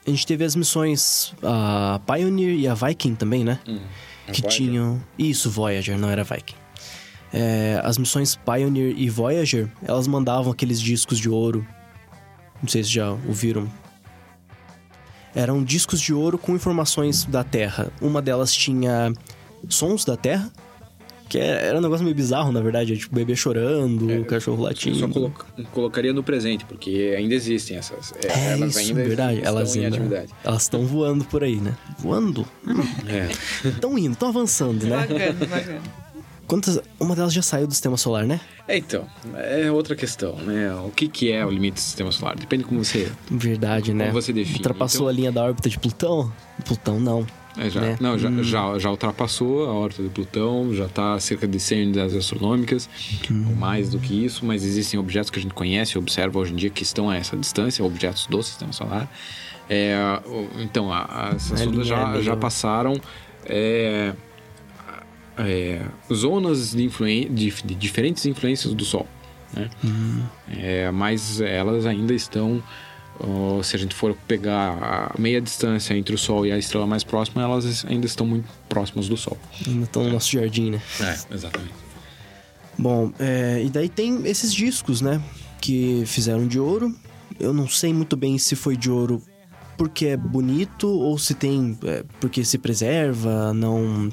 [0.06, 3.60] a gente teve as missões a Pioneer e a Viking também, né?
[3.68, 3.80] Hum,
[4.32, 4.50] que Voyager.
[4.50, 5.04] tinham.
[5.18, 6.56] Isso, Voyager, não era Viking.
[7.34, 11.66] É, as missões Pioneer e Voyager, elas mandavam aqueles discos de ouro.
[12.62, 13.70] Não sei se já ouviram.
[15.36, 17.92] Eram discos de ouro com informações da Terra.
[18.02, 19.12] Uma delas tinha
[19.68, 20.50] sons da Terra,
[21.28, 22.98] que era era um negócio meio bizarro, na verdade.
[22.98, 24.98] Tipo, bebê chorando, É, cachorro Eu latindo.
[25.00, 25.34] só colo-
[25.74, 28.14] colocaria no presente, porque ainda existem essas.
[28.24, 29.38] é, É elas isso, ainda verdade.
[29.40, 30.32] estão Elas em ainda, atividade.
[30.44, 31.76] elas estão voando por aí, né?
[32.00, 32.46] Voando?
[33.08, 33.68] É.
[33.68, 34.98] Estão indo, estão avançando, né?
[34.98, 35.82] Bacana, bacana.
[36.48, 36.80] Quantas...
[37.00, 38.40] Uma delas já saiu do sistema solar, né?
[38.68, 40.74] É, então, é outra questão, né?
[40.86, 42.36] O que, que é o limite do sistema solar?
[42.36, 43.12] Depende como você.
[43.30, 44.06] Verdade, né?
[44.08, 46.32] Como você define, Ultrapassou então- a linha da órbita de Plutão?
[46.66, 47.26] Plutão, não.
[47.58, 47.98] É, já, Né?
[48.02, 52.16] Não, já, já, já ultrapassou a órbita de Plutão, já está cerca de 100 unidades
[52.16, 52.90] astronômicas,
[53.30, 56.52] ou mais do que isso, mas existem objetos que a gente conhece e observa hoje
[56.52, 59.10] em dia que estão a essa distância, objetos do sistema solar.
[59.70, 59.96] É,
[60.60, 63.00] então, a, a, essas A sondas já, é já passaram
[63.46, 64.14] é,
[65.38, 65.82] é,
[66.14, 69.08] zonas de, influen de, de diferentes influências do Sol.
[69.54, 69.70] Né?
[70.58, 72.62] É, mas elas ainda estão
[73.20, 76.86] ó, se a gente for pegar a meia distância entre o Sol e a estrela
[76.86, 79.38] mais próxima, elas ainda estão muito próximas do Sol.
[79.66, 80.82] Ainda estão no nosso jardim, né?
[81.00, 81.74] É, exatamente.
[82.78, 85.22] Bom, é, e daí tem esses discos, né?
[85.62, 86.94] Que fizeram de ouro.
[87.40, 89.22] Eu não sei muito bem se foi de ouro
[89.78, 94.10] porque é bonito ou se tem é, porque se preserva, não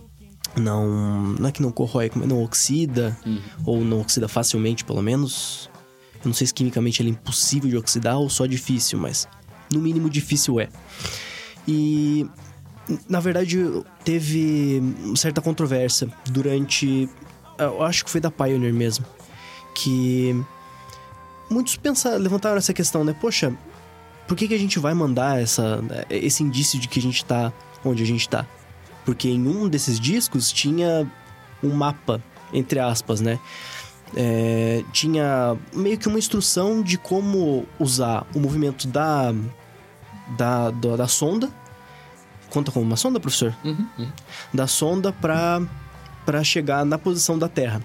[0.56, 3.16] não não é que não corrói, como é, não oxida
[3.64, 5.70] ou não oxida facilmente, pelo menos.
[6.16, 9.26] Eu não sei se quimicamente ele é impossível de oxidar ou só difícil, mas
[9.72, 10.68] no mínimo difícil é.
[11.66, 12.26] E
[13.08, 13.58] na verdade
[14.04, 14.82] teve
[15.16, 17.08] certa controvérsia durante
[17.58, 19.04] eu acho que foi da Pioneer mesmo,
[19.74, 20.34] que
[21.50, 23.14] muitos pensaram, levantaram essa questão, né?
[23.20, 23.56] Poxa,
[24.26, 27.52] por que, que a gente vai mandar essa, esse indício de que a gente tá
[27.84, 28.46] onde a gente tá?
[29.04, 31.10] Porque em um desses discos tinha
[31.62, 32.22] um mapa,
[32.52, 33.38] entre aspas, né?
[34.14, 39.32] É, tinha meio que uma instrução de como usar o movimento da,
[40.36, 41.50] da, da, da sonda.
[42.50, 43.54] Conta como uma sonda, professor?
[44.52, 45.62] Da sonda pra
[46.24, 47.82] para chegar na posição da Terra.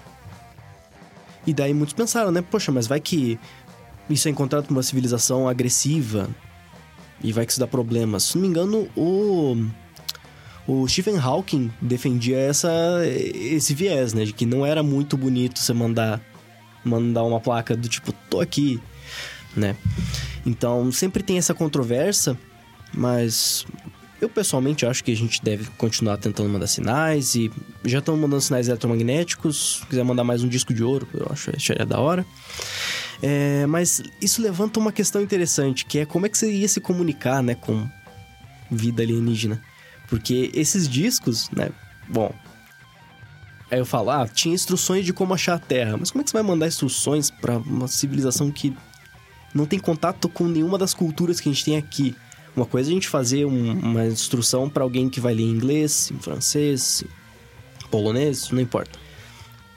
[1.46, 2.42] E daí muitos pensaram, né?
[2.42, 3.38] Poxa, mas vai que
[4.08, 6.28] isso é encontrado por uma civilização agressiva
[7.22, 8.24] e vai que isso dá problemas.
[8.24, 9.56] Se não me engano, o
[10.68, 12.70] o Stephen Hawking defendia essa
[13.34, 16.20] esse viés, né, de que não era muito bonito você mandar
[16.84, 18.78] mandar uma placa do tipo tô aqui,
[19.56, 19.74] né?
[20.44, 22.38] Então, sempre tem essa controvérsia,
[22.94, 23.66] mas
[24.20, 27.50] eu pessoalmente acho que a gente deve continuar tentando mandar sinais e
[27.84, 29.78] já estão mandando sinais eletromagnéticos.
[29.80, 32.26] Se quiser mandar mais um disco de ouro, eu acho acharia da hora.
[33.22, 36.80] É, mas isso levanta uma questão interessante, que é como é que você ia se
[36.80, 37.88] comunicar, né, com
[38.70, 39.60] vida alienígena?
[40.08, 41.70] Porque esses discos, né,
[42.08, 42.34] bom,
[43.70, 46.30] aí eu falo, ah, tinha instruções de como achar a Terra, mas como é que
[46.30, 48.74] você vai mandar instruções para uma civilização que
[49.54, 52.16] não tem contato com nenhuma das culturas que a gente tem aqui?
[52.56, 55.50] Uma coisa é a gente fazer um- uma instrução para alguém que vai ler em
[55.50, 57.04] inglês, em francês,
[57.84, 58.98] em polonês, não importa.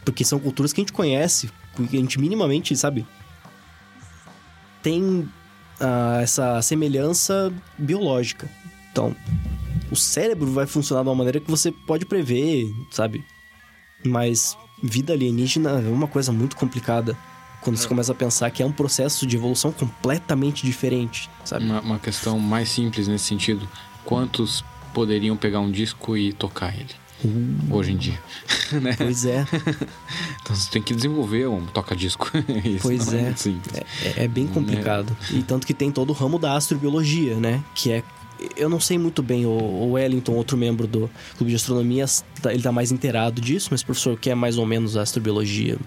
[0.03, 3.05] Porque são culturas que a gente conhece, que a gente minimamente, sabe,
[4.81, 5.29] tem
[5.79, 8.49] ah, essa semelhança biológica.
[8.91, 9.15] Então,
[9.91, 13.23] o cérebro vai funcionar de uma maneira que você pode prever, sabe?
[14.03, 17.15] Mas vida alienígena é uma coisa muito complicada
[17.61, 21.65] quando você começa a pensar que é um processo de evolução completamente diferente, sabe?
[21.65, 23.67] Uma, uma questão mais simples nesse sentido.
[24.03, 24.63] Quantos
[24.93, 26.89] poderiam pegar um disco e tocar ele?
[27.69, 28.19] Hoje em dia.
[28.81, 28.95] né?
[28.97, 29.45] Pois é,
[30.41, 32.31] Então você tem que desenvolver um toca-disco.
[32.65, 33.35] Isso Pois é.
[33.35, 33.75] simples.
[34.03, 35.15] é, é bem complicado.
[35.29, 37.63] E tanto que tem todo o ramo da astrobiologia, né?
[37.75, 38.03] Que é.
[38.57, 42.05] Eu não sei muito bem, o, Wellington, outro membro do Clube de Astronomia,
[42.41, 45.01] tá- ele tá mais inteirado disso, mas, professor, o que é mais ou menos a
[45.01, 45.77] astrobiologia?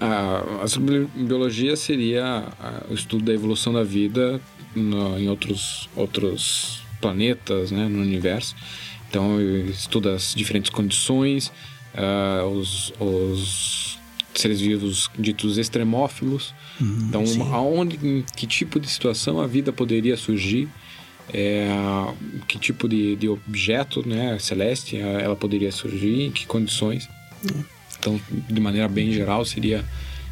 [0.00, 2.44] A astrobiologia seria
[2.90, 4.40] o estudo da evolução da vida
[4.74, 8.54] no- em outros, outros planetas, né, no universo.
[9.08, 9.40] Então,
[9.70, 11.50] estuda as diferentes condições,
[11.94, 13.98] ah, os, os
[14.34, 16.54] seres vivos ditos extremófilos.
[17.08, 17.24] então,
[17.54, 20.68] aonde, em que tipo de situação a vida poderia surgir?
[21.32, 21.68] É,
[22.46, 27.08] que tipo de, de objeto né, celeste ela poderia surgir, em que condições.
[27.98, 29.84] Então, de maneira bem geral, seria,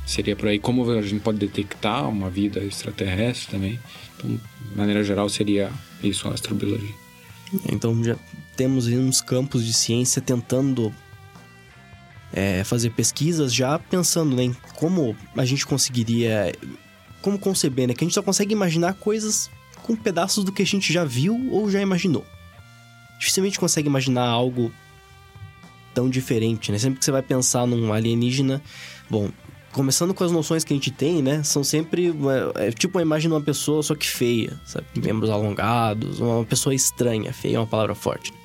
[0.06, 0.58] seria por aí.
[0.58, 3.80] Como a gente pode detectar uma vida extraterrestre também.
[4.16, 4.30] Então,
[4.70, 5.70] de maneira geral, seria
[6.02, 7.04] isso, a astrobiologia.
[7.70, 8.16] Então já
[8.56, 10.92] temos uns campos de ciência tentando
[12.32, 16.52] é, fazer pesquisas já pensando né, em como a gente conseguiria.
[17.22, 17.94] Como conceber, né?
[17.94, 19.50] Que a gente só consegue imaginar coisas
[19.84, 22.24] com pedaços do que a gente já viu ou já imaginou.
[23.18, 24.72] Dificilmente consegue imaginar algo
[25.92, 26.78] tão diferente, né?
[26.78, 28.62] Sempre que você vai pensar num alienígena,
[29.10, 29.30] bom,
[29.72, 31.42] começando com as noções que a gente tem, né?
[31.42, 32.14] São sempre
[32.56, 34.86] é, é tipo uma imagem de uma pessoa só que feia, sabe?
[34.96, 38.32] Membros alongados, uma pessoa estranha, feia é uma palavra forte.
[38.32, 38.38] Né?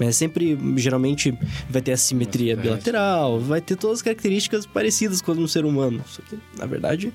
[0.00, 1.36] Mas é sempre, geralmente,
[1.68, 6.02] vai ter a simetria bilateral, vai ter todas as características parecidas com um ser humano.
[6.06, 7.12] Só que, na verdade,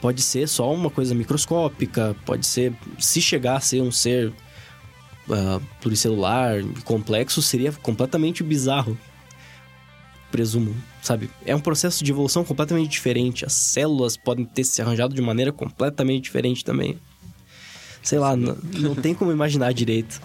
[0.00, 4.32] pode ser só uma coisa microscópica, pode ser, se chegar a ser um ser
[5.28, 8.96] uh, pluricelular, complexo, seria completamente bizarro.
[10.30, 11.30] Presumo, sabe?
[11.44, 13.44] É um processo de evolução completamente diferente.
[13.44, 16.98] As células podem ter se arranjado de maneira completamente diferente também.
[18.02, 20.20] Sei lá, não, não tem como imaginar direito.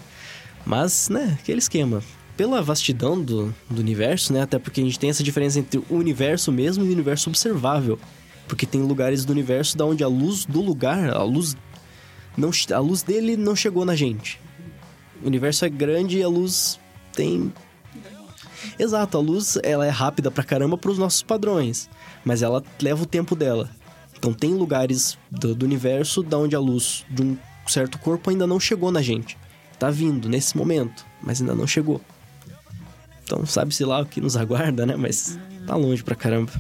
[0.66, 2.04] Mas, né, aquele esquema.
[2.36, 4.42] Pela vastidão do, do universo, né?
[4.42, 8.00] Até porque a gente tem essa diferença entre o universo mesmo e o universo observável.
[8.52, 11.56] Porque tem lugares do universo da onde a luz do lugar, a luz
[12.36, 14.42] não a luz dele não chegou na gente.
[15.24, 16.78] O universo é grande e a luz
[17.14, 17.54] tem
[18.78, 21.90] Exato, a luz ela é rápida pra caramba pros nossos padrões,
[22.26, 23.70] mas ela leva o tempo dela.
[24.18, 28.46] Então tem lugares do, do universo da onde a luz de um certo corpo ainda
[28.46, 29.38] não chegou na gente
[29.82, 32.00] tá vindo nesse momento, mas ainda não chegou.
[33.24, 34.96] Então sabe-se lá o que nos aguarda, né?
[34.96, 36.52] Mas tá longe pra caramba.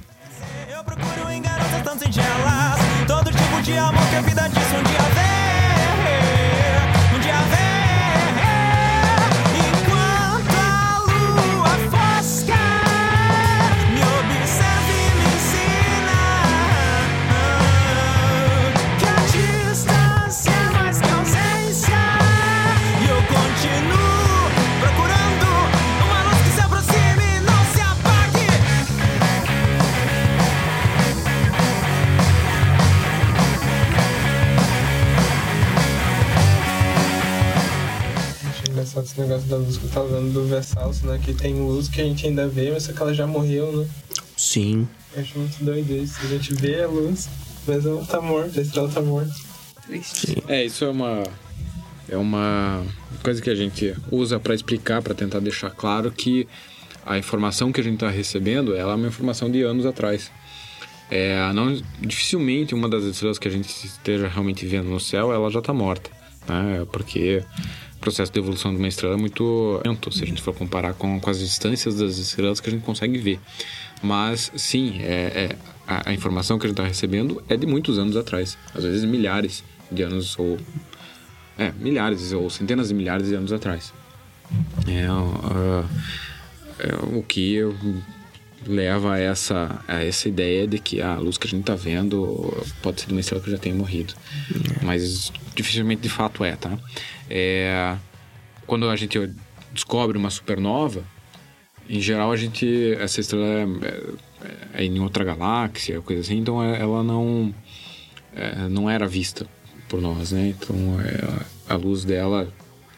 [0.68, 4.84] Eu procuro em garotas tão singelas Todo tipo de amor que a vida diz um
[4.84, 5.41] dia vem
[39.00, 41.20] esse negócio da luz que eu tava falando do Versalce, né?
[41.24, 43.88] Que tem luz que a gente ainda vê, mas só que ela já morreu, né?
[44.38, 44.88] Sim.
[45.16, 46.20] Eu acho muito doido isso.
[46.24, 47.30] A gente vê a luz,
[47.68, 49.34] mas ela tá morta, a estrela tá morta.
[49.86, 50.44] Triste.
[50.48, 51.24] É, isso é uma.
[52.10, 52.84] É uma
[53.24, 56.48] coisa que a gente usa para explicar, para tentar deixar claro que
[57.06, 60.32] a informação que a gente está recebendo ela é uma informação de anos atrás.
[61.10, 65.50] É, não, dificilmente uma das estrelas que a gente esteja realmente vendo no céu ela
[65.50, 66.10] já está morta,
[66.48, 66.86] né?
[66.92, 67.44] Porque
[68.02, 71.20] processo de evolução de uma estrela é muito lento, se a gente for comparar com,
[71.20, 73.40] com as distâncias das estrelas que a gente consegue ver.
[74.02, 75.56] Mas, sim, é, é
[75.88, 79.06] a, a, informação que a gente está recebendo é de muitos anos atrás, às vezes
[79.06, 80.58] milhares de anos, ou.
[81.58, 83.94] É, milhares ou centenas de milhares de anos atrás.
[84.88, 85.86] É, uh,
[87.16, 87.60] o que
[88.66, 92.54] leva a essa, a essa ideia de que a luz que a gente está vendo
[92.82, 94.14] pode ser de uma estrela que já tenha morrido.
[94.80, 94.86] É.
[94.86, 96.78] Mas dificilmente de fato é, tá?
[97.30, 97.96] É,
[98.68, 99.18] quando a gente
[99.74, 101.04] descobre uma supernova,
[101.90, 106.64] em geral a gente essa estrela é, é, é em outra galáxia, coisa assim, então
[106.64, 107.54] é, ela não
[108.70, 109.46] não era vista
[109.90, 110.56] por nós, né?
[110.58, 110.76] Então
[111.68, 112.48] a luz dela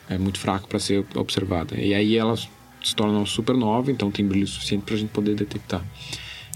[0.08, 1.76] é muito fraca para ser observada.
[1.76, 2.36] E aí ela
[2.84, 5.84] se torna uma supernova, então tem brilho suficiente para a gente poder detectar.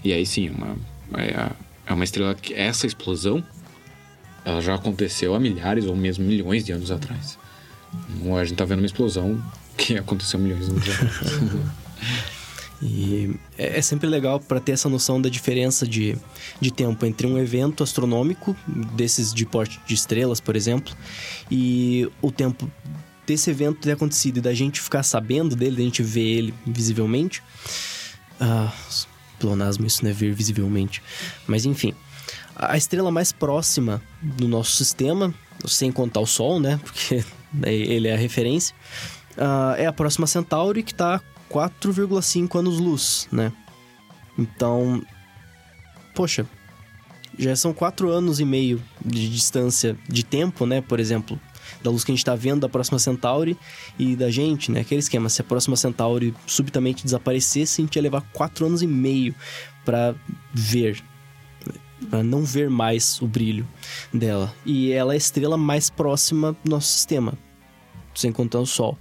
[0.04, 0.76] E aí sim, uma,
[1.14, 1.50] é,
[1.86, 3.42] é uma estrela que essa explosão
[4.44, 7.38] ela já aconteceu há milhares ou mesmo milhões de anos atrás.
[8.38, 9.42] A gente tá vendo uma explosão
[9.76, 12.28] que aconteceu milhões de anos atrás.
[12.80, 16.16] E é, é sempre legal para ter essa noção da diferença de,
[16.60, 18.56] de tempo entre um evento astronômico,
[18.94, 20.94] desses de porte de estrelas, por exemplo,
[21.50, 22.70] e o tempo
[23.28, 27.42] desse evento ter acontecido e da gente ficar sabendo dele, da gente ver ele visivelmente.
[28.40, 28.72] Ah,
[29.38, 31.02] plonasmo, isso não é ver visivelmente.
[31.46, 31.94] Mas enfim,
[32.56, 35.32] a estrela mais próxima do nosso sistema,
[35.66, 36.80] sem contar o Sol, né?
[36.82, 37.22] Porque
[37.62, 38.74] ele é a referência.
[39.36, 43.52] Uh, é a próxima Centauri, que está 4,5 anos-luz, né?
[44.38, 45.02] Então,
[46.14, 46.46] poxa,
[47.38, 50.80] já são 4 anos e meio de distância de tempo, né?
[50.80, 51.38] Por exemplo,
[51.82, 53.56] da luz que a gente está vendo da próxima Centauri
[53.98, 54.80] e da gente, né?
[54.80, 58.86] Aquele esquema, se a próxima Centauri subitamente desaparecesse, a gente ia levar 4 anos e
[58.86, 59.34] meio
[59.84, 60.14] para
[60.52, 61.00] ver,
[62.10, 63.66] para não ver mais o brilho
[64.12, 64.54] dela.
[64.64, 67.34] E ela é a estrela mais próxima do nosso sistema,
[68.14, 68.98] sem contar o Sol.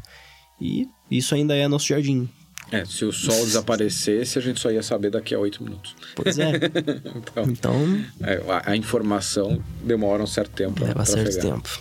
[0.60, 2.30] E isso ainda é nosso jardim.
[2.72, 5.96] É, se o sol desaparecesse, a gente só ia saber daqui a oito minutos.
[6.16, 6.52] Pois é.
[7.16, 11.80] Então, Então, é, a, a informação demora um certo tempo leva certo tempo.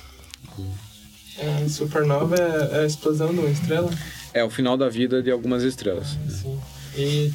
[1.38, 3.90] A supernova é a explosão de uma estrela?
[4.32, 6.16] É o final da vida de algumas estrelas.
[6.28, 6.58] Sim.
[6.96, 7.32] E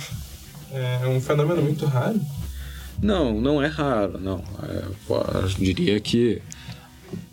[0.72, 2.20] é um fenômeno muito raro.
[3.02, 4.44] Não, não é raro, não.
[4.64, 6.42] É, eu diria que,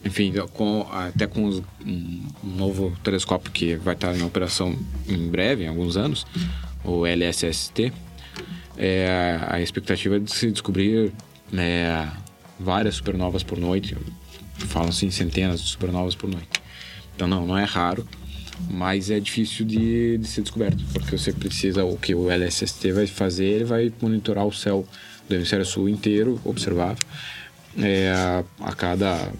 [0.04, 4.74] enfim, com, até com os- um, um novo telescópio que vai estar em operação
[5.06, 6.26] em breve, em alguns anos,
[6.84, 7.92] o LSST,
[8.76, 11.12] é, a expectativa é de se descobrir
[11.52, 12.10] né,
[12.58, 13.96] várias supernovas por noite.
[14.54, 16.48] Falam-se em centenas de supernovas por noite.
[17.18, 18.06] Então, não, não é raro,
[18.70, 23.08] mas é difícil de, de ser descoberto, porque você precisa, o que o LSST vai
[23.08, 24.86] fazer, ele vai monitorar o céu
[25.28, 27.04] do hemisfério sul inteiro, observável,
[27.76, 29.32] é, a, a cada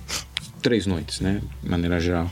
[0.61, 2.29] três noites, né, de maneira geral.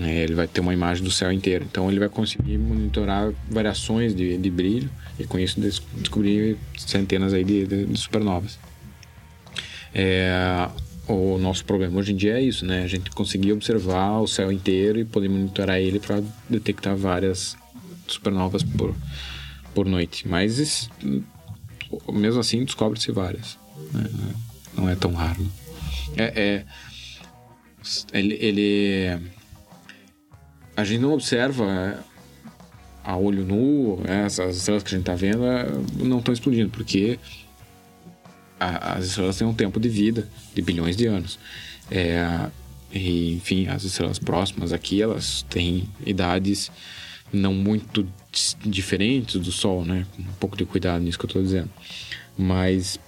[0.00, 4.14] É, ele vai ter uma imagem do céu inteiro, então ele vai conseguir monitorar variações
[4.16, 4.88] de, de brilho
[5.18, 8.58] e com isso des- descobrir centenas aí de, de- de supernovas.
[9.94, 10.66] É,
[11.06, 12.82] o nosso problema hoje em dia é isso, né?
[12.82, 17.56] A gente conseguir observar o céu inteiro e poder monitorar ele para detectar várias
[18.06, 18.94] supernovas por,
[19.74, 20.26] por noite.
[20.26, 20.88] Mas
[22.12, 23.58] mesmo assim descobre-se várias.
[23.92, 24.08] né?
[24.76, 25.46] Não é tão raro.
[26.16, 26.24] É,
[26.62, 26.64] é-
[28.12, 29.20] ele, ele-
[30.76, 32.02] a gente não observa
[33.04, 34.24] a olho nu, né?
[34.24, 35.66] essas estrelas que a gente está vendo é,
[36.02, 37.18] não estão explodindo, porque
[38.58, 41.38] as estrelas têm um tempo de vida de bilhões de anos.
[41.90, 42.46] É,
[42.92, 46.70] e, enfim, as estrelas próximas aqui, elas têm idades
[47.32, 48.06] não muito
[48.64, 50.06] diferentes do Sol, né?
[50.18, 51.70] Um pouco de cuidado nisso que eu estou dizendo.
[52.38, 52.98] Mas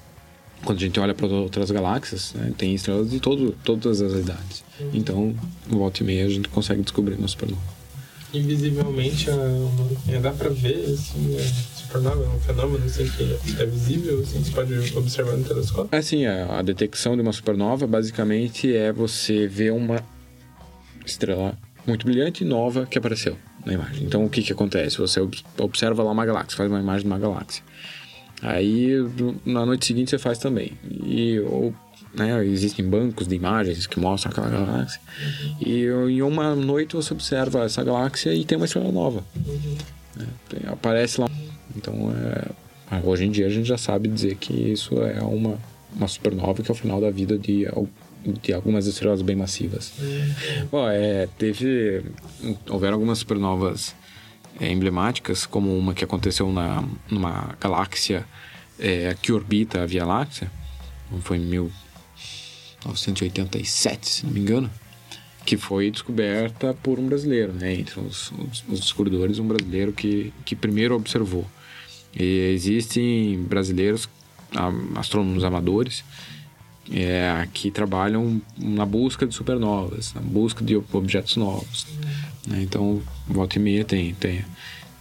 [0.64, 4.64] quando a gente olha para outras galáxias, né, tem estrelas de todo, todas as idades.
[4.92, 5.34] Então,
[5.68, 7.62] volta e meia a gente consegue descobrir no supernova.
[8.34, 9.34] Invisivelmente, a-
[10.12, 14.50] é, dá pra ver, assim, a é um fenômeno, assim, que é visível, assim, você
[14.50, 15.98] pode observar no telescópio.
[15.98, 20.00] Assim, a, a detecção de uma supernova basicamente é você ver uma
[21.04, 21.56] estrela
[21.86, 24.04] muito brilhante e nova que apareceu na imagem.
[24.04, 24.98] Então, o que que acontece?
[24.98, 27.62] Você ob- observa lá uma galáxia, faz uma imagem de uma galáxia.
[28.42, 28.90] Aí,
[29.44, 30.72] na noite seguinte, você faz também.
[31.04, 31.72] E, ou,
[32.14, 35.00] né, existem bancos de imagens que mostram aquela galáxia.
[35.60, 39.24] E em uma noite você observa essa galáxia e tem uma estrela nova.
[40.48, 41.28] Tem- aparece lá.
[41.74, 42.52] Então, é,
[43.02, 45.58] hoje em dia a gente já sabe dizer que isso é uma,
[45.94, 47.66] uma supernova que é o final da vida de,
[48.42, 49.92] de algumas estrelas bem massivas.
[50.70, 52.02] Bom, é, teve.
[52.68, 53.94] Houveram algumas supernovas
[54.60, 58.24] é, emblemáticas, como uma que aconteceu na, numa galáxia
[58.78, 60.48] é, que orbita a Via Láctea,
[61.20, 64.70] foi em 1987, se não me engano,
[65.44, 67.74] que foi descoberta por um brasileiro, né?
[67.74, 71.46] Entre os, os, os descobridores, um brasileiro que, que primeiro observou.
[72.18, 74.08] E existem brasileiros,
[74.94, 76.02] astrônomos amadores,
[76.90, 81.86] é, que trabalham na busca de supernovas, na busca de objetos novos.
[82.46, 82.62] né?
[82.62, 84.44] Então, volta e meia tem, tem,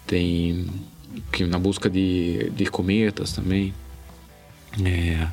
[0.05, 0.67] tem
[1.31, 3.73] que na busca de, de cometas também.
[4.83, 5.27] É,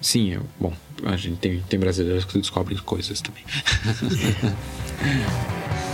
[0.00, 0.72] sim, é, bom,
[1.04, 3.42] a gente tem, tem brasileiros que descobrem coisas também.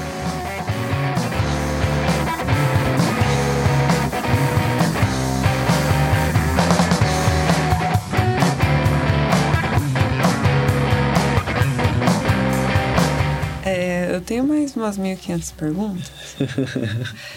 [14.86, 16.10] umas 1.500 perguntas.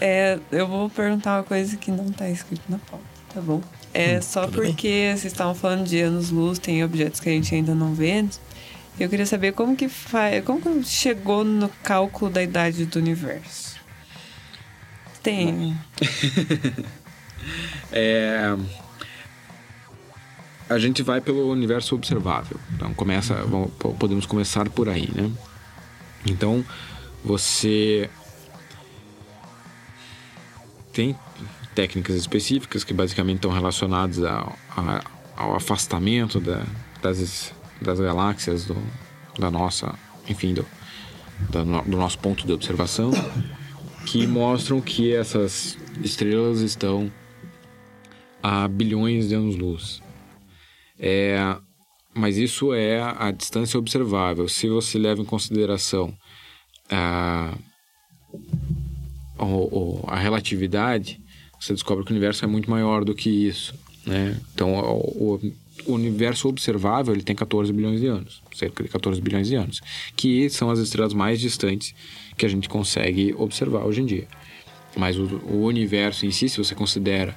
[0.00, 3.60] É, eu vou perguntar uma coisa que não tá escrito na pauta, tá bom?
[3.92, 4.70] É só tudo bem.
[4.70, 8.24] porque vocês estavam falando de anos-luz, tem objetos que a gente ainda não vê.
[8.98, 13.76] Eu queria saber como que faz, como que chegou no cálculo da idade do universo.
[15.22, 15.76] Tem.
[17.94, 18.56] É,
[20.70, 22.56] a gente vai pelo universo observável.
[22.72, 23.34] Então começa,
[23.98, 25.30] podemos começar por aí, né?
[26.26, 26.64] Então
[27.24, 28.08] você
[30.92, 31.16] tem
[31.74, 34.56] técnicas específicas que basicamente estão relacionadas ao,
[35.36, 36.64] ao afastamento da-
[37.00, 38.76] das, das galáxias do,
[39.38, 39.94] da nossa,
[40.28, 40.66] enfim, do,
[41.50, 43.10] do nosso ponto de observação,
[44.06, 47.10] que mostram que essas estrelas estão
[48.42, 50.02] a bilhões de anos-luz.
[50.98, 51.56] É,
[52.14, 54.48] mas isso é a distância observável.
[54.48, 56.12] Se você leva em consideração
[56.90, 57.54] a,
[59.38, 61.20] o- o- a relatividade,
[61.60, 63.74] você descobre que o universo é muito maior do que isso.
[64.06, 64.36] Né?
[64.54, 65.40] Então, o,
[65.86, 69.80] o universo observável ele tem 14 bilhões de anos, cerca de 14 bilhões de anos,
[70.16, 71.94] que são as estrelas mais distantes
[72.36, 74.28] que a gente consegue observar hoje em dia.
[74.96, 77.34] Mas o, o universo em si, se você considera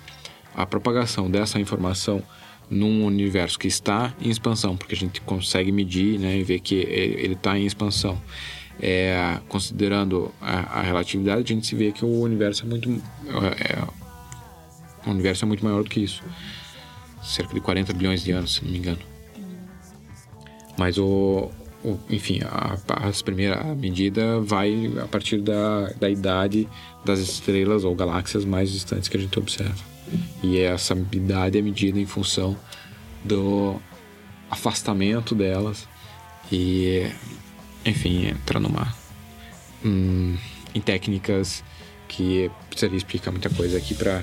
[0.55, 2.21] a propagação dessa informação
[2.69, 6.75] num universo que está em expansão, porque a gente consegue medir né, e ver que
[6.75, 8.19] ele está em expansão.
[8.79, 12.89] É, considerando a, a, relatividade, a gente se vê que o universo é muito.
[13.57, 13.87] É,
[15.07, 16.21] o universo é muito maior do que isso.
[17.23, 18.99] Cerca de 40 bilhões de anos, se não me engano.
[20.77, 21.49] Mas o.
[21.85, 22.77] o enfim, a,
[23.23, 26.67] primeira medida vai a partir da, da idade
[27.05, 29.95] das estrelas ou galáxias mais distantes que a gente observa.
[30.43, 32.55] E essa idade é medida em função
[33.23, 33.79] do
[34.49, 35.87] afastamento delas
[36.51, 37.09] e,
[37.85, 38.93] enfim, entra numa.
[39.83, 40.37] Hum,
[40.73, 41.63] em técnicas
[42.07, 44.21] que precisaria explicar muita coisa aqui para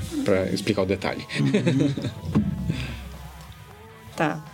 [0.52, 1.26] explicar o detalhe.
[4.16, 4.44] tá.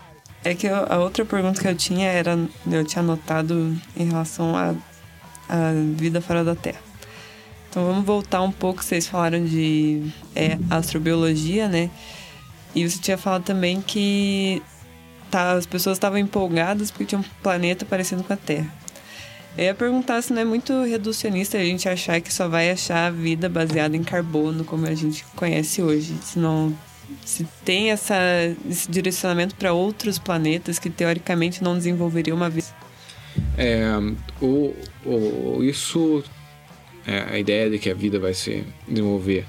[0.44, 2.38] É que a outra pergunta que eu tinha era.
[2.70, 4.74] Eu tinha anotado em relação à
[5.96, 6.87] vida fora da Terra.
[7.70, 11.90] Então vamos voltar um pouco, vocês falaram de é, astrobiologia, né?
[12.74, 14.62] E você tinha falado também que
[15.30, 18.72] tá, as pessoas estavam empolgadas porque tinha um planeta parecendo com a Terra.
[19.56, 23.12] Eu ia perguntar se não é muito reducionista a gente achar que só vai achar
[23.12, 26.14] vida baseada em carbono, como a gente conhece hoje.
[26.22, 26.72] Se não
[27.24, 28.16] se tem essa,
[28.68, 32.68] esse direcionamento para outros planetas que teoricamente não desenvolveriam uma vida.
[33.56, 33.86] É,
[34.40, 34.74] o,
[35.04, 36.22] o, isso
[37.08, 39.46] é, a ideia de que a vida vai se desenvolver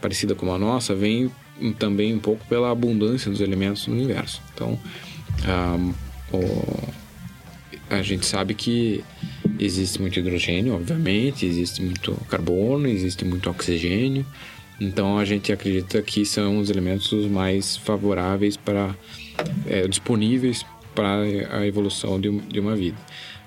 [0.00, 1.30] parecida com a nossa vem
[1.78, 4.42] também um pouco pela abundância dos elementos no universo.
[4.52, 4.78] Então,
[5.46, 5.94] um,
[6.36, 6.88] o,
[7.88, 9.04] a gente sabe que
[9.60, 14.26] existe muito hidrogênio, obviamente, existe muito carbono, existe muito oxigênio.
[14.80, 18.94] Então, a gente acredita que são os elementos os mais favoráveis para
[19.66, 20.64] é, disponíveis
[20.94, 21.22] para
[21.52, 22.96] a evolução de, de uma vida.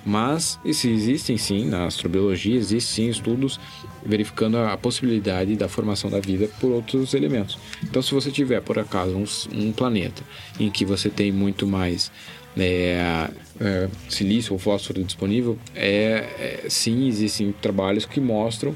[0.05, 3.59] Mas existem sim, na astrobiologia, existem sim estudos
[4.03, 7.57] verificando a possibilidade da formação da vida por outros elementos.
[7.83, 10.23] Então, se você tiver, por acaso, um, um planeta
[10.59, 12.11] em que você tem muito mais
[12.57, 13.29] é,
[13.59, 18.75] é, silício ou fósforo disponível, é, é, sim, existem trabalhos que mostram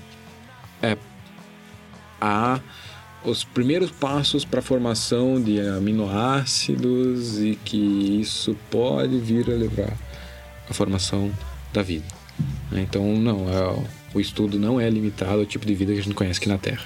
[0.81, 0.95] é,
[2.22, 2.60] a,
[3.23, 7.77] os primeiros passos para a formação de aminoácidos e que
[8.22, 9.97] isso pode vir a levar
[10.69, 11.31] a formação
[11.73, 12.05] da vida.
[12.71, 12.81] Né?
[12.81, 13.83] Então, não, é,
[14.13, 16.57] o estudo não é limitado ao tipo de vida que a gente conhece aqui na
[16.57, 16.85] Terra.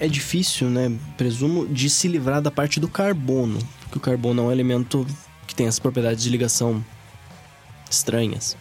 [0.00, 0.92] É difícil, né?
[1.16, 5.06] Presumo, de se livrar da parte do carbono, porque o carbono é um elemento
[5.46, 6.84] que tem as propriedades de ligação
[7.90, 8.56] estranhas.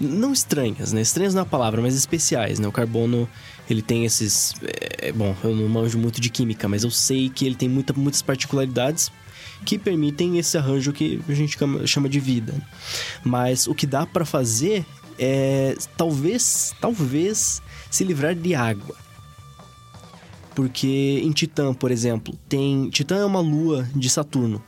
[0.00, 1.00] Não estranhas, né?
[1.00, 2.66] Estranhas não é a palavra, mas especiais, né?
[2.66, 3.28] O carbono,
[3.68, 4.54] ele tem esses...
[4.62, 7.92] É, bom, eu não manjo muito de química, mas eu sei que ele tem muita,
[7.92, 9.12] muitas particularidades
[9.64, 11.56] que permitem esse arranjo que a gente
[11.86, 12.54] chama de vida.
[13.24, 14.84] Mas o que dá para fazer
[15.18, 18.96] é talvez, talvez se livrar de água.
[20.54, 24.62] Porque em Titã, por exemplo, tem Titã é uma lua de Saturno.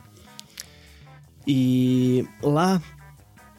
[1.45, 2.81] E lá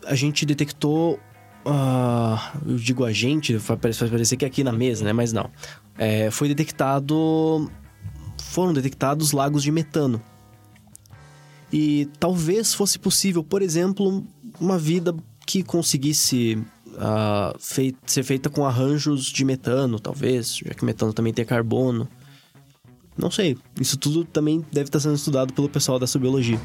[0.06, 1.18] a gente detectou
[1.64, 2.36] Uh,
[2.66, 5.12] eu digo a gente, faz parecer que é aqui na mesa, né?
[5.12, 5.48] Mas não.
[5.96, 7.70] É, foi detectado.
[8.42, 10.20] Foram detectados lagos de metano.
[11.72, 14.24] E talvez fosse possível, por exemplo,
[14.60, 15.14] uma vida
[15.46, 17.56] que conseguisse uh,
[18.06, 22.06] ser feita com arranjos de metano, talvez, já que metano também tem carbono.
[23.16, 23.56] Não sei.
[23.80, 26.60] Isso tudo também deve estar sendo estudado pelo pessoal da biologia.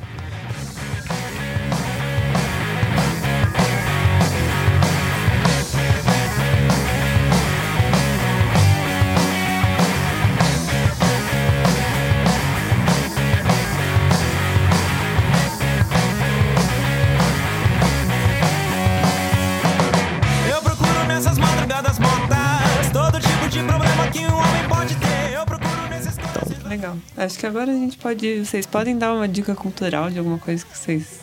[27.58, 28.46] Agora a gente pode.
[28.46, 31.22] Vocês podem dar uma dica cultural de alguma coisa que vocês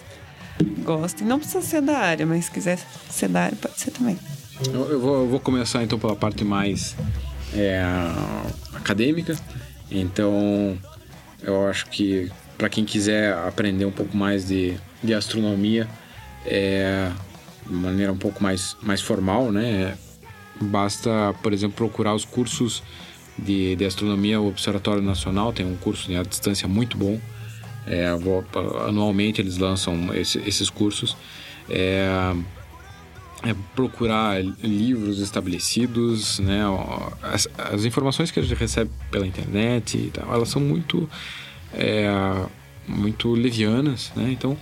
[0.83, 1.27] gostem.
[1.27, 2.79] Não precisa ser da área, mas se quiser
[3.09, 4.19] ser da área, pode ser também.
[4.67, 6.97] Eu, eu, vou, eu vou, começar então pela parte mais
[7.55, 7.83] é,
[8.75, 9.37] acadêmica.
[9.91, 10.77] Então,
[11.41, 15.89] eu acho que para quem quiser aprender um pouco mais de, de astronomia,
[16.45, 17.11] é,
[17.65, 19.97] de maneira um pouco mais, mais formal, né?
[20.61, 22.83] Basta, por exemplo, procurar os cursos
[23.39, 27.21] de, de astronomia, o Observatório Nacional tem um curso à distância muito bom.
[27.87, 28.07] É,
[28.87, 31.17] anualmente eles lançam esse, esses cursos.
[31.69, 32.35] É,
[33.43, 36.63] é procurar livros estabelecidos, né?
[37.23, 41.09] As, as, informações que a gente recebe pela internet, tal, elas são muito
[41.75, 42.09] é,
[42.89, 44.31] muito levianas, né?
[44.31, 44.57] Então,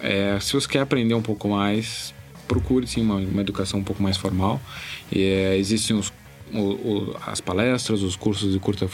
[0.00, 2.14] é, se você quer aprender um pouco mais,
[2.46, 4.60] procure sim uma, uma educação um pouco mais formal.
[5.12, 6.12] É, existem os,
[6.52, 8.88] o, o, as palestras, os cursos de curta,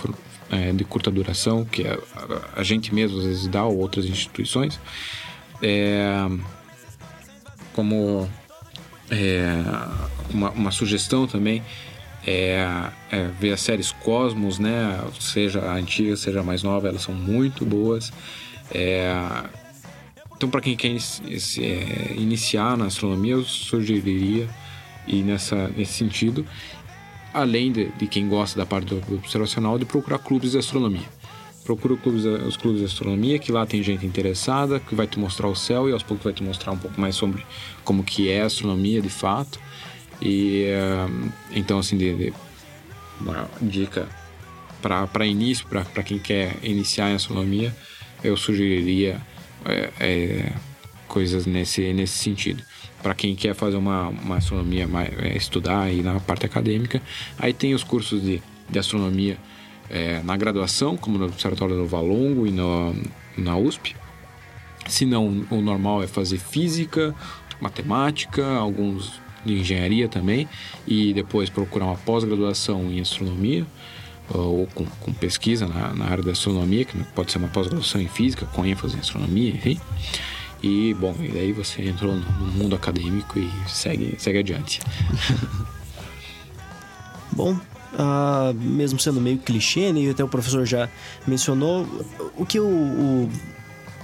[0.50, 1.98] é, de curta duração, que a,
[2.56, 4.80] a, gente mesmo às vezes dá, ou outras instituições.
[5.62, 6.28] É,
[7.72, 8.28] como
[9.10, 9.62] é,
[10.30, 11.62] uma, uma, sugestão também
[12.26, 12.66] é,
[13.10, 15.00] é, ver as séries Cosmos, né?
[15.20, 18.12] Seja a antiga, seja a mais nova, elas são muito boas.
[18.70, 19.12] É,
[20.36, 24.48] então, para quem quer é, iniciar na astronomia, eu sugeriria
[25.06, 26.44] ir nessa, nesse sentido.
[27.32, 31.08] Além de, de quem gosta da parte do, do observacional, de procurar clubes de astronomia.
[31.64, 35.46] Procura clubes, os clubes de astronomia, que lá tem gente interessada, que vai te mostrar
[35.46, 37.46] o céu e aos poucos vai te mostrar um pouco mais sobre
[37.84, 39.60] como que é a astronomia de fato.
[40.20, 40.66] E
[41.52, 42.34] então, assim, de, de
[43.20, 44.08] uma dica
[44.82, 47.74] para início, para quem quer iniciar em astronomia,
[48.24, 49.20] eu sugeriria
[49.64, 50.52] é, é,
[51.12, 52.62] coisas nesse, nesse sentido.
[53.02, 57.02] Para quem quer fazer uma, uma astronomia, mais, é, estudar aí na parte acadêmica,
[57.38, 59.36] aí tem os cursos de, de astronomia
[59.90, 62.94] é, na graduação, como no Observatório do Valongo e no,
[63.36, 63.94] na USP.
[64.88, 67.14] Se não, o normal é fazer física,
[67.60, 70.48] matemática, alguns de engenharia também,
[70.86, 73.66] e depois procurar uma pós-graduação em astronomia
[74.30, 78.08] ou com, com pesquisa na, na, área da astronomia, que pode ser uma pós-graduação em
[78.08, 79.78] física com ênfase em astronomia, enfim.
[80.62, 84.80] E, bom, e daí você entrou no, mundo acadêmico e segue, segue adiante.
[87.32, 90.88] bom, uh, mesmo sendo meio clichê, né, e até o professor já
[91.26, 91.84] mencionou,
[92.36, 93.30] o que o, o,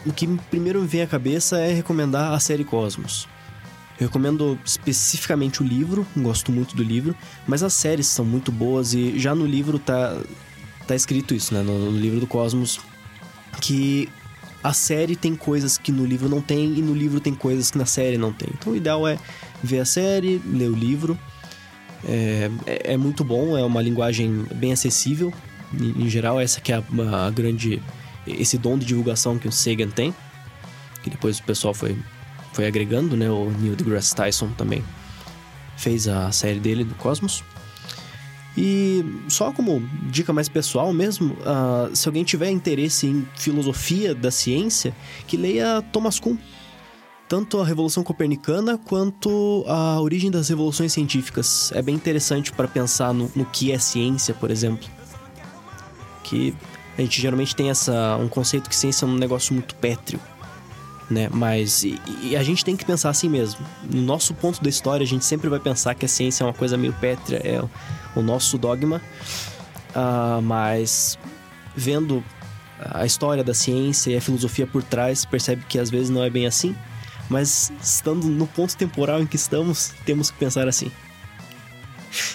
[0.07, 3.29] o que primeiro me vem à cabeça é recomendar a série Cosmos.
[4.01, 7.17] Eu recomendo especificamente o livro, gosto muito do livro,
[7.47, 10.17] mas as séries são muito boas e já no livro tá,
[10.87, 11.63] tá escrito isso, né?
[11.63, 12.79] No, no livro do Cosmos,
[13.61, 14.09] que
[14.63, 17.79] a série tem coisas que no livro não tem e no livro tem coisas que
[17.79, 18.49] na série não tem.
[18.53, 19.19] Então o ideal é
[19.63, 21.19] ver a série, ler o livro.
[22.05, 25.33] É, é, é muito bom, é uma linguagem bem acessível.
[25.73, 27.83] Em, em geral, essa que é a, a, grande...
[28.27, 30.15] Esse dom de divulgação que o Sagan tem.
[31.03, 31.97] Que depois o pessoal foi
[32.59, 33.31] foi agregando, né?
[33.31, 34.83] O Neil deGrasse Tyson também
[35.77, 37.45] fez a série dele do Cosmos.
[38.57, 39.81] E só como
[40.11, 44.95] dica mais pessoal mesmo, uh, se alguém tiver interesse em filosofia da ciência,
[45.27, 46.37] que leia Thomas Kuhn.
[47.29, 51.71] Tanto a Revolução Copernicana quanto a origem das revoluções científicas.
[51.75, 54.89] É bem interessante para pensar no, no, que é ciência, por exemplo.
[56.25, 56.55] Que
[56.97, 60.19] a gente geralmente tem essa, um conceito que ciência é um negócio muito pétreo
[61.11, 61.29] né?
[61.33, 63.65] Mas e, e a gente tem que pensar assim mesmo.
[63.91, 66.55] No nosso ponto da história, a gente sempre vai pensar que a ciência é uma
[66.55, 67.63] coisa meio pétrea, é
[68.15, 69.01] o nosso dogma.
[69.91, 71.19] Uh, mas
[71.75, 72.23] vendo
[72.79, 76.31] a história da ciência e a filosofia por trás, percebe que às vezes não é
[76.31, 76.75] bem assim.
[77.29, 80.91] Mas estando no ponto temporal em que estamos, temos que pensar assim.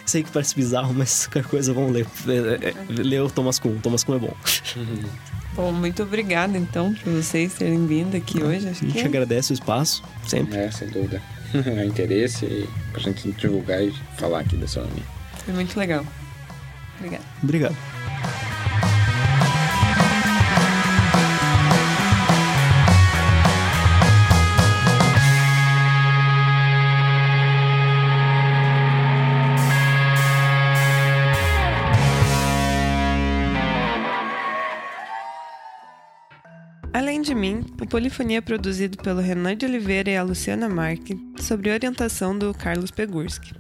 [0.06, 2.08] Sei que parece bizarro, mas qualquer coisa vamos ler.
[2.28, 3.80] É, é, lê o Thomas Kuhn.
[3.80, 4.36] Thomas Kuhn é bom.
[5.56, 8.68] Bom, muito obrigada então por vocês terem vindo aqui hoje.
[8.70, 9.06] Acho a gente que...
[9.06, 10.58] agradece o espaço, sempre.
[10.58, 11.22] É, sem dúvida.
[11.54, 15.04] o interesse e pra gente divulgar e falar aqui da astronomia.
[15.46, 16.04] Foi muito legal.
[16.98, 17.24] Obrigada.
[17.44, 17.76] Obrigado.
[37.34, 41.72] De mim, o Polifonia é produzido pelo Renan de Oliveira e a Luciana Marque, sob
[41.72, 43.56] orientação do Carlos Pegurski.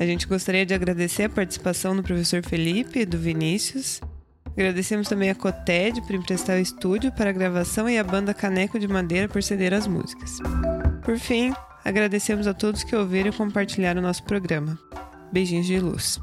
[0.00, 4.00] A gente gostaria de agradecer a participação do professor Felipe e do Vinícius.
[4.46, 8.80] Agradecemos também a Coted por emprestar o estúdio para a gravação e a banda Caneco
[8.80, 10.38] de Madeira por ceder as músicas.
[11.04, 11.52] Por fim,
[11.84, 14.76] agradecemos a todos que ouviram e compartilharam o nosso programa.
[15.32, 16.20] Beijinhos de luz.